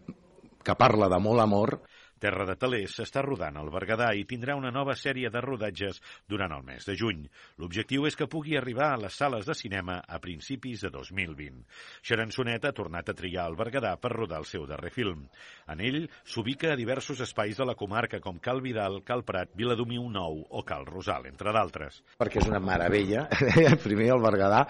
que 0.63 0.75
parla 0.75 1.07
de 1.09 1.19
molt 1.23 1.39
amor, 1.41 1.79
Terra 2.19 2.45
de 2.49 2.55
Talers 2.59 2.97
s'està 2.97 3.21
rodant 3.25 3.57
al 3.59 3.69
Berguedà 3.73 4.09
i 4.17 4.25
tindrà 4.29 4.55
una 4.57 4.71
nova 4.73 4.95
sèrie 4.97 5.29
de 5.33 5.41
rodatges 5.43 6.01
durant 6.27 6.53
el 6.55 6.65
mes 6.65 6.87
de 6.87 6.95
juny. 6.97 7.23
L'objectiu 7.61 8.07
és 8.09 8.17
que 8.17 8.29
pugui 8.31 8.57
arribar 8.57 8.91
a 8.93 8.99
les 9.03 9.17
sales 9.21 9.45
de 9.45 9.55
cinema 9.57 9.99
a 10.07 10.19
principis 10.23 10.83
de 10.85 10.91
2020. 10.93 11.63
Xarançonet 12.09 12.65
ha 12.65 12.73
tornat 12.75 13.09
a 13.09 13.17
triar 13.17 13.47
el 13.51 13.57
Berguedà 13.59 13.95
per 14.01 14.13
rodar 14.15 14.41
el 14.41 14.49
seu 14.49 14.65
darrer 14.69 14.91
film. 14.93 15.25
En 15.69 15.81
ell 15.83 16.03
s'ubica 16.25 16.73
a 16.73 16.79
diversos 16.79 17.21
espais 17.25 17.57
de 17.57 17.67
la 17.69 17.77
comarca 17.79 18.21
com 18.23 18.41
Cal 18.43 18.61
Vidal, 18.65 19.01
Cal 19.07 19.25
Prat, 19.27 19.53
Viladomiu 19.55 20.09
Nou 20.09 20.43
o 20.49 20.63
Cal 20.67 20.87
Rosal, 20.89 21.29
entre 21.29 21.53
d'altres. 21.53 22.01
Perquè 22.17 22.41
és 22.41 22.49
una 22.49 22.63
meravella, 22.63 23.27
primer 23.87 24.13
el 24.15 24.23
Berguedà, 24.23 24.65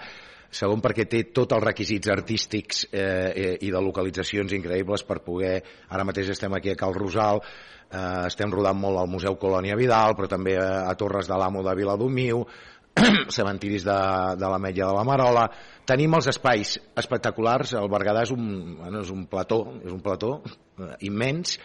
segon 0.50 0.80
perquè 0.84 1.04
té 1.08 1.22
tots 1.34 1.54
els 1.56 1.64
requisits 1.64 2.10
artístics 2.12 2.86
eh, 2.90 3.02
eh, 3.02 3.54
i 3.66 3.72
de 3.72 3.82
localitzacions 3.84 4.54
increïbles 4.56 5.04
per 5.08 5.20
poder, 5.24 5.58
ara 5.92 6.06
mateix 6.08 6.32
estem 6.32 6.54
aquí 6.56 6.72
a 6.72 6.78
Cal 6.78 6.96
Rosal, 6.96 7.42
eh, 7.90 8.24
estem 8.26 8.52
rodant 8.52 8.78
molt 8.80 9.00
al 9.00 9.10
Museu 9.12 9.36
Colònia 9.40 9.76
Vidal, 9.76 10.16
però 10.16 10.30
també 10.30 10.56
a, 10.60 10.88
a 10.88 10.94
Torres 10.96 11.28
de 11.28 11.38
l'Amo 11.38 11.64
de 11.66 11.74
Viladomiu, 11.76 12.44
cementiris 13.36 13.84
de, 13.86 13.98
de 14.40 14.48
la 14.48 14.58
Metlla 14.58 14.88
de 14.88 14.96
la 14.96 15.04
Marola, 15.06 15.44
tenim 15.88 16.16
els 16.18 16.30
espais 16.32 16.78
espectaculars, 16.98 17.76
el 17.78 17.90
Berguedà 17.92 18.24
és 18.26 18.32
un, 18.34 18.48
bueno, 18.80 19.04
és 19.04 19.12
un 19.14 19.26
plató, 19.30 19.62
és 19.84 19.92
un 19.92 20.00
plató 20.04 20.38
eh, 20.44 20.94
immens, 21.08 21.58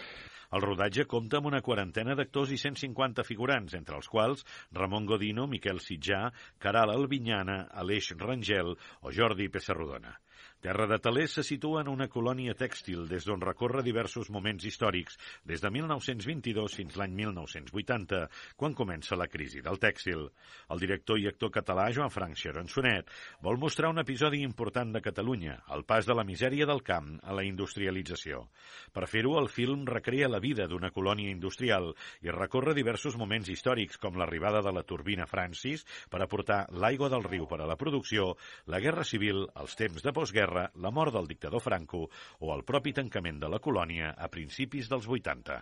el 0.53 0.61
rodatge 0.61 1.07
compta 1.09 1.39
amb 1.39 1.49
una 1.49 1.61
quarantena 1.65 2.13
d'actors 2.17 2.51
i 2.53 2.59
150 2.61 3.25
figurants, 3.25 3.73
entre 3.79 3.97
els 3.99 4.09
quals 4.15 4.45
Ramon 4.77 5.07
Godino, 5.09 5.47
Miquel 5.49 5.81
Sitjà, 5.81 6.27
Caral 6.61 6.93
Albinyana, 6.93 7.63
Aleix 7.83 8.11
Rangel 8.19 8.75
o 9.01 9.15
Jordi 9.17 9.49
Pessarrodona. 9.49 10.13
Terra 10.63 10.85
de 10.87 10.95
Talers 10.97 11.33
se 11.35 11.43
situa 11.43 11.81
en 11.83 11.89
una 11.91 12.05
colònia 12.07 12.53
tèxtil 12.55 13.01
des 13.09 13.25
d'on 13.27 13.41
recorre 13.43 13.81
diversos 13.83 14.29
moments 14.31 14.63
històrics, 14.63 15.17
des 15.43 15.59
de 15.59 15.67
1922 15.75 16.77
fins 16.79 16.95
l'any 16.95 17.11
1980, 17.17 18.21
quan 18.55 18.71
comença 18.71 19.17
la 19.19 19.27
crisi 19.27 19.59
del 19.59 19.75
tèxtil. 19.75 20.23
El 20.71 20.79
director 20.79 21.19
i 21.19 21.27
actor 21.27 21.51
català 21.51 21.89
Joan 21.91 22.13
Frank 22.15 22.39
Xeronsonet 22.39 23.11
vol 23.43 23.59
mostrar 23.59 23.89
un 23.91 23.99
episodi 23.99 24.39
important 24.47 24.93
de 24.95 25.01
Catalunya, 25.03 25.57
el 25.75 25.83
pas 25.83 26.07
de 26.07 26.15
la 26.15 26.23
misèria 26.23 26.69
del 26.69 26.79
camp 26.79 27.11
a 27.19 27.35
la 27.35 27.43
industrialització. 27.43 28.45
Per 28.95 29.03
fer-ho, 29.11 29.35
el 29.41 29.51
film 29.51 29.83
recrea 29.91 30.31
la 30.31 30.39
vida 30.39 30.69
d'una 30.71 30.93
colònia 30.95 31.35
industrial 31.35 31.91
i 32.23 32.31
recorre 32.31 32.71
diversos 32.79 33.19
moments 33.19 33.51
històrics 33.51 33.99
com 33.99 34.15
l'arribada 34.15 34.63
de 34.63 34.71
la 34.71 34.87
turbina 34.87 35.27
Francis 35.27 35.83
per 36.07 36.23
aportar 36.23 36.63
l'aigua 36.71 37.11
del 37.11 37.27
riu 37.27 37.51
per 37.51 37.59
a 37.59 37.67
la 37.67 37.75
producció, 37.75 38.31
la 38.71 38.79
guerra 38.79 39.03
civil, 39.03 39.43
els 39.59 39.75
temps 39.75 39.99
de 39.99 40.15
postguerra 40.15 40.52
guerra, 40.53 40.71
la 40.75 40.91
mort 40.91 41.13
del 41.13 41.27
dictador 41.27 41.61
Franco 41.61 42.09
o 42.39 42.53
el 42.53 42.63
propi 42.63 42.93
tancament 42.93 43.39
de 43.41 43.49
la 43.49 43.59
colònia 43.59 44.13
a 44.17 44.29
principis 44.29 44.89
dels 44.89 45.07
80. 45.07 45.61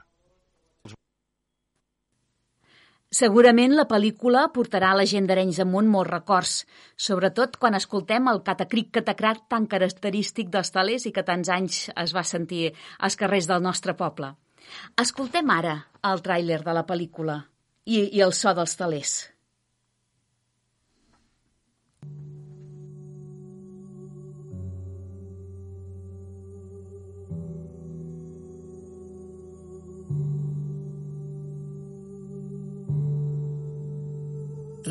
Segurament 3.12 3.74
la 3.76 3.89
pel·lícula 3.92 4.46
portarà 4.56 4.94
a 4.94 4.96
la 4.96 5.06
gent 5.06 5.26
d'Arenys 5.28 5.60
Amunt 5.60 5.89
molts 5.92 6.12
records, 6.12 6.52
sobretot 6.96 7.58
quan 7.60 7.76
escoltem 7.76 8.30
el 8.32 8.39
catacric 8.46 8.94
catacrac 9.00 9.50
tan 9.52 9.68
característic 9.68 10.48
dels 10.48 10.72
talers 10.72 11.06
i 11.06 11.12
que 11.12 11.26
tants 11.28 11.52
anys 11.52 11.89
es 11.92 12.16
va 12.16 12.24
sentir 12.24 12.72
als 13.00 13.20
carrers 13.20 13.52
del 13.52 13.68
nostre 13.68 13.98
poble. 14.00 14.32
Escoltem 14.96 15.52
ara 15.52 15.76
el 16.08 16.24
tràiler 16.24 16.62
de 16.64 16.72
la 16.72 16.88
pel·lícula 16.88 17.42
i, 17.84 18.08
i 18.16 18.24
el 18.24 18.32
so 18.32 18.56
dels 18.56 18.80
talers. 18.80 19.30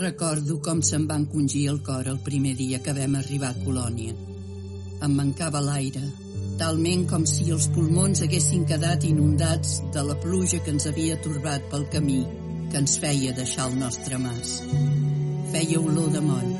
Recordo 0.01 0.55
com 0.65 0.79
se'm 0.81 1.03
va 1.09 1.17
encongir 1.21 1.67
el 1.69 1.79
cor 1.85 2.07
el 2.09 2.19
primer 2.25 2.55
dia 2.57 2.79
que 2.81 2.93
vam 2.97 3.19
arribar 3.19 3.51
a 3.53 3.57
Colònia. 3.65 4.15
Em 5.05 5.17
mancava 5.17 5.61
l'aire, 5.61 6.01
talment 6.63 7.03
com 7.11 7.27
si 7.29 7.51
els 7.53 7.67
pulmons 7.75 8.23
haguessin 8.25 8.63
quedat 8.71 9.05
inundats 9.05 9.75
de 9.93 10.05
la 10.07 10.17
pluja 10.23 10.63
que 10.65 10.73
ens 10.73 10.87
havia 10.89 11.19
torbat 11.27 11.67
pel 11.73 11.85
camí 11.93 12.23
que 12.71 12.81
ens 12.81 12.97
feia 13.03 13.35
deixar 13.37 13.67
el 13.69 13.77
nostre 13.83 14.17
mas. 14.23 14.55
Feia 15.53 15.83
olor 15.83 16.09
de 16.15 16.25
moll. 16.25 16.57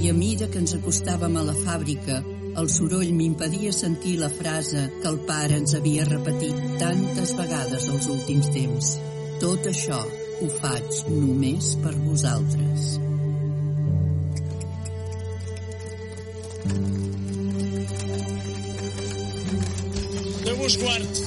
I 0.00 0.08
a 0.08 0.16
mida 0.16 0.48
que 0.48 0.62
ens 0.62 0.72
acostàvem 0.78 1.36
a 1.36 1.44
la 1.50 1.56
fàbrica, 1.58 2.22
el 2.56 2.72
soroll 2.72 3.12
m'impedia 3.18 3.74
sentir 3.82 4.16
la 4.22 4.32
frase 4.32 4.86
que 5.02 5.12
el 5.12 5.20
pare 5.28 5.60
ens 5.60 5.76
havia 5.76 6.08
repetit 6.08 6.56
tantes 6.80 7.36
vegades 7.36 7.92
els 7.92 8.08
últims 8.16 8.48
temps. 8.56 8.94
Tot 9.44 9.68
això 9.74 10.00
ho 10.40 10.48
faig 10.60 11.00
només 11.12 11.74
per 11.84 11.92
vosaltres. 12.00 12.86
Déu 20.46 20.56
vos 20.62 20.78
guard. 20.84 21.24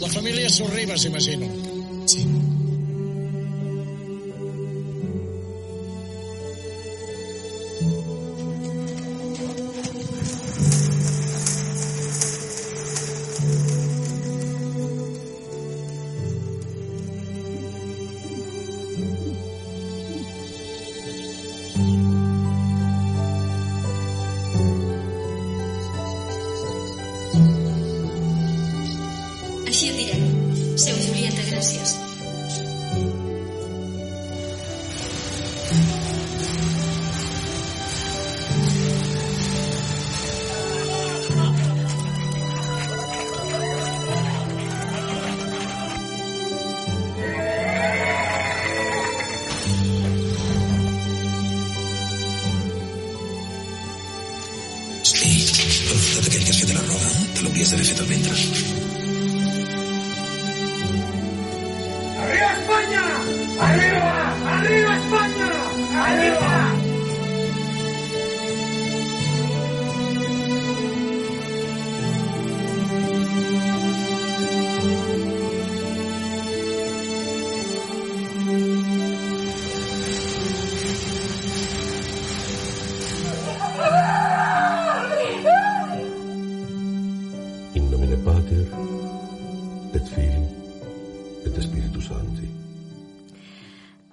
La 0.00 0.08
família 0.14 0.48
Sorribes, 0.52 1.04
imagino. 1.10 1.59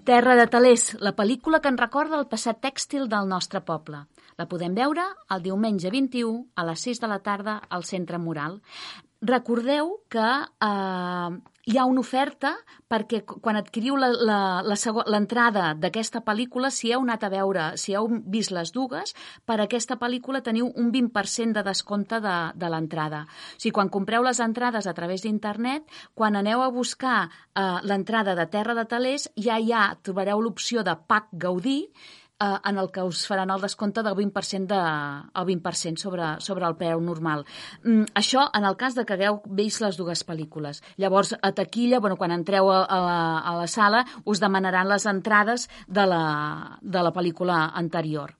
Terra 0.08 0.38
de 0.40 0.46
Talers, 0.48 0.94
la 1.04 1.12
pel·lícula 1.18 1.60
que 1.60 1.68
ens 1.68 1.82
recorda 1.82 2.16
el 2.16 2.30
passat 2.32 2.62
tèxtil 2.64 3.10
del 3.12 3.26
nostre 3.28 3.60
poble. 3.60 4.06
La 4.40 4.46
podem 4.48 4.72
veure 4.78 5.04
el 5.36 5.42
diumenge 5.44 5.92
21 5.92 6.46
a 6.56 6.64
les 6.70 6.86
6 6.88 7.02
de 7.04 7.10
la 7.12 7.18
tarda 7.26 7.58
al 7.68 7.84
Centre 7.84 8.16
Mural. 8.16 8.56
Recordeu 9.20 9.92
que 10.08 10.30
eh, 10.70 11.36
hi 11.68 11.76
ha 11.78 11.84
una 11.86 12.00
oferta 12.00 12.54
perquè 12.88 13.26
quan 13.28 13.58
adquiriu 13.60 13.98
l'entrada 14.00 15.74
d'aquesta 15.76 16.22
pel·lícula, 16.24 16.72
si 16.72 16.94
heu 16.96 17.04
anat 17.04 17.26
a 17.28 17.32
veure, 17.34 17.66
si 17.76 17.96
heu 17.98 18.08
vist 18.32 18.54
les 18.56 18.72
dues, 18.72 19.12
per 19.44 19.60
aquesta 19.60 19.98
pel·lícula 20.00 20.42
teniu 20.46 20.70
un 20.80 20.92
20% 20.94 21.58
de 21.58 21.64
descompte 21.68 22.22
de, 22.24 22.36
de 22.56 22.70
l'entrada. 22.72 23.26
O 23.28 23.60
sigui, 23.60 23.76
quan 23.76 23.92
compreu 23.92 24.24
les 24.24 24.40
entrades 24.44 24.88
a 24.88 24.96
través 24.96 25.26
d'internet, 25.28 25.84
quan 26.16 26.40
aneu 26.40 26.64
a 26.64 26.72
buscar 26.72 27.18
eh, 27.28 27.68
l'entrada 27.84 28.38
de 28.40 28.48
Terra 28.48 28.78
de 28.78 28.88
Talers, 28.88 29.28
ja 29.36 29.60
hi 29.60 29.76
ha, 29.76 29.90
trobareu 30.00 30.40
l'opció 30.40 30.88
de 30.88 30.96
PAC 30.96 31.28
Gaudí, 31.36 31.82
eh, 32.40 32.58
en 32.70 32.78
el 32.78 32.92
que 32.92 33.04
us 33.04 33.26
faran 33.28 33.52
el 33.52 33.62
descompte 33.62 34.04
del 34.04 34.16
20%, 34.16 34.68
de, 34.68 34.82
el 35.40 35.46
20 35.46 35.98
sobre, 35.98 36.30
sobre 36.40 36.66
el 36.66 36.76
preu 36.76 37.02
normal. 37.02 37.46
Mm, 37.84 38.14
això 38.16 38.48
en 38.54 38.66
el 38.66 38.78
cas 38.78 38.96
de 38.96 39.06
que 39.06 39.18
hagueu 39.18 39.42
vist 39.46 39.82
les 39.82 39.98
dues 39.98 40.26
pel·lícules. 40.28 40.82
Llavors, 40.98 41.36
a 41.42 41.52
taquilla, 41.52 42.00
bueno, 42.00 42.18
quan 42.18 42.32
entreu 42.32 42.72
a, 42.72 42.84
a, 42.86 43.00
la, 43.06 43.22
a 43.40 43.56
la 43.62 43.68
sala, 43.68 44.06
us 44.26 44.40
demanaran 44.40 44.90
les 44.90 45.06
entrades 45.06 45.70
de 45.88 46.06
la, 46.06 46.80
de 46.82 47.04
la 47.04 47.14
pel·lícula 47.14 47.72
anterior. 47.74 48.36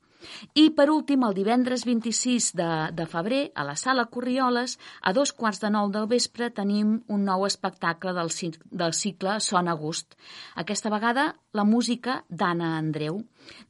I, 0.54 0.70
per 0.74 0.88
últim, 0.90 1.22
el 1.26 1.34
divendres 1.36 1.84
26 1.86 2.50
de, 2.58 2.68
de 2.94 3.06
febrer, 3.06 3.42
a 3.54 3.64
la 3.66 3.76
Sala 3.76 4.06
Corrioles, 4.12 4.78
a 5.02 5.12
dos 5.16 5.32
quarts 5.32 5.60
de 5.62 5.70
nou 5.74 5.90
del 5.94 6.08
vespre, 6.10 6.50
tenim 6.54 6.96
un 7.06 7.26
nou 7.28 7.46
espectacle 7.46 8.14
del, 8.16 8.32
del 8.82 8.96
cicle 8.98 9.38
Son 9.44 9.68
a 9.68 9.76
gust. 9.78 10.16
Aquesta 10.56 10.90
vegada, 10.90 11.28
la 11.52 11.64
música 11.64 12.22
d'Anna 12.28 12.76
Andreu. 12.78 13.22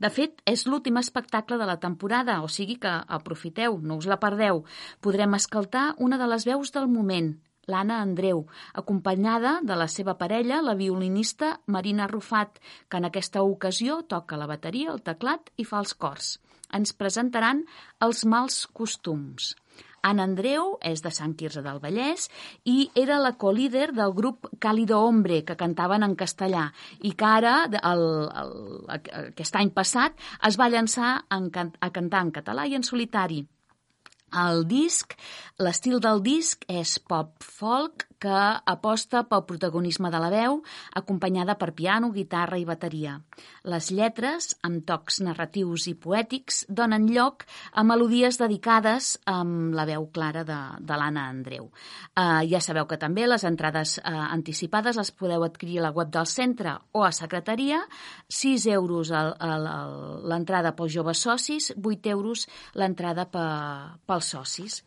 De 0.02 0.10
fet, 0.10 0.40
és 0.48 0.66
l'últim 0.66 0.96
espectacle 1.00 1.58
de 1.60 1.68
la 1.68 1.78
temporada, 1.80 2.40
o 2.42 2.48
sigui 2.48 2.78
que 2.82 2.94
aprofiteu, 3.18 3.78
no 3.82 4.00
us 4.00 4.08
la 4.10 4.20
perdeu. 4.22 4.64
Podrem 5.04 5.36
escoltar 5.38 5.92
una 5.98 6.18
de 6.18 6.30
les 6.30 6.48
veus 6.48 6.72
del 6.74 6.88
moment, 6.88 7.34
l'Anna 7.68 8.00
Andreu, 8.02 8.46
acompanyada 8.74 9.58
de 9.62 9.76
la 9.76 9.86
seva 9.92 10.16
parella, 10.18 10.62
la 10.64 10.74
violinista 10.74 11.58
Marina 11.66 12.08
Rufat, 12.10 12.58
que 12.88 12.98
en 13.00 13.08
aquesta 13.08 13.44
ocasió 13.44 14.02
toca 14.08 14.40
la 14.40 14.48
bateria, 14.50 14.90
el 14.92 15.04
teclat 15.04 15.52
i 15.56 15.68
fa 15.68 15.82
els 15.84 15.94
cors. 15.94 16.36
Ens 16.74 16.92
presentaran 16.92 17.64
els 18.04 18.24
mals 18.28 18.66
costums. 18.76 19.54
Anna 20.08 20.24
Andreu 20.28 20.76
és 20.84 21.02
de 21.02 21.10
Sant 21.14 21.34
Quirze 21.38 21.62
del 21.64 21.80
Vallès 21.82 22.28
i 22.70 22.88
era 22.94 23.18
la 23.18 23.34
co-líder 23.40 23.90
del 23.96 24.14
grup 24.14 24.46
Cálido 24.62 25.00
Hombre, 25.02 25.42
que 25.44 25.58
cantaven 25.58 26.06
en 26.06 26.14
castellà 26.16 26.68
i 27.02 27.12
que 27.18 27.28
ara, 27.28 27.56
el, 27.92 28.04
el, 28.42 28.56
aquest 28.94 29.58
any 29.58 29.74
passat, 29.74 30.16
es 30.46 30.58
va 30.60 30.70
llançar 30.70 31.16
en, 31.34 31.50
a 31.52 31.90
cantar 31.90 32.24
en 32.26 32.34
català 32.40 32.68
i 32.68 32.78
en 32.78 32.86
solitari. 32.86 33.42
El 34.36 34.66
disc, 34.68 35.14
l'estil 35.58 36.00
del 36.04 36.20
disc 36.22 36.64
és 36.68 36.98
pop-folk 36.98 38.04
que 38.18 38.38
aposta 38.66 39.22
pel 39.30 39.44
protagonisme 39.46 40.10
de 40.10 40.18
la 40.18 40.28
veu, 40.30 40.58
acompanyada 40.98 41.54
per 41.58 41.70
piano, 41.74 42.10
guitarra 42.10 42.58
i 42.58 42.66
bateria. 42.66 43.14
Les 43.70 43.90
lletres, 43.94 44.50
amb 44.66 44.82
tocs 44.86 45.20
narratius 45.22 45.86
i 45.90 45.94
poètics, 45.94 46.64
donen 46.68 47.06
lloc 47.12 47.44
a 47.72 47.84
melodies 47.86 48.40
dedicades 48.40 49.12
amb 49.30 49.74
la 49.78 49.86
veu 49.86 50.08
clara 50.14 50.42
de, 50.44 50.58
de 50.82 50.98
l'Anna 50.98 51.28
Andreu. 51.30 51.70
Uh, 52.18 52.42
ja 52.50 52.60
sabeu 52.64 52.88
que 52.90 52.98
també 52.98 53.26
les 53.28 53.46
entrades 53.46 53.96
uh, 54.02 54.26
anticipades 54.34 54.98
les 54.98 55.12
podeu 55.14 55.46
adquirir 55.46 55.78
a 55.78 55.86
la 55.88 55.94
web 55.94 56.10
del 56.10 56.26
centre 56.26 56.74
o 56.92 57.06
a 57.06 57.12
secretaria, 57.14 57.84
6 58.28 58.66
euros 58.74 59.12
l'entrada 59.14 60.74
pels 60.74 60.92
joves 60.92 61.22
socis, 61.22 61.70
8 61.78 62.10
euros 62.10 62.48
l'entrada 62.74 63.28
pels 64.18 64.34
socis. 64.34 64.82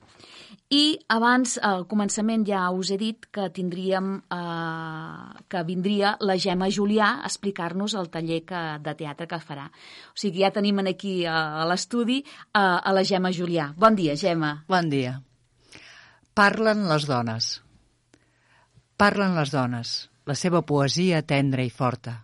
I 0.71 0.99
abans, 1.11 1.57
al 1.63 1.86
començament, 1.88 2.43
ja 2.47 2.69
us 2.71 2.91
he 2.91 2.97
dit 2.99 3.25
que 3.32 3.49
tindríem, 3.51 4.21
eh, 4.32 5.43
que 5.47 5.63
vindria 5.67 6.17
la 6.19 6.38
Gemma 6.38 6.69
Julià 6.69 7.21
a 7.21 7.27
explicar-nos 7.27 7.95
el 7.95 8.09
taller 8.09 8.43
que, 8.45 8.61
de 8.84 8.93
teatre 8.95 9.27
que 9.27 9.39
farà. 9.39 9.67
O 10.11 10.15
sigui, 10.15 10.43
ja 10.43 10.51
tenim 10.51 10.79
aquí 10.79 11.25
a, 11.25 11.61
a 11.61 11.65
l'estudi 11.67 12.23
a, 12.53 12.79
a 12.79 12.93
la 12.93 13.03
Gemma 13.03 13.32
Julià. 13.32 13.73
Bon 13.77 13.95
dia, 13.95 14.15
Gemma. 14.15 14.63
Bon 14.67 14.89
dia. 14.89 15.21
Parlen 16.34 16.88
les 16.88 17.07
dones. 17.07 17.61
Parlen 18.97 19.36
les 19.36 19.51
dones, 19.51 20.09
la 20.25 20.36
seva 20.36 20.61
poesia 20.61 21.21
tendra 21.23 21.63
i 21.63 21.69
forta. 21.69 22.21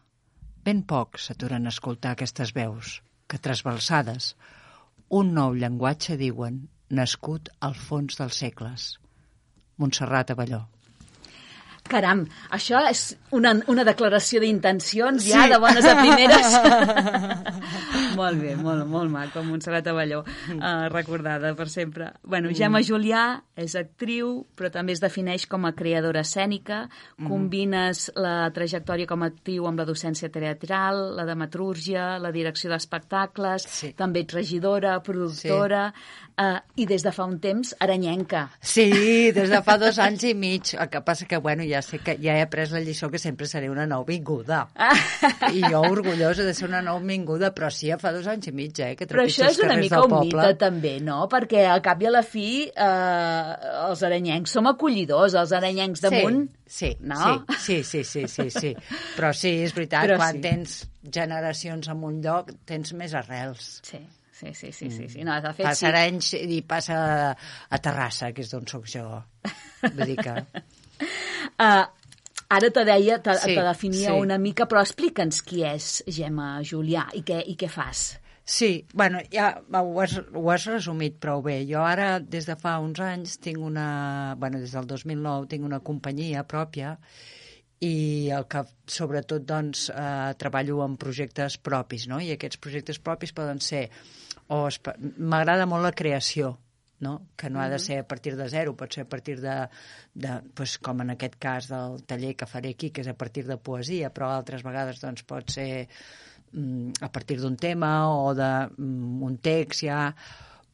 Ben 0.63 0.83
pocs 0.83 1.27
s'aturen 1.27 1.65
a 1.65 1.71
escoltar 1.73 2.13
aquestes 2.13 2.53
veus, 2.53 3.01
que 3.27 3.39
trasbalsades, 3.39 4.35
un 5.09 5.33
nou 5.33 5.55
llenguatge 5.55 6.17
diuen 6.19 6.67
nascut 6.89 7.49
al 7.59 7.75
fons 7.75 8.19
dels 8.19 8.39
segles. 8.43 8.87
Montserrat 9.77 10.31
Avelló. 10.31 10.63
Caram, 11.87 12.25
això 12.53 12.81
és 12.89 13.15
una, 13.35 13.53
una 13.71 13.83
declaració 13.87 14.41
d'intencions 14.43 15.23
sí. 15.23 15.31
ja 15.33 15.47
de 15.51 15.59
bones 15.61 15.85
a 15.87 15.95
primeres. 15.99 16.53
molt 18.19 18.41
bé, 18.41 18.53
molt, 18.59 18.85
molt 18.89 19.11
maco, 19.11 19.43
Montserrat 19.47 19.87
Avelló, 19.91 20.23
uh, 20.23 20.87
recordada 20.93 21.53
per 21.57 21.67
sempre. 21.71 22.11
Bueno, 22.23 22.51
Gemma 22.55 22.81
Julià 22.85 23.25
és 23.59 23.75
actriu, 23.79 24.45
però 24.57 24.71
també 24.73 24.95
es 24.95 25.03
defineix 25.03 25.47
com 25.49 25.67
a 25.67 25.73
creadora 25.77 26.23
escènica, 26.25 26.85
mm. 27.17 27.29
combines 27.29 28.07
la 28.15 28.49
trajectòria 28.55 29.09
com 29.09 29.23
a 29.23 29.31
actriu 29.31 29.67
amb 29.69 29.81
la 29.81 29.87
docència 29.87 30.31
teatral, 30.33 31.01
la 31.17 31.27
dramaturgia, 31.27 32.15
la 32.21 32.31
direcció 32.35 32.71
d'espectacles, 32.71 33.67
sí. 33.67 33.91
també 33.97 34.23
ets 34.25 34.37
regidora, 34.37 34.97
productora, 35.03 35.87
sí. 35.91 36.31
uh, 36.43 36.57
i 36.75 36.87
des 36.89 37.05
de 37.05 37.13
fa 37.15 37.27
un 37.27 37.37
temps 37.43 37.73
aranyenca. 37.83 38.47
Sí, 38.61 38.89
des 39.35 39.51
de 39.51 39.61
fa 39.65 39.77
dos 39.81 39.99
anys 40.03 40.27
i 40.29 40.33
mig, 40.37 40.73
el 40.77 40.91
que 40.91 41.03
passa 41.05 41.27
que, 41.27 41.39
bueno, 41.43 41.65
ja 41.67 41.76
ja 41.77 41.83
sé 41.85 41.99
que 42.01 42.17
ja 42.19 42.35
he 42.37 42.43
après 42.43 42.71
la 42.73 42.81
lliçó 42.83 43.09
que 43.13 43.19
sempre 43.21 43.47
seré 43.47 43.69
una 43.69 43.85
nouvinguda. 43.87 44.63
Ah. 44.75 44.91
I 45.53 45.61
jo 45.63 45.81
orgullosa 45.85 46.43
de 46.43 46.53
ser 46.57 46.67
una 46.67 46.81
nouvinguda, 46.85 47.53
però 47.55 47.69
sí, 47.73 47.91
ja 47.91 47.99
fa 48.01 48.11
dos 48.15 48.27
anys 48.31 48.49
i 48.49 48.55
mig, 48.55 48.81
eh, 48.83 48.95
que 48.97 49.07
Però 49.09 49.23
això 49.23 49.47
és 49.51 49.61
una 49.63 49.77
mica 49.79 50.01
un 50.05 50.17
mite, 50.19 50.49
també, 50.59 50.97
no? 51.03 51.23
Perquè 51.31 51.67
al 51.69 51.83
cap 51.85 52.01
i 52.03 52.09
a 52.09 52.13
la 52.17 52.23
fi 52.25 52.49
eh, 52.67 53.71
els 53.87 54.03
aranyencs 54.07 54.57
som 54.57 54.69
acollidors, 54.73 55.37
els 55.37 55.55
aranyencs 55.55 56.03
damunt... 56.07 56.45
Sí, 56.67 56.91
sí, 56.91 57.07
no? 57.07 57.45
sí, 57.55 57.81
sí, 57.83 58.03
sí, 58.03 58.27
sí, 58.27 58.27
sí, 58.27 58.49
sí. 58.51 58.75
Però 59.15 59.31
sí, 59.31 59.53
és 59.63 59.75
veritat, 59.75 60.09
Però 60.09 60.19
quan 60.19 60.39
sí. 60.39 60.43
tens 60.43 60.77
generacions 61.07 61.87
en 61.93 62.03
un 62.03 62.21
lloc, 62.25 62.51
tens 62.67 62.93
més 62.97 63.15
arrels. 63.15 63.77
Sí. 63.87 64.01
Sí, 64.37 64.51
sí, 64.53 64.71
sí, 64.71 64.91
sí, 64.91 65.07
sí. 65.09 65.23
No, 65.25 65.33
de 65.41 65.49
fet, 65.49 65.65
passa 65.65 65.79
sí. 65.79 65.87
Arenys 65.89 66.27
i 66.37 66.59
passa 66.61 66.97
a 67.33 67.79
Terrassa, 67.81 68.29
que 68.37 68.43
és 68.45 68.51
d'on 68.53 68.67
sóc 68.69 68.85
jo. 68.91 69.07
Vull 69.81 70.11
dir 70.11 70.17
que... 70.21 70.35
Uh, 71.57 71.85
ara 72.53 72.69
te 72.73 72.85
deia, 72.85 73.17
te, 73.23 73.33
sí, 73.41 73.55
te 73.57 73.65
definia 73.65 74.13
sí. 74.13 74.21
una 74.21 74.37
mica, 74.37 74.67
però 74.69 74.83
explica'ns 74.85 75.41
qui 75.45 75.63
és 75.67 75.99
Gemma 76.07 76.57
Julià 76.61 77.07
i 77.17 77.23
què, 77.25 77.41
i 77.49 77.57
què 77.59 77.69
fas. 77.71 78.11
Sí, 78.47 78.85
bueno, 78.93 79.19
ja 79.27 79.49
ho 79.75 79.97
has, 79.99 80.13
ho 80.31 80.43
has 80.53 80.67
resumit 80.69 81.17
prou 81.19 81.41
bé. 81.43 81.57
Jo 81.67 81.81
ara, 81.83 82.21
des 82.23 82.45
de 82.47 82.55
fa 82.55 82.77
uns 82.79 83.01
anys, 83.03 83.35
tinc 83.43 83.59
una... 83.59 84.35
bueno, 84.39 84.61
des 84.63 84.71
del 84.71 84.87
2009, 84.87 85.49
tinc 85.51 85.67
una 85.67 85.81
companyia 85.83 86.45
pròpia 86.47 86.93
i 87.83 88.29
el 88.33 88.47
que 88.49 88.63
sobretot 88.89 89.43
doncs, 89.45 89.89
eh, 89.91 90.31
treballo 90.39 90.79
en 90.85 90.95
projectes 90.97 91.59
propis, 91.59 92.07
no? 92.07 92.21
I 92.23 92.31
aquests 92.37 92.61
projectes 92.63 93.03
propis 93.03 93.35
poden 93.35 93.59
ser... 93.59 93.89
o 94.47 94.63
M'agrada 95.19 95.67
molt 95.67 95.83
la 95.83 95.91
creació, 95.91 96.55
no? 96.99 97.27
que 97.35 97.49
no 97.49 97.61
ha 97.61 97.69
de 97.69 97.79
ser 97.79 97.99
a 97.99 98.07
partir 98.07 98.35
de 98.35 98.47
zero, 98.49 98.75
pot 98.75 98.93
ser 98.93 99.05
a 99.05 99.09
partir 99.09 99.39
de, 99.41 99.55
de 100.13 100.39
pues, 100.53 100.77
com 100.77 101.01
en 101.01 101.13
aquest 101.13 101.37
cas 101.39 101.69
del 101.69 102.01
taller 102.09 102.35
que 102.35 102.49
faré 102.49 102.73
aquí, 102.73 102.89
que 102.91 103.03
és 103.05 103.11
a 103.11 103.17
partir 103.17 103.45
de 103.47 103.59
poesia, 103.61 104.09
però 104.13 104.31
altres 104.33 104.65
vegades 104.65 105.01
doncs, 105.03 105.23
pot 105.27 105.53
ser 105.53 105.87
mm, 106.53 106.99
a 107.05 107.11
partir 107.13 107.39
d'un 107.41 107.57
tema 107.57 108.09
o 108.09 108.33
d'un 108.33 108.73
mm, 108.77 109.39
text 109.45 109.85
ja, 109.85 110.01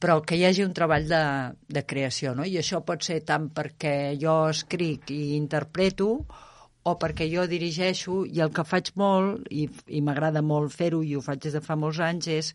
però 0.04 0.20
que 0.24 0.36
hi 0.36 0.46
hagi 0.48 0.64
un 0.64 0.74
treball 0.76 1.06
de, 1.08 1.26
de 1.68 1.84
creació, 1.88 2.34
no? 2.36 2.44
I 2.44 2.58
això 2.60 2.82
pot 2.84 3.04
ser 3.04 3.22
tant 3.28 3.50
perquè 3.56 4.16
jo 4.20 4.50
escric 4.52 5.12
i 5.16 5.38
interpreto 5.38 6.10
o 6.84 6.96
perquè 7.00 7.30
jo 7.32 7.46
dirigeixo 7.48 8.26
i 8.28 8.42
el 8.44 8.52
que 8.52 8.66
faig 8.68 8.92
molt, 9.00 9.48
i, 9.48 9.70
i 9.88 10.02
m'agrada 10.04 10.44
molt 10.44 10.76
fer-ho 10.76 11.00
i 11.04 11.16
ho 11.16 11.22
faig 11.24 11.46
des 11.46 11.56
de 11.56 11.64
fa 11.64 11.80
molts 11.80 12.02
anys, 12.04 12.28
és 12.28 12.52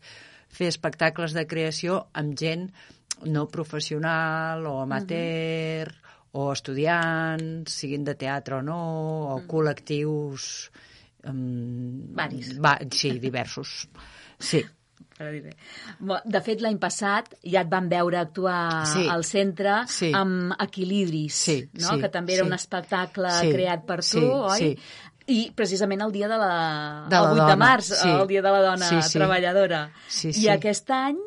fer 0.49 0.69
espectacles 0.69 1.33
de 1.33 1.45
creació 1.49 2.03
amb 2.13 2.37
gent 2.37 2.69
no 3.25 3.47
professional 3.47 4.65
o 4.65 4.81
amateur 4.81 5.87
uh 5.87 5.91
-huh. 5.91 6.17
o 6.31 6.53
estudiants, 6.53 7.71
siguin 7.73 8.03
de 8.03 8.15
teatre 8.15 8.55
o 8.55 8.61
no, 8.61 8.77
o 8.79 9.35
uh 9.35 9.41
-huh. 9.41 9.47
col·lectius... 9.47 10.69
Um, 11.23 12.13
Varis. 12.15 12.59
Va, 12.63 12.79
sí, 12.91 13.19
diversos. 13.19 13.89
Sí. 14.39 14.63
De 16.25 16.39
fet, 16.41 16.61
l'any 16.63 16.77
passat 16.79 17.33
ja 17.43 17.59
et 17.65 17.69
van 17.71 17.89
veure 17.91 18.17
actuar 18.21 18.85
Sí. 18.87 19.05
al 19.09 19.25
centre 19.27 19.81
Sí. 19.87 20.11
amb 20.15 20.53
Equilibris, 20.57 21.33
Sí, 21.33 21.69
no? 21.73 21.89
sí, 21.89 21.99
que 21.99 22.09
també 22.09 22.33
era 22.35 22.43
sí. 22.43 22.47
un 22.47 22.53
espectacle 22.53 23.29
Sí, 23.41 23.51
creat 23.51 23.85
per 23.85 23.97
tu, 23.97 24.03
sí, 24.03 24.19
oi? 24.23 24.57
sí. 24.57 24.77
I 25.29 25.51
precisament 25.53 26.01
el 26.01 26.11
dia 26.11 26.27
de 26.27 26.37
la... 26.37 27.05
De 27.09 27.15
la 27.15 27.21
el 27.21 27.33
8 27.33 27.35
de 27.35 27.41
dona, 27.51 27.55
març, 27.57 27.83
sí. 27.83 28.09
el 28.09 28.27
dia 28.27 28.41
de 28.41 28.49
la 28.49 28.61
dona 28.61 28.87
Sí, 28.89 29.01
sí. 29.01 29.19
treballadora. 29.19 29.91
Sí, 30.07 30.29
I 30.29 30.33
sí. 30.33 30.49
aquest 30.49 30.89
any 30.89 31.17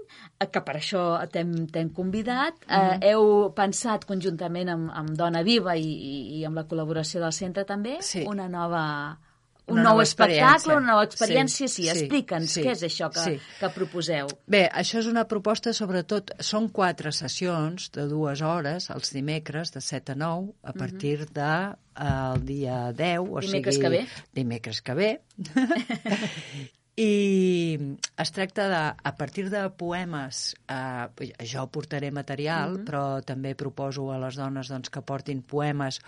que 0.51 0.61
per 0.61 0.77
això 0.77 1.29
t'hem 1.31 1.91
convidat, 1.95 2.55
eh, 2.67 2.77
Mhm. 2.77 3.03
heu 3.11 3.53
pensat 3.55 4.05
conjuntament 4.05 4.69
amb, 4.69 4.91
amb 4.95 5.11
Dona 5.11 5.43
Viva 5.43 5.77
i, 5.77 5.83
i, 5.85 6.39
i 6.41 6.45
amb 6.45 6.57
la 6.57 6.65
col·laboració 6.67 7.21
del 7.21 7.33
centre 7.33 7.65
també, 7.65 7.99
Sí. 8.01 8.25
una 8.27 8.49
nova 8.49 9.19
un 9.65 9.79
Una 9.79 9.91
nou 9.91 10.01
espectacle, 10.03 10.75
una 10.75 10.87
nova 10.89 11.05
experiència, 11.05 11.69
sí, 11.69 11.83
Sí, 11.83 11.83
sí, 11.85 11.89
explica'ns 11.89 12.51
sí, 12.51 12.63
què 12.63 12.73
és 12.73 12.83
això 12.83 13.09
que, 13.13 13.21
sí. 13.21 13.39
que 13.61 13.69
proposeu. 13.71 14.27
Bé, 14.45 14.69
això 14.75 14.99
és 14.99 15.07
una 15.07 15.23
proposta, 15.29 15.73
sobretot, 15.73 16.33
són 16.41 16.69
quatre 16.69 17.13
sessions 17.13 17.91
de 17.93 18.09
dues 18.09 18.43
hores, 18.43 18.91
els 18.91 19.13
dimecres, 19.13 19.71
de 19.73 19.81
7 19.81 20.13
a 20.13 20.15
9, 20.17 20.53
a 20.65 20.73
partir 20.73 21.27
de 21.31 21.75
eh, 21.95 22.35
el 22.35 22.45
dia 22.45 22.93
10, 22.93 23.21
o 23.21 23.39
Dimecres 23.41 23.77
sigui... 23.77 23.83
que 23.87 23.89
ve. 23.89 24.07
Dimecres 24.35 24.83
que 24.83 24.95
ve. 24.95 25.21
I 26.97 27.79
es 28.23 28.33
tracta 28.33 28.69
de, 28.71 28.81
a 29.03 29.13
partir 29.19 29.51
de 29.51 29.67
poemes, 29.71 30.55
eh, 30.69 31.33
jo 31.45 31.67
portaré 31.71 32.11
material, 32.11 32.79
Mhm. 32.79 32.85
però 32.87 33.23
també 33.25 33.55
proposo 33.55 34.11
a 34.13 34.19
les 34.19 34.37
dones 34.37 34.69
doncs, 34.69 34.91
que 34.91 35.03
portin 35.03 35.43
poemes 35.43 36.01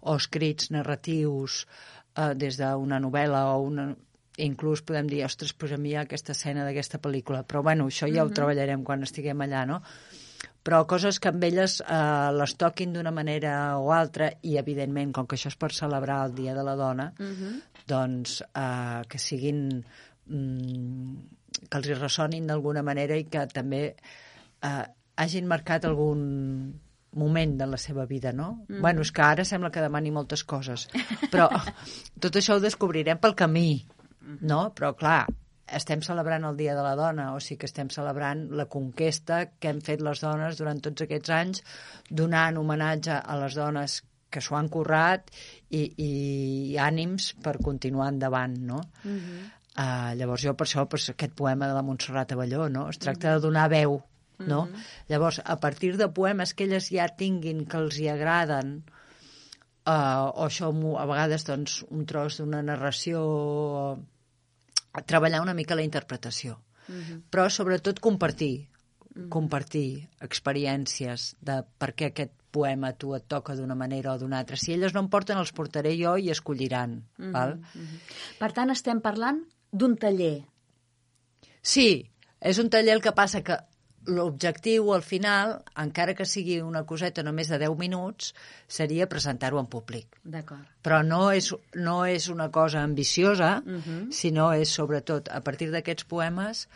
o 0.00 0.16
escrits 0.16 0.70
narratius 0.70 1.66
eh, 2.16 2.34
des 2.34 2.56
d'una 2.58 2.98
novel·la 3.00 3.54
o 3.54 3.62
una, 3.62 3.94
inclús 4.38 4.82
podem 4.82 5.06
dir, 5.06 5.24
ostres, 5.24 5.52
pues 5.52 5.72
a 5.72 5.76
mi 5.78 5.90
hi 5.90 5.96
ha 5.96 6.00
aquesta 6.06 6.32
escena 6.32 6.64
d'aquesta 6.64 6.98
pel·lícula, 7.02 7.44
però 7.46 7.62
bueno, 7.62 7.86
això 7.86 8.06
ja 8.12 8.22
ho 8.24 8.28
Mhm. 8.28 8.34
treballarem 8.34 8.84
quan 8.84 9.02
estiguem 9.02 9.38
allà, 9.38 9.66
no? 9.66 9.82
Però 10.64 10.86
coses 10.86 11.18
que 11.18 11.28
amb 11.28 11.42
elles 11.44 11.80
eh, 11.80 12.30
les 12.32 12.54
toquin 12.56 12.92
d'una 12.92 13.10
manera 13.10 13.78
o 13.78 13.92
altra 13.92 14.32
i, 14.42 14.56
evidentment, 14.58 15.12
com 15.12 15.26
que 15.26 15.36
això 15.36 15.48
és 15.48 15.56
per 15.56 15.72
celebrar 15.72 16.24
el 16.26 16.34
Dia 16.34 16.54
de 16.54 16.62
la 16.62 16.74
Dona, 16.76 17.12
Mhm. 17.18 17.62
doncs 17.86 18.42
eh, 18.54 19.02
que 19.08 19.18
siguin 19.18 19.84
mm, 20.30 21.16
que 21.68 21.80
els 21.80 21.88
hi 21.88 21.96
ressonin 21.96 22.46
d'alguna 22.46 22.82
manera 22.86 23.16
i 23.18 23.26
que 23.30 23.46
també 23.52 23.82
eh, 23.92 24.84
hagin 25.18 25.48
marcat 25.50 25.84
algun 25.88 26.22
moment 27.18 27.56
de 27.58 27.66
la 27.66 27.78
seva 27.80 28.04
vida, 28.06 28.32
no? 28.32 28.64
Mhm. 28.68 28.80
Bueno, 28.80 29.02
és 29.02 29.12
que 29.12 29.22
ara 29.22 29.44
sembla 29.44 29.70
que 29.70 29.80
demani 29.80 30.10
moltes 30.10 30.44
coses, 30.44 30.88
però 31.32 31.48
tot 32.20 32.36
això 32.36 32.56
ho 32.56 32.60
descobrirem 32.60 33.18
pel 33.18 33.34
camí, 33.34 33.86
no? 34.40 34.72
Però, 34.76 34.94
clar, 34.96 35.26
estem 35.68 36.02
celebrant 36.04 36.44
el 36.44 36.56
Dia 36.56 36.74
de 36.76 36.84
la 36.84 36.94
Dona, 36.96 37.32
o 37.34 37.40
sigui 37.40 37.62
que 37.62 37.68
estem 37.68 37.90
celebrant 37.92 38.48
la 38.56 38.68
conquesta 38.72 39.44
que 39.58 39.72
hem 39.72 39.80
fet 39.84 40.04
les 40.04 40.20
dones 40.24 40.60
durant 40.60 40.80
tots 40.84 41.04
aquests 41.04 41.32
anys, 41.34 41.64
donant 42.10 42.60
homenatge 42.60 43.18
a 43.18 43.36
les 43.42 43.56
dones 43.58 44.02
que 44.30 44.42
s'ho 44.44 44.58
han 44.58 44.68
currat 44.68 45.30
i, 45.72 45.82
i 46.04 46.76
ànims 46.84 47.32
per 47.44 47.56
continuar 47.64 48.10
endavant, 48.12 48.58
no? 48.72 48.82
Mhm. 49.04 49.46
Uh, 49.78 50.10
llavors 50.18 50.42
jo 50.42 50.56
per 50.58 50.66
això 50.66 50.82
per 50.90 50.98
aquest 50.98 51.34
poema 51.38 51.68
de 51.70 51.74
la 51.76 51.84
Montserrat 51.86 52.32
Avelló, 52.34 52.64
no? 52.68 52.88
Es 52.90 52.98
tracta 52.98 53.36
de 53.36 53.42
donar 53.44 53.68
veu, 53.70 54.00
no? 54.38 54.64
Mhm. 54.66 54.86
Llavors, 55.08 55.40
a 55.44 55.56
partir 55.60 55.96
de 55.96 56.08
poemes 56.08 56.52
que 56.54 56.64
elles 56.64 56.88
ja 56.90 57.06
tinguin, 57.08 57.64
que 57.64 57.76
els 57.78 57.98
hi 57.98 58.08
agraden, 58.08 58.82
uh, 59.86 60.32
o 60.34 60.46
això 60.48 60.72
a 60.98 61.06
vegades 61.06 61.46
doncs, 61.46 61.84
un 61.90 62.06
tros 62.06 62.38
d'una 62.40 62.62
narració, 62.62 63.22
treballar 65.06 65.42
una 65.42 65.54
mica 65.54 65.76
la 65.78 65.86
interpretació. 65.86 66.58
Mhm. 66.88 67.22
Però 67.30 67.48
sobretot 67.48 68.00
compartir, 68.00 68.68
Mhm. 69.14 69.28
compartir 69.28 70.08
experiències 70.20 71.36
de 71.40 71.62
per 71.78 71.94
què 71.94 72.06
aquest 72.10 72.32
poema 72.50 72.94
tu 72.94 73.14
et 73.14 73.26
toca 73.28 73.54
d'una 73.54 73.74
manera 73.74 74.14
o 74.14 74.18
d'una 74.18 74.38
altra. 74.38 74.56
Si 74.56 74.72
elles 74.72 74.94
no 74.94 75.00
em 75.00 75.08
porten, 75.08 75.38
els 75.38 75.52
portaré 75.52 75.96
jo 76.02 76.16
i 76.16 76.30
escolliran. 76.30 77.04
Mhm, 77.18 77.32
Val? 77.32 77.60
mhm. 77.74 78.00
Per 78.38 78.52
tant, 78.52 78.70
estem 78.70 79.00
parlant 79.00 79.44
d'un 79.72 79.96
taller. 79.96 80.44
Sí, 81.62 82.10
és 82.40 82.58
un 82.62 82.70
taller 82.70 82.94
el 82.96 83.02
que 83.04 83.12
passa 83.12 83.42
que 83.44 83.58
l'objectiu 84.08 84.86
al 84.94 85.02
final, 85.04 85.58
encara 85.76 86.14
que 86.16 86.24
sigui 86.24 86.60
una 86.64 86.84
coseta 86.88 87.22
només 87.26 87.50
de 87.52 87.58
10 87.60 87.74
minuts, 87.76 88.30
seria 88.66 89.08
presentar-ho 89.10 89.58
en 89.60 89.66
públic. 89.68 90.16
D'acord. 90.24 90.64
Però 90.82 91.02
no 91.04 91.26
és, 91.34 91.50
no 91.74 92.06
és 92.08 92.28
una 92.32 92.46
cosa 92.50 92.80
ambiciosa, 92.82 93.60
Mhm. 93.66 94.10
sinó 94.12 94.52
és 94.54 94.70
sobretot 94.70 95.28
a 95.28 95.42
partir 95.42 95.70
d'aquests 95.70 96.04
poemes 96.04 96.68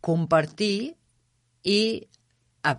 compartir 0.00 0.94
i, 1.64 2.06
a, 2.62 2.76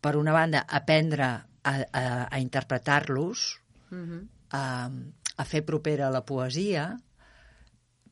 per 0.00 0.16
una 0.16 0.32
banda, 0.32 0.64
aprendre 0.68 1.24
a, 1.24 1.44
a, 1.64 2.28
a 2.30 2.38
interpretar-los, 2.40 3.58
Mhm. 3.90 4.28
a, 4.52 4.90
a 5.36 5.44
fer 5.44 5.64
propera 5.64 6.10
la 6.10 6.24
poesia 6.24 6.96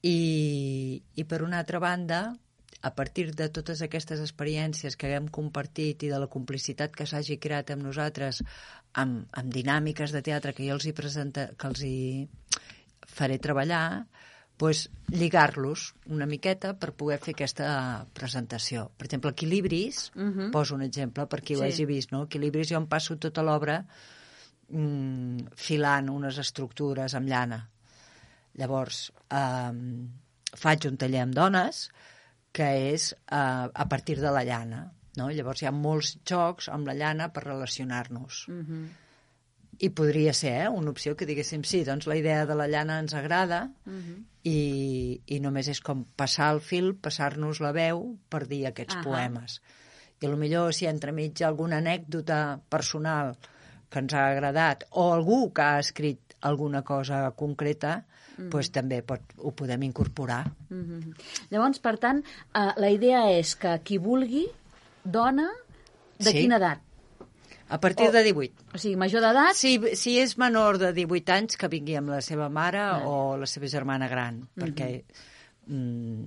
i, 0.03 1.03
i 1.15 1.25
per 1.25 1.43
una 1.43 1.59
altra 1.59 1.79
banda 1.79 2.37
a 2.83 2.95
partir 2.97 3.35
de 3.37 3.51
totes 3.53 3.83
aquestes 3.85 4.21
experiències 4.25 4.97
que 4.97 5.11
haguem 5.11 5.29
compartit 5.29 6.03
i 6.07 6.09
de 6.09 6.19
la 6.23 6.31
complicitat 6.33 6.95
que 6.97 7.05
s'hagi 7.07 7.37
creat 7.37 7.75
amb 7.75 7.85
nosaltres 7.85 8.41
amb, 8.97 9.27
amb 9.37 9.53
dinàmiques 9.53 10.15
de 10.17 10.23
teatre 10.25 10.55
que 10.57 10.65
jo 10.67 10.79
els 10.79 10.87
hi 10.89 10.95
presenta, 10.97 11.51
que 11.53 11.69
els 11.69 11.83
hi 11.85 12.29
faré 13.07 13.37
treballar 13.39 14.07
pues, 14.61 14.91
lligar-los 15.09 15.95
una 16.13 16.27
miqueta 16.29 16.75
per 16.77 16.93
poder 16.93 17.17
fer 17.25 17.33
aquesta 17.33 18.05
presentació. 18.13 18.91
Per 18.97 19.07
exemple, 19.07 19.31
Equilibris, 19.33 20.11
Mhm. 20.15 20.51
poso 20.53 20.75
un 20.75 20.83
exemple 20.83 21.25
per 21.27 21.41
qui 21.41 21.55
ho 21.57 21.61
Sí. 21.61 21.65
hagi 21.65 21.85
vist, 21.87 22.13
no? 22.13 22.25
Equilibris 22.25 22.69
jo 22.69 22.77
em 22.77 22.87
passo 22.87 23.17
tota 23.17 23.43
l'obra 23.43 23.85
mm, 24.69 25.49
filant 25.57 26.11
unes 26.11 26.37
estructures 26.39 27.15
amb 27.15 27.27
llana. 27.29 27.69
Llavors, 28.59 29.13
eh, 29.31 29.73
faig 30.57 30.87
un 30.91 30.97
taller 30.99 31.23
amb 31.23 31.35
dones 31.35 31.91
que 32.53 32.71
és 32.93 33.13
eh, 33.13 33.37
a 33.37 33.87
partir 33.89 34.19
de 34.21 34.33
la 34.35 34.43
llana. 34.45 34.89
No? 35.19 35.29
Llavors 35.31 35.63
hi 35.63 35.69
ha 35.69 35.75
molts 35.75 36.17
jocs 36.27 36.69
amb 36.71 36.87
la 36.91 36.95
llana 36.95 37.31
per 37.33 37.45
relacionar-nos. 37.45 38.47
Mhm. 38.49 38.89
I 39.81 39.89
podria 39.97 40.33
ser 40.37 40.57
eh, 40.65 40.69
una 40.69 40.91
opció 40.91 41.17
que 41.17 41.27
diguéssim, 41.27 41.63
sí, 41.65 41.85
doncs 41.85 42.07
la 42.07 42.17
idea 42.19 42.45
de 42.47 42.55
la 42.55 42.67
llana 42.69 42.99
ens 43.01 43.15
agrada 43.15 43.71
Mhm. 43.87 44.25
i, 44.45 45.23
i 45.27 45.41
només 45.41 45.69
és 45.69 45.81
com 45.81 46.05
passar 46.17 46.53
el 46.53 46.61
fil, 46.61 46.95
passar-nos 46.97 47.61
la 47.61 47.73
veu 47.73 48.19
per 48.29 48.47
dir 48.47 48.67
aquests 48.67 48.97
Ahà. 48.97 49.05
poemes. 49.05 49.61
I 50.21 50.29
millor 50.29 50.75
si 50.75 50.87
entremig 50.87 51.41
alguna 51.43 51.79
anècdota 51.79 52.61
personal 52.69 53.39
que 53.89 53.99
ens 53.99 54.13
ha 54.15 54.29
agradat 54.31 54.85
o 54.91 55.13
algú 55.15 55.53
que 55.53 55.63
ha 55.63 55.79
escrit 55.79 56.35
alguna 56.43 56.83
cosa 56.83 57.31
concreta, 57.31 58.07
Mhm. 58.41 58.51
pues, 58.51 58.71
també 58.73 59.03
pot, 59.03 59.21
ho 59.39 59.53
podem 59.53 59.83
incorporar. 59.85 60.51
Mhm. 60.69 61.15
Llavors, 61.51 61.79
per 61.79 61.99
tant, 61.99 62.25
eh, 62.55 62.69
la 62.77 62.91
idea 62.91 63.31
és 63.39 63.55
que 63.57 63.81
qui 63.85 63.99
vulgui, 63.99 64.47
dona, 65.05 65.49
de 66.19 66.31
Sí. 66.31 66.39
quina 66.41 66.57
edat? 66.57 66.81
A 67.69 67.79
partir 67.79 68.09
O- 68.09 68.13
de 68.13 68.23
18. 68.25 68.55
O 68.75 68.79
sigui, 68.79 68.97
major 68.97 69.21
d'edat? 69.23 69.55
Si, 69.55 69.79
si 69.95 70.19
és 70.19 70.37
menor 70.37 70.77
de 70.79 70.93
18 70.93 71.31
anys, 71.33 71.57
que 71.57 71.69
vingui 71.69 71.95
amb 71.97 72.09
la 72.09 72.21
seva 72.21 72.49
mare 72.49 72.79
Vale. 72.81 73.05
o 73.07 73.37
la 73.37 73.47
seva 73.47 73.69
germana 73.69 74.09
gran, 74.09 74.49
Mhm. 74.55 74.65
perquè 74.65 75.05
mm, 75.67 76.25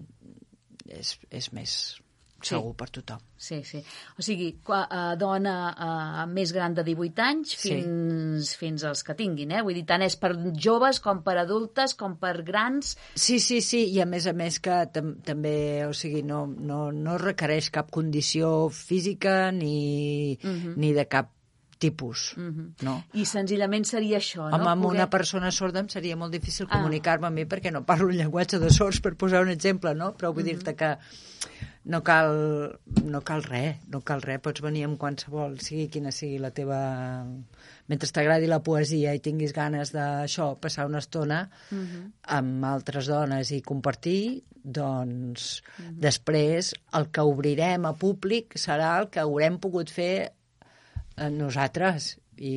és, 0.87 1.19
és 1.29 1.51
més 1.53 2.01
Sí. 2.43 2.49
segur 2.57 2.73
per 2.75 2.89
tothom. 2.91 3.19
Sí, 3.37 3.61
sí. 3.63 3.79
O 4.19 4.21
sigui, 4.21 4.57
qua, 4.63 4.81
uh, 4.91 5.15
dona 5.19 5.53
uh, 5.71 6.27
més 6.31 6.51
gran 6.51 6.73
de 6.75 6.83
18 6.83 7.19
anys 7.23 7.53
Sí. 7.57 7.69
fins, 7.73 8.53
fins 8.59 8.83
als 8.83 9.01
que 9.03 9.15
tinguin, 9.15 9.51
eh? 9.51 9.61
Vull 9.63 9.73
dir, 9.79 9.85
tant 9.87 10.01
és 10.03 10.15
per 10.19 10.33
joves 10.53 10.99
com 10.99 11.23
per 11.23 11.37
adultes 11.39 11.93
com 11.95 12.17
per 12.19 12.43
grans. 12.43 12.97
Sí, 13.15 13.39
sí, 13.39 13.61
sí, 13.61 13.85
i 13.95 14.01
a 14.01 14.05
més 14.05 14.27
a 14.27 14.33
més 14.33 14.59
que 14.59 14.81
tam 14.93 15.15
també, 15.23 15.85
o 15.87 15.93
sigui, 15.93 16.21
no, 16.23 16.45
no, 16.47 16.91
no 16.91 17.17
requereix 17.17 17.69
cap 17.71 17.89
condició 17.91 18.69
física 18.69 19.51
ni, 19.51 20.37
Mhm. 20.43 20.73
ni 20.77 20.91
de 20.93 21.07
cap 21.07 21.31
tipus, 21.79 22.33
Mhm. 22.37 22.75
no? 22.81 23.03
I 23.13 23.25
senzillament 23.25 23.83
seria 23.85 24.17
això, 24.17 24.49
no? 24.49 24.55
Home, 24.55 24.69
amb 24.69 24.83
Poder- 24.83 24.95
una 25.01 25.09
persona 25.09 25.51
sorda 25.51 25.79
em 25.81 25.89
seria 25.89 26.15
molt 26.15 26.31
difícil 26.31 26.65
Ah. 26.69 26.77
comunicar-me 26.77 27.27
amb 27.27 27.35
mi 27.35 27.45
perquè 27.45 27.71
no 27.73 27.85
parlo 27.85 28.09
el 28.09 28.15
llenguatge 28.17 28.57
de 28.59 28.69
sords, 28.69 29.01
per 29.01 29.15
posar 29.17 29.41
un 29.41 29.49
exemple, 29.49 29.93
no? 29.93 30.15
Però 30.15 30.33
vull 30.33 30.43
Mhm. 30.43 30.49
dir-te 30.49 30.75
que 30.75 30.97
no 31.85 31.99
cal, 32.03 32.79
no 33.03 33.21
cal 33.27 33.43
res, 33.43 33.81
no 33.91 33.99
cal 34.07 34.21
res, 34.23 34.39
pots 34.43 34.63
venir 34.63 34.85
amb 34.87 34.99
qualsevol, 34.99 35.57
sigui 35.63 35.89
quina 35.91 36.13
sigui 36.15 36.39
la 36.39 36.53
teva... 36.55 36.79
Mentre 37.91 38.07
t'agradi 38.15 38.47
la 38.47 38.61
poesia 38.63 39.11
i 39.11 39.19
tinguis 39.19 39.51
ganes 39.55 39.91
d'això, 39.91 40.53
passar 40.63 40.87
una 40.87 41.01
estona 41.03 41.49
Uh 41.71 41.77
-huh. 41.77 42.11
amb 42.37 42.65
altres 42.65 43.07
dones 43.07 43.51
i 43.51 43.61
compartir, 43.61 44.43
doncs 44.63 45.63
després 46.07 46.73
el 46.93 47.09
que 47.11 47.21
obrirem 47.21 47.85
a 47.85 47.93
públic 47.93 48.55
serà 48.55 48.99
el 48.99 49.09
que 49.09 49.19
haurem 49.19 49.59
pogut 49.59 49.89
fer 49.89 50.31
eh, 51.17 51.29
nosaltres. 51.29 52.17
I, 52.37 52.55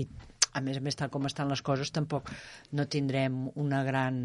i 0.00 0.08
a 0.52 0.60
més 0.64 0.78
a 0.78 0.82
més, 0.84 0.96
tal 0.98 1.10
com 1.12 1.26
estan 1.28 1.48
les 1.50 1.62
coses, 1.62 1.90
tampoc 1.94 2.30
no 2.72 2.86
tindrem 2.90 3.48
una 3.60 3.82
gran... 3.86 4.20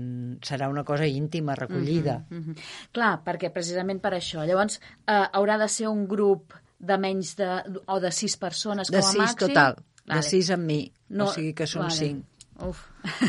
Serà 0.46 0.70
una 0.72 0.84
cosa 0.88 1.08
íntima, 1.08 1.56
recollida. 1.56 2.20
Mhm, 2.30 2.40
mhm. 2.40 2.70
Clar, 2.96 3.14
perquè 3.26 3.52
precisament 3.54 4.02
per 4.02 4.14
això. 4.18 4.46
Llavors, 4.46 4.80
eh, 5.08 5.26
haurà 5.34 5.58
de 5.62 5.68
ser 5.70 5.88
un 5.90 6.08
grup 6.08 6.54
de 6.80 6.98
menys 6.98 7.36
de... 7.40 7.50
o 7.88 8.00
de 8.00 8.12
sis 8.12 8.38
persones 8.38 8.92
De 8.92 9.00
com 9.00 9.08
a 9.08 9.12
sis 9.12 9.22
màxim? 9.22 9.48
total, 9.48 9.78
Vale. 10.06 10.22
de 10.22 10.30
sis 10.30 10.50
amb 10.52 10.66
mi. 10.66 10.80
No, 11.10 11.30
o 11.30 11.34
sigui 11.34 11.54
que 11.54 11.68
són 11.70 11.88
vale. 11.88 11.96
cinc. 12.00 12.26
Uf. 12.66 12.86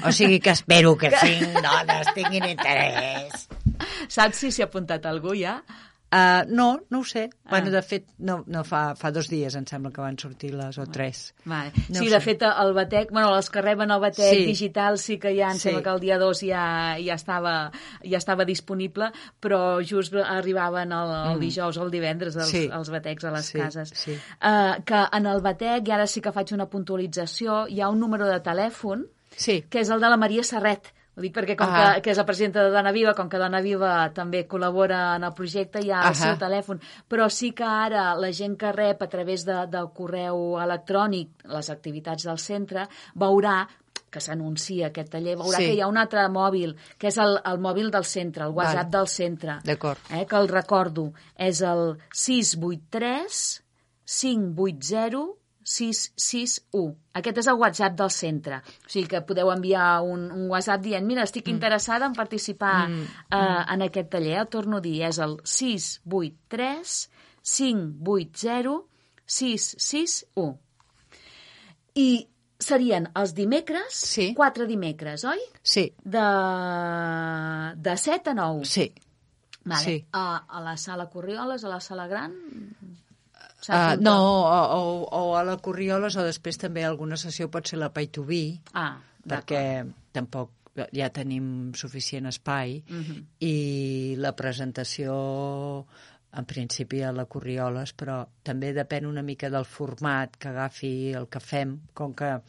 O 0.07 0.13
sigui 0.15 0.39
que 0.41 0.53
espero 0.55 0.95
que 0.97 1.11
cinc 1.23 1.57
dones 1.63 2.13
tinguin 2.15 2.45
interès. 2.53 3.49
Saps 4.09 4.39
si 4.39 4.53
s'hi 4.55 4.63
ha 4.63 4.69
apuntat 4.71 5.07
algú 5.11 5.35
ja? 5.37 5.59
Uh, 6.07 6.47
no, 6.49 6.81
no 6.89 7.01
ho 7.01 7.05
sé. 7.05 7.29
Ah. 7.45 7.51
Bueno, 7.51 7.71
de 7.73 7.81
fet, 7.83 8.05
no, 8.19 8.45
no 8.47 8.63
fa, 8.65 8.95
fa 8.95 9.11
dos 9.11 9.27
dies, 9.29 9.57
em 9.59 9.65
sembla 9.67 9.91
que 9.91 10.01
van 10.01 10.15
sortir 10.17 10.53
les, 10.55 10.79
o 10.79 10.85
tres. 10.87 11.35
Vale. 11.45 11.73
No 11.89 11.99
sí, 11.99 12.07
de 12.09 12.21
sé. 12.21 12.21
fet, 12.21 12.45
el 12.47 12.73
batec, 12.77 13.11
bueno, 13.11 13.33
els 13.37 13.51
que 13.51 13.61
reben 13.61 13.91
el 13.91 14.01
batec 14.01 14.31
Sí. 14.37 14.45
digital 14.47 14.99
sí 15.03 15.19
que 15.19 15.35
ja, 15.37 15.51
em 15.51 15.59
Sí. 15.59 15.67
sembla 15.69 15.83
que 15.83 15.91
el 15.91 16.01
dia 16.01 16.19
2 16.19 16.41
ja, 16.47 16.95
ja, 17.03 17.15
estava, 17.19 17.73
ja 18.05 18.19
estava 18.19 18.45
disponible, 18.47 19.11
però 19.43 19.81
just 19.83 20.15
arribaven 20.15 20.93
el, 20.93 21.11
el 21.33 21.37
Mm. 21.37 21.41
dijous 21.41 21.77
o 21.77 21.83
el 21.85 21.91
divendres 21.91 22.37
els, 22.37 22.49
Sí. 22.51 22.71
els 22.73 22.89
batecs 22.91 23.25
a 23.25 23.31
les 23.33 23.47
Sí, 23.47 23.59
cases. 23.59 23.91
sí. 23.95 24.13
Uh, 24.41 24.83
que 24.85 25.03
en 25.13 25.27
el 25.27 25.41
batec, 25.43 25.89
i 25.89 25.91
ara 25.91 26.07
sí 26.07 26.21
que 26.21 26.31
faig 26.33 26.53
una 26.55 26.67
puntualització, 26.71 27.67
hi 27.69 27.81
ha 27.81 27.89
un 27.91 27.99
número 28.01 28.27
de 28.27 28.41
telèfon 28.41 29.07
sí. 29.37 29.63
que 29.69 29.81
és 29.81 29.91
el 29.91 30.01
de 30.01 30.09
la 30.09 30.17
Maria 30.17 30.45
Serret. 30.45 30.93
Ho 31.17 31.23
dic 31.25 31.33
perquè 31.35 31.57
com 31.57 31.67
Ah. 31.71 31.95
que, 31.95 32.03
que 32.03 32.11
és 32.11 32.19
la 32.19 32.27
presidenta 32.27 32.63
de 32.63 32.71
Dona 32.71 32.93
Viva, 32.93 33.15
com 33.15 33.29
que 33.29 33.39
Dona 33.41 33.63
Viva 33.65 34.11
també 34.13 34.47
col·labora 34.47 35.17
en 35.17 35.25
el 35.25 35.33
projecte, 35.33 35.81
hi 35.81 35.91
ha 35.91 36.03
el 36.03 36.13
Ahà. 36.13 36.15
seu 36.15 36.37
telèfon. 36.37 36.81
Però 37.09 37.31
sí 37.31 37.53
que 37.57 37.65
ara 37.65 38.15
la 38.15 38.31
gent 38.33 38.57
que 38.59 38.71
rep 38.73 39.01
a 39.03 39.09
través 39.09 39.45
de, 39.47 39.67
del 39.67 39.89
correu 39.97 40.59
electrònic 40.61 41.47
les 41.49 41.71
activitats 41.71 42.25
del 42.29 42.39
centre 42.39 42.87
veurà 43.15 43.67
que 44.11 44.21
s'anuncia 44.21 44.87
aquest 44.89 45.11
taller, 45.13 45.37
veurà 45.37 45.57
Sí. 45.59 45.65
que 45.67 45.75
hi 45.75 45.81
ha 45.81 45.89
un 45.89 45.97
altre 45.99 46.29
mòbil, 46.29 46.77
que 46.99 47.09
és 47.09 47.17
el, 47.19 47.41
el 47.45 47.59
mòbil 47.59 47.91
del 47.91 48.05
centre, 48.05 48.45
el 48.45 48.51
WhatsApp 48.53 48.85
Val. 48.85 48.91
del 49.01 49.09
centre. 49.09 49.59
D'acord. 49.65 49.99
Eh, 50.11 50.27
que 50.27 50.37
el 50.37 50.49
recordo, 50.49 51.13
és 51.37 51.61
el 51.63 51.99
683 52.13 53.63
580 54.05 55.27
661. 55.67 56.93
Aquest 57.19 57.39
és 57.43 57.47
el 57.51 57.57
WhatsApp 57.59 57.97
del 57.99 58.11
centre. 58.15 58.61
O 58.87 58.91
sigui 58.93 59.09
que 59.11 59.21
podeu 59.27 59.51
enviar 59.51 59.89
un, 60.07 60.29
un 60.31 60.45
WhatsApp 60.53 60.85
dient 60.85 61.07
mira, 61.09 61.25
estic 61.27 61.49
interessada 61.51 62.07
en 62.07 62.15
participar 62.15 62.89
Mm. 62.89 63.03
eh, 63.35 63.65
en 63.75 63.83
aquest 63.83 64.11
taller. 64.13 64.39
El 64.45 64.49
torno 64.53 64.77
a 64.79 64.81
dir, 64.85 65.03
és 65.09 65.19
el 65.19 65.37
683 65.43 67.11
580 67.43 68.77
661. 69.27 70.59
I 71.97 72.29
serien 72.59 73.09
els 73.15 73.35
dimecres, 73.35 73.93
Sí. 74.07 74.31
quatre 74.35 74.67
dimecres, 74.67 75.25
oi? 75.25 75.39
Sí. 75.63 75.93
De, 76.05 76.23
de 77.77 77.97
7 77.97 78.31
a 78.31 78.35
9. 78.35 78.65
Sí. 78.65 78.93
Vale. 79.65 79.83
Sí. 79.85 80.07
A, 80.13 80.45
a 80.49 80.61
la 80.63 80.77
sala 80.77 81.09
Corrioles, 81.11 81.65
a 81.65 81.69
la 81.69 81.81
sala 81.81 82.07
gran? 82.07 82.33
Uh, 83.69 83.97
no, 84.01 84.15
o, 84.17 84.61
o, 84.77 85.09
o 85.31 85.37
a 85.37 85.43
la 85.45 85.57
Corrioles 85.59 86.17
o 86.17 86.23
després 86.23 86.59
també 86.59 86.85
alguna 86.85 87.17
sessió 87.17 87.49
pot 87.51 87.67
ser 87.67 87.79
la 87.81 87.93
Pay 87.93 88.07
to 88.15 88.25
Be, 88.25 88.61
Ah, 88.75 88.97
perquè 89.27 89.63
tampoc 90.13 90.51
ja 90.93 91.09
tenim 91.11 91.73
suficient 91.75 92.27
espai 92.29 92.83
Mhm. 92.87 93.23
i 93.41 94.15
la 94.19 94.35
presentació 94.37 95.87
en 96.37 96.45
principi 96.45 97.01
a 97.03 97.13
la 97.13 97.25
Corrioles, 97.25 97.95
però 97.97 98.27
també 98.43 98.75
depèn 98.77 99.07
una 99.07 99.23
mica 99.23 99.49
del 99.51 99.65
format 99.65 100.37
que 100.37 100.49
agafi 100.49 101.13
el 101.17 101.29
que 101.29 101.41
fem, 101.41 101.79
com 101.95 102.13
que 102.15 102.41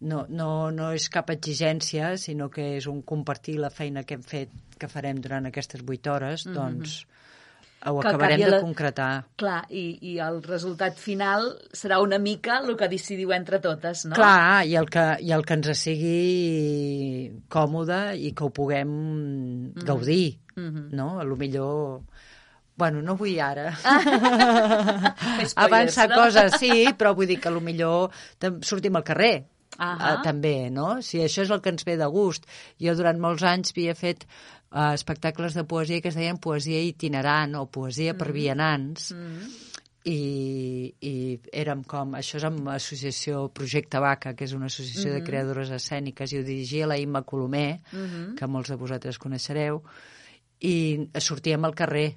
no, 0.00 0.24
no, 0.30 0.70
no 0.72 0.92
és 0.96 1.10
cap 1.10 1.28
exigència, 1.28 2.16
sinó 2.16 2.48
que 2.48 2.76
és 2.78 2.86
un 2.86 3.02
compartir 3.02 3.58
la 3.60 3.68
feina 3.68 4.04
que 4.04 4.14
hem 4.14 4.22
fet, 4.22 4.48
que 4.78 4.88
farem 4.88 5.20
durant 5.20 5.46
aquestes 5.46 5.82
vuit 5.84 6.06
hores, 6.06 6.46
Mhm. 6.46 6.54
doncs 6.54 7.02
ho 7.02 7.06
Que 7.06 7.19
cap 7.80 8.10
acabarem 8.12 8.40
de 8.44 8.50
la- 8.52 8.60
concretar. 8.60 9.10
Clar, 9.40 9.62
i, 9.72 9.98
i 10.12 10.18
el 10.20 10.42
resultat 10.44 10.98
final 11.00 11.46
serà 11.72 11.98
una 12.04 12.18
mica 12.20 12.58
el 12.60 12.76
que 12.76 12.88
decidiu 12.92 13.32
entre 13.32 13.58
totes, 13.64 14.04
no? 14.06 14.14
Clar, 14.18 14.66
i 14.68 14.76
el, 14.76 14.88
que, 14.92 15.04
i 15.24 15.32
el 15.32 15.44
que 15.48 15.54
ens 15.56 15.70
sigui 15.80 17.30
còmode 17.48 18.02
i 18.20 18.32
que 18.36 18.44
ho 18.44 18.50
puguem 18.52 19.72
gaudir, 19.86 20.38
Mhm. 20.56 20.90
no? 20.92 21.18
A 21.20 21.24
lo 21.24 21.36
millor... 21.40 22.02
Bueno, 22.80 23.02
no 23.04 23.12
vull 23.16 23.34
ara 23.44 23.74
avançar 25.56 26.08
no? 26.08 26.16
coses, 26.16 26.54
sí, 26.60 26.86
però 26.96 27.14
vull 27.16 27.28
dir 27.28 27.38
que 27.40 27.48
a 27.50 27.52
lo 27.52 27.60
millor 27.60 28.10
sortim 28.64 28.96
al 28.96 29.04
carrer. 29.04 29.46
Uh, 29.80 30.18
també, 30.24 30.68
no? 30.68 30.98
Si 31.00 31.20
això 31.24 31.44
és 31.46 31.50
el 31.54 31.60
que 31.64 31.70
ens 31.72 31.84
ve 31.88 31.94
de 31.96 32.04
gust. 32.12 32.44
Jo 32.82 32.92
durant 32.98 33.20
molts 33.22 33.44
anys 33.48 33.70
havia 33.72 33.94
fet 33.96 34.26
uh, 34.72 34.92
espectacles 34.94 35.54
de 35.54 35.64
poesia 35.64 36.00
que 36.00 36.08
es 36.08 36.14
deien 36.18 36.38
poesia 36.38 36.80
itinerant 36.82 37.54
o 37.56 37.66
poesia 37.66 38.14
per 38.16 38.28
Mhm. 38.28 38.34
vianants 38.34 39.12
Mm. 39.12 39.48
i, 40.04 40.94
i 41.00 41.40
érem 41.52 41.82
com, 41.84 42.14
això 42.16 42.36
és 42.38 42.44
amb 42.44 42.64
l'associació 42.66 43.50
Projecte 43.52 43.98
Vaca, 44.00 44.34
que 44.34 44.44
és 44.44 44.52
una 44.56 44.66
associació 44.66 45.12
de 45.12 45.18
Mhm. 45.20 45.26
creadores 45.26 45.70
escèniques, 45.70 46.32
i 46.32 46.38
ho 46.38 46.42
dirigia 46.44 46.86
la 46.86 46.96
Imma 46.98 47.22
Colomer, 47.22 47.80
Mhm. 47.92 48.34
que 48.36 48.46
molts 48.46 48.70
de 48.70 48.76
vosaltres 48.76 49.18
coneixereu, 49.18 49.82
i 50.60 51.08
sortíem 51.18 51.64
al 51.64 51.74
carrer 51.74 52.16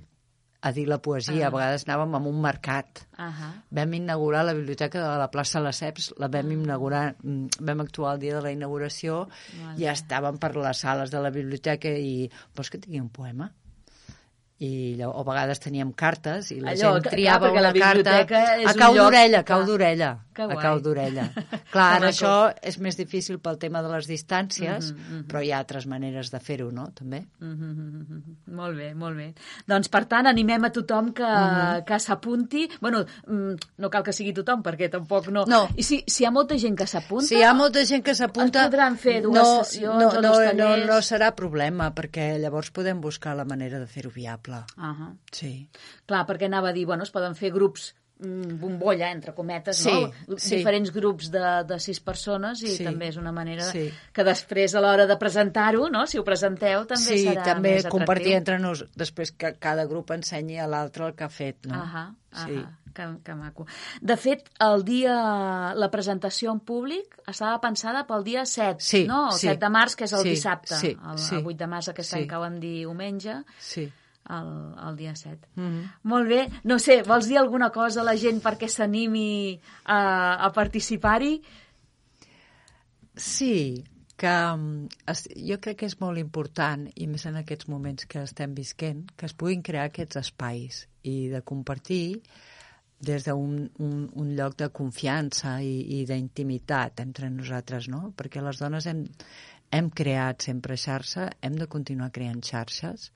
a 0.64 0.72
dir 0.72 0.88
la 0.88 0.98
poesia, 1.04 1.44
Ah. 1.44 1.48
a 1.50 1.52
vegades 1.52 1.84
anàvem 1.86 2.14
a 2.16 2.20
un 2.24 2.38
mercat. 2.42 3.02
Ahà. 3.20 3.50
Vam 3.70 3.94
inaugurar 3.98 4.46
la 4.46 4.54
biblioteca 4.56 5.02
de 5.02 5.18
la 5.20 5.30
plaça 5.30 5.60
de 5.60 5.66
les 5.66 5.76
Ceps, 5.82 6.14
la 6.18 6.30
vam 6.32 6.52
inaugurar, 6.56 7.18
mm, 7.22 7.48
vam 7.60 7.82
actuar 7.84 8.14
el 8.16 8.22
dia 8.22 8.36
de 8.38 8.42
la 8.42 8.52
inauguració, 8.52 9.28
Vale. 9.60 9.78
ja 9.78 9.92
estàvem 9.92 10.40
per 10.40 10.56
les 10.56 10.78
sales 10.78 11.12
de 11.12 11.20
la 11.20 11.32
biblioteca 11.32 11.90
i 11.90 12.30
vols 12.56 12.70
que 12.70 12.78
tingui 12.80 13.02
un 13.02 13.10
poema? 13.10 13.52
I 14.60 15.02
o 15.04 15.10
a 15.20 15.24
vegades 15.28 15.60
teníem 15.60 15.92
cartes 15.98 16.52
i 16.54 16.60
la 16.62 16.72
Allò, 16.72 16.94
gent 17.00 17.10
triava 17.10 17.50
clar, 17.50 17.52
perquè 17.52 17.62
la 17.64 17.72
una 17.72 17.80
carta 17.80 18.70
a 18.70 18.74
cau 18.78 18.94
lloc 18.94 19.06
d'orella, 19.10 19.40
a 19.40 19.44
cau 19.44 19.66
d'orella, 19.66 20.12
a 20.38 20.56
cau 20.62 20.80
d'orella. 20.80 21.26
Clar, 21.74 22.00
maco. 22.00 22.06
això 22.10 22.34
és 22.62 22.78
més 22.80 22.96
difícil 22.98 23.40
pel 23.42 23.58
tema 23.62 23.82
de 23.84 23.90
les 23.92 24.08
distàncies, 24.08 24.92
Mhm, 24.94 25.02
mhm. 25.10 25.24
però 25.28 25.42
hi 25.44 25.52
ha 25.52 25.58
altres 25.60 25.86
maneres 25.90 26.30
de 26.32 26.40
fer-ho, 26.40 26.72
no?, 26.72 26.88
també. 26.94 27.24
Mhm, 27.40 27.74
mhm. 27.74 28.36
Molt 28.56 28.78
bé, 28.78 28.94
molt 28.96 29.18
bé. 29.18 29.34
Doncs, 29.68 29.90
per 29.90 30.06
tant, 30.06 30.28
animem 30.28 30.64
a 30.66 30.72
tothom 30.72 31.12
que, 31.14 31.24
Mhm. 31.24 31.84
que 31.86 32.00
s'apunti. 32.00 32.70
bueno, 32.80 33.04
mm, 33.28 33.56
no 33.78 33.90
cal 33.90 34.04
que 34.04 34.14
sigui 34.14 34.34
tothom, 34.34 34.62
perquè 34.64 34.90
tampoc 34.90 35.28
no... 35.30 35.46
No. 35.46 35.68
I 35.76 35.84
si, 35.84 36.04
si 36.08 36.24
hi 36.24 36.26
ha 36.28 36.32
molta 36.32 36.58
gent 36.58 36.78
que 36.78 36.88
s'apunta... 36.88 37.26
Si 37.28 37.36
hi 37.36 37.44
ha 37.44 37.54
molta 37.54 37.84
gent 37.86 38.04
que 38.04 38.16
s'apunta... 38.16 38.66
Podran 38.70 38.98
fer 38.98 39.22
dues 39.22 39.36
no, 39.36 39.64
sessions 39.64 40.00
no, 40.00 40.10
o 40.10 40.14
no, 40.14 40.22
dos 40.22 40.38
no, 40.38 40.64
tallers. 40.64 40.88
no 40.88 41.02
serà 41.02 41.34
problema, 41.36 41.92
perquè 41.94 42.38
llavors 42.40 42.72
podem 42.72 43.02
buscar 43.02 43.36
la 43.36 43.46
manera 43.46 43.80
de 43.80 43.88
fer-ho 43.88 44.10
viable. 44.14 44.53
Uh 44.78 45.12
Sí. 45.32 45.70
Clar, 46.06 46.26
perquè 46.28 46.46
anava 46.46 46.70
a 46.70 46.74
dir, 46.74 46.86
bueno, 46.86 47.04
es 47.04 47.12
poden 47.12 47.36
fer 47.36 47.52
grups 47.52 47.94
mm, 48.20 48.60
bombolla, 48.62 49.10
entre 49.12 49.34
cometes, 49.34 49.78
Sí, 49.78 49.92
no? 49.92 50.38
sí. 50.38 50.58
Diferents 50.58 50.92
grups 50.94 51.30
de, 51.32 51.64
de 51.68 51.80
sis 51.80 52.00
persones 52.00 52.62
i 52.64 52.70
Sí, 52.78 52.84
també 52.86 53.08
és 53.10 53.18
una 53.18 53.32
manera 53.36 53.64
sí. 53.72 53.90
que 54.14 54.24
després 54.24 54.76
a 54.76 54.82
l'hora 54.82 55.06
de 55.10 55.18
presentar-ho, 55.18 55.90
no? 55.90 56.06
Si 56.08 56.18
ho 56.20 56.24
presenteu, 56.24 56.86
també 56.86 57.18
sí, 57.18 57.26
serà 57.28 57.44
també 57.44 57.74
més 57.74 57.86
atractiu. 57.86 57.98
compartir 58.00 58.34
entre 58.38 58.60
nos, 58.60 58.86
després 58.96 59.32
que 59.34 59.56
cada 59.60 59.86
grup 59.86 60.12
ensenyi 60.12 60.60
a 60.60 60.68
l'altre 60.68 61.08
el 61.10 61.16
que 61.16 61.24
ha 61.26 61.30
fet, 61.30 61.66
no? 61.66 61.76
Ahà, 61.82 62.06
ahà, 62.32 62.46
Sí. 62.48 62.64
que, 62.94 63.08
que 63.26 63.34
maco. 63.34 63.66
De 64.02 64.16
fet, 64.16 64.48
el 64.62 64.84
dia, 64.86 65.74
la 65.74 65.90
presentació 65.90 66.52
en 66.54 66.60
públic 66.62 67.18
estava 67.28 67.60
pensada 67.60 68.06
pel 68.06 68.24
dia 68.24 68.46
7, 68.46 68.78
Sí, 68.80 69.08
no? 69.08 69.32
El 69.32 69.40
sí. 69.40 69.48
7 69.48 69.58
de 69.66 69.70
març, 69.74 69.96
que 69.98 70.04
és 70.06 70.14
el 70.14 70.22
Sí, 70.22 70.30
dissabte. 70.30 70.76
sí, 70.76 70.96
el, 71.12 71.18
sí. 71.18 71.36
el 71.36 71.46
8 71.46 71.58
de 71.58 71.68
març 71.68 71.90
aquest 71.90 72.12
Sí. 72.12 72.18
any 72.20 72.28
que 72.30 72.38
vam 72.38 72.60
dir 72.60 72.76
diumenge, 72.86 73.44
Sí. 73.60 73.92
El, 74.30 74.52
el 74.88 74.96
dia 74.98 75.16
7. 75.16 75.50
Mhm. 75.56 75.82
Molt 76.04 76.30
bé. 76.30 76.42
No 76.64 76.80
sé, 76.80 77.02
vols 77.04 77.28
dir 77.28 77.38
alguna 77.38 77.72
cosa 77.72 78.02
a 78.02 78.08
la 78.08 78.18
gent 78.18 78.42
perquè 78.44 78.70
s'animi 78.70 79.60
a, 79.86 80.00
a 80.46 80.52
participar-hi? 80.56 81.42
Sí, 83.16 83.84
que 84.18 84.32
mm, 84.56 84.88
es, 85.12 85.28
jo 85.50 85.60
crec 85.60 85.82
que 85.82 85.90
és 85.90 86.00
molt 86.02 86.22
important, 86.22 86.88
i 86.96 87.08
més 87.12 87.26
en 87.30 87.38
aquests 87.42 87.68
moments 87.72 88.08
que 88.10 88.24
estem 88.24 88.56
visquent, 88.56 89.06
que 89.18 89.28
es 89.30 89.36
puguin 89.38 89.64
crear 89.66 89.90
aquests 89.90 90.22
espais 90.22 90.86
i 91.04 91.28
de 91.34 91.42
compartir 91.42 92.22
des 93.04 93.26
d'un 93.28 93.66
un, 93.84 94.06
un 94.16 94.30
lloc 94.38 94.56
de 94.62 94.70
confiança 94.72 95.58
i, 95.62 96.00
i 96.00 96.06
d'intimitat 96.08 97.02
entre 97.04 97.30
nosaltres, 97.30 97.90
no? 97.92 98.14
Perquè 98.16 98.42
les 98.42 98.62
dones 98.64 98.88
hem, 98.88 99.04
hem 99.76 99.90
creat 99.92 100.48
sempre 100.48 100.78
xarxa, 100.80 101.28
hem 101.42 101.58
de 101.60 101.68
continuar 101.68 102.14
creant 102.16 102.40
xarxes, 102.46 103.12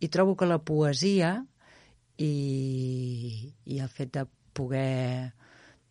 i 0.00 0.08
trobo 0.08 0.36
que 0.36 0.48
la 0.48 0.58
poesia 0.58 1.38
i, 2.18 3.52
i 3.64 3.78
el 3.80 3.88
fet 3.92 4.12
de 4.16 4.24
poder 4.56 5.32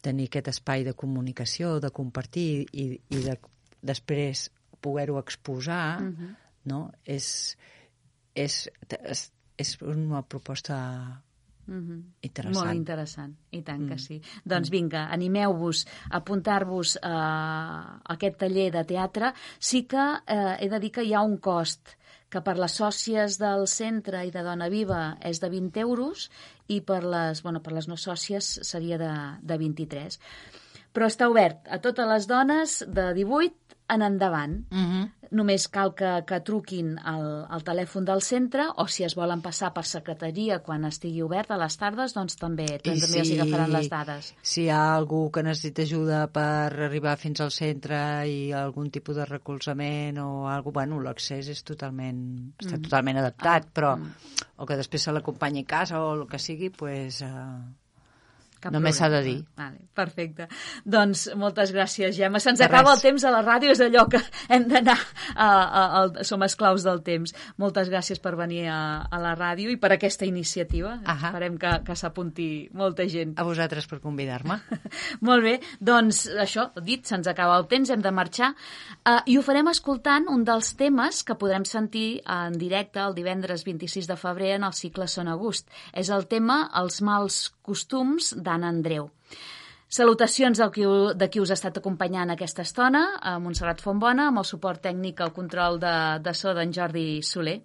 tenir 0.05 0.27
aquest 0.29 0.51
espai 0.53 0.83
de 0.85 0.93
comunicació, 0.93 1.79
de 1.81 1.91
compartir 1.93 2.65
i, 2.71 2.87
i 2.97 3.21
de, 3.25 3.37
després 3.85 4.49
poder-ho 4.81 5.17
exposar, 5.19 6.01
uh 6.01 6.09
-huh. 6.09 6.33
no? 6.65 6.91
és, 7.03 7.57
és, 8.35 8.69
és, 8.89 9.31
és 9.57 9.81
una 9.81 10.21
proposta 10.21 11.21
Mm 11.67 11.81
-hmm. 11.81 12.01
Interessant. 12.21 12.65
Molt 12.65 12.77
interessant, 12.77 13.35
i 13.49 13.61
tant 13.61 13.81
mm. 13.81 13.87
que 13.89 13.97
sí. 13.97 14.21
Doncs 14.43 14.69
vinga, 14.69 15.07
animeu-vos 15.09 15.85
a 16.09 16.17
apuntar-vos 16.17 16.99
a, 17.01 17.09
a 18.03 18.13
aquest 18.13 18.37
taller 18.37 18.71
de 18.71 18.83
teatre. 18.83 19.33
Sí 19.59 19.83
que 19.83 20.21
eh, 20.27 20.57
he 20.59 20.69
de 20.69 20.79
dir 20.79 20.91
que 20.91 21.03
hi 21.03 21.13
ha 21.13 21.21
un 21.21 21.37
cost 21.37 21.97
que 22.35 22.43
per 22.43 22.57
les 22.59 22.73
sòcies 22.75 23.39
del 23.39 23.63
centre 23.71 24.25
i 24.27 24.31
de 24.33 24.43
Dona 24.43 24.67
Viva 24.71 25.15
és 25.23 25.39
de 25.39 25.47
20 25.53 25.79
euros 25.85 26.27
i 26.67 26.81
per 26.83 26.99
les, 27.07 27.39
bueno, 27.45 27.61
per 27.63 27.71
les 27.77 27.87
no 27.87 27.95
sòcies 27.95 28.49
seria 28.67 28.99
de, 28.99 29.11
de 29.39 29.57
23. 29.61 30.19
Però 30.95 31.07
està 31.07 31.29
obert 31.31 31.63
a 31.71 31.79
totes 31.83 32.07
les 32.11 32.27
dones 32.27 32.81
de 32.87 33.07
18 33.15 33.64
en 33.89 34.01
endavant. 34.01 34.65
Mm 34.71 34.85
-hmm. 34.85 35.11
Només 35.31 35.67
cal 35.67 35.93
que, 35.95 36.23
que 36.27 36.39
truquin 36.39 36.99
al, 37.03 37.45
al 37.49 37.63
telèfon 37.63 38.05
del 38.05 38.21
centre 38.21 38.67
o 38.77 38.87
si 38.87 39.03
es 39.03 39.15
volen 39.15 39.41
passar 39.41 39.73
per 39.73 39.83
secretaria 39.83 40.59
quan 40.59 40.85
estigui 40.85 41.21
obert 41.21 41.51
a 41.51 41.57
les 41.57 41.77
tardes, 41.77 42.13
doncs 42.13 42.35
també, 42.35 42.65
doncs 42.65 43.01
també 43.01 43.07
si, 43.07 43.19
els 43.19 43.31
agafaran 43.31 43.71
les 43.71 43.89
dades. 43.89 44.33
Si 44.41 44.61
hi 44.61 44.69
ha 44.69 44.95
algú 44.95 45.31
que 45.31 45.43
necessita 45.43 45.81
ajuda 45.81 46.27
per 46.27 46.85
arribar 46.85 47.17
fins 47.17 47.41
al 47.41 47.51
centre 47.51 48.27
i 48.27 48.53
algun 48.53 48.91
tipus 48.91 49.15
de 49.15 49.25
recolzament 49.25 50.17
o 50.17 50.47
alguna 50.47 50.73
bueno, 50.73 51.01
l'accés 51.01 51.49
és 51.49 51.63
totalment, 51.63 52.53
està 52.59 52.77
mm. 52.77 52.81
totalment 52.81 53.17
adaptat, 53.17 53.63
ah, 53.65 53.71
però 53.73 53.95
mm. 53.97 54.11
o 54.57 54.65
que 54.65 54.77
després 54.77 55.01
se 55.01 55.11
l'acompanyi 55.11 55.61
a 55.61 55.65
casa 55.65 56.01
o 56.01 56.13
el 56.13 56.27
que 56.27 56.39
sigui, 56.39 56.69
pues, 56.69 57.21
uh, 57.21 57.84
cap 58.65 58.73
Només 58.73 58.97
s'ha 58.97 59.09
de 59.13 59.21
dir. 59.21 59.35
Vale, 59.59 59.83
perfecte. 59.97 60.47
Doncs 60.89 61.27
moltes 61.37 61.71
gràcies, 61.75 62.15
Gemma. 62.17 62.41
Se'ns 62.41 62.63
acaba 62.65 62.91
res. 62.91 62.99
el 62.99 63.11
temps 63.11 63.25
a 63.25 63.33
la 63.33 63.41
ràdio, 63.45 63.73
és 63.75 63.81
allò 63.85 64.07
que 64.09 64.21
hem 64.49 64.65
d'anar, 64.71 64.97
a, 65.35 65.47
a, 65.47 65.83
a, 66.01 66.25
som 66.25 66.43
esclaus 66.45 66.85
del 66.87 67.03
temps. 67.05 67.35
Moltes 67.61 67.91
gràcies 67.93 68.21
per 68.23 68.33
venir 68.39 68.65
a, 68.73 68.79
a 69.05 69.21
la 69.21 69.35
ràdio 69.37 69.69
i 69.69 69.77
per 69.81 69.93
aquesta 69.95 70.25
iniciativa. 70.25 70.97
Ahà. 71.05 71.29
Esperem 71.29 71.59
que, 71.61 71.73
que 71.85 71.97
s'apunti 71.99 72.49
molta 72.73 73.05
gent. 73.11 73.35
A 73.37 73.45
vosaltres 73.47 73.87
per 73.91 74.01
convidar-me. 74.03 74.57
Molt 75.27 75.45
bé, 75.45 75.55
doncs 75.79 76.25
això, 76.41 76.69
dit, 76.81 77.05
se'ns 77.05 77.29
acaba 77.29 77.59
el 77.61 77.69
temps, 77.71 77.93
hem 77.93 78.01
de 78.01 78.13
marxar. 78.15 78.53
Uh, 79.05 79.21
I 79.29 79.37
ho 79.37 79.45
farem 79.45 79.69
escoltant 79.71 80.29
un 80.31 80.45
dels 80.47 80.73
temes 80.79 81.21
que 81.25 81.37
podrem 81.39 81.67
sentir 81.69 82.21
en 82.25 82.57
directe 82.57 83.03
el 83.03 83.15
divendres 83.17 83.65
26 83.67 84.09
de 84.09 84.17
febrer 84.19 84.55
en 84.57 84.65
el 84.67 84.73
cicle 84.73 85.07
Son 85.11 85.29
Agust. 85.29 85.69
És 85.93 86.09
el 86.09 86.25
tema 86.31 86.65
Els 86.81 87.01
mals 87.05 87.54
costums 87.65 88.33
Sant 88.35 88.65
Andreu. 88.67 89.09
Salutacions 89.95 90.57
de 90.59 90.65
qui, 90.73 90.85
de 91.15 91.27
qui 91.31 91.39
us 91.39 91.51
ha 91.53 91.55
estat 91.55 91.77
acompanyant 91.79 92.33
aquesta 92.33 92.65
estona, 92.65 93.03
a 93.21 93.37
Montserrat 93.39 93.83
Fontbona, 93.85 94.29
amb 94.31 94.41
el 94.41 94.47
suport 94.49 94.81
tècnic 94.83 95.21
al 95.21 95.31
control 95.35 95.77
de, 95.79 95.93
de 96.25 96.33
so 96.35 96.55
d'en 96.57 96.73
Jordi 96.75 97.21
Soler. 97.23 97.59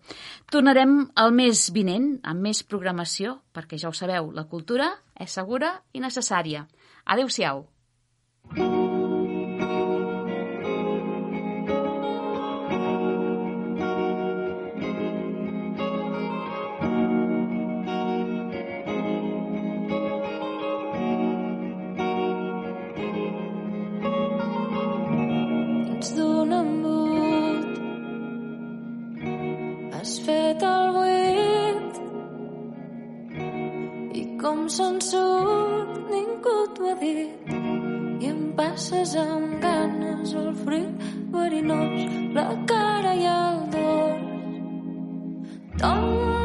Tornarem 0.53 0.99
al 1.25 1.33
mes 1.35 1.65
vinent 1.75 2.13
amb 2.23 2.45
més 2.47 2.63
programació, 2.63 3.39
perquè 3.57 3.81
ja 3.81 3.91
ho 3.91 3.97
sabeu, 3.97 4.31
la 4.37 4.47
cultura 4.53 4.93
és 5.19 5.33
segura 5.41 5.79
i 5.97 6.05
necessària. 6.05 6.67
Adéu-siau. 7.07 7.65
se'n 8.55 8.80
passes 38.91 39.15
amb 39.15 39.61
ganes 39.63 40.33
el 40.35 40.51
fred 40.65 41.05
verinós, 41.31 42.11
la 42.35 42.47
cara 42.67 43.15
i 43.15 43.27
el 43.31 43.63
dors. 43.77 44.27
Torna 45.79 46.40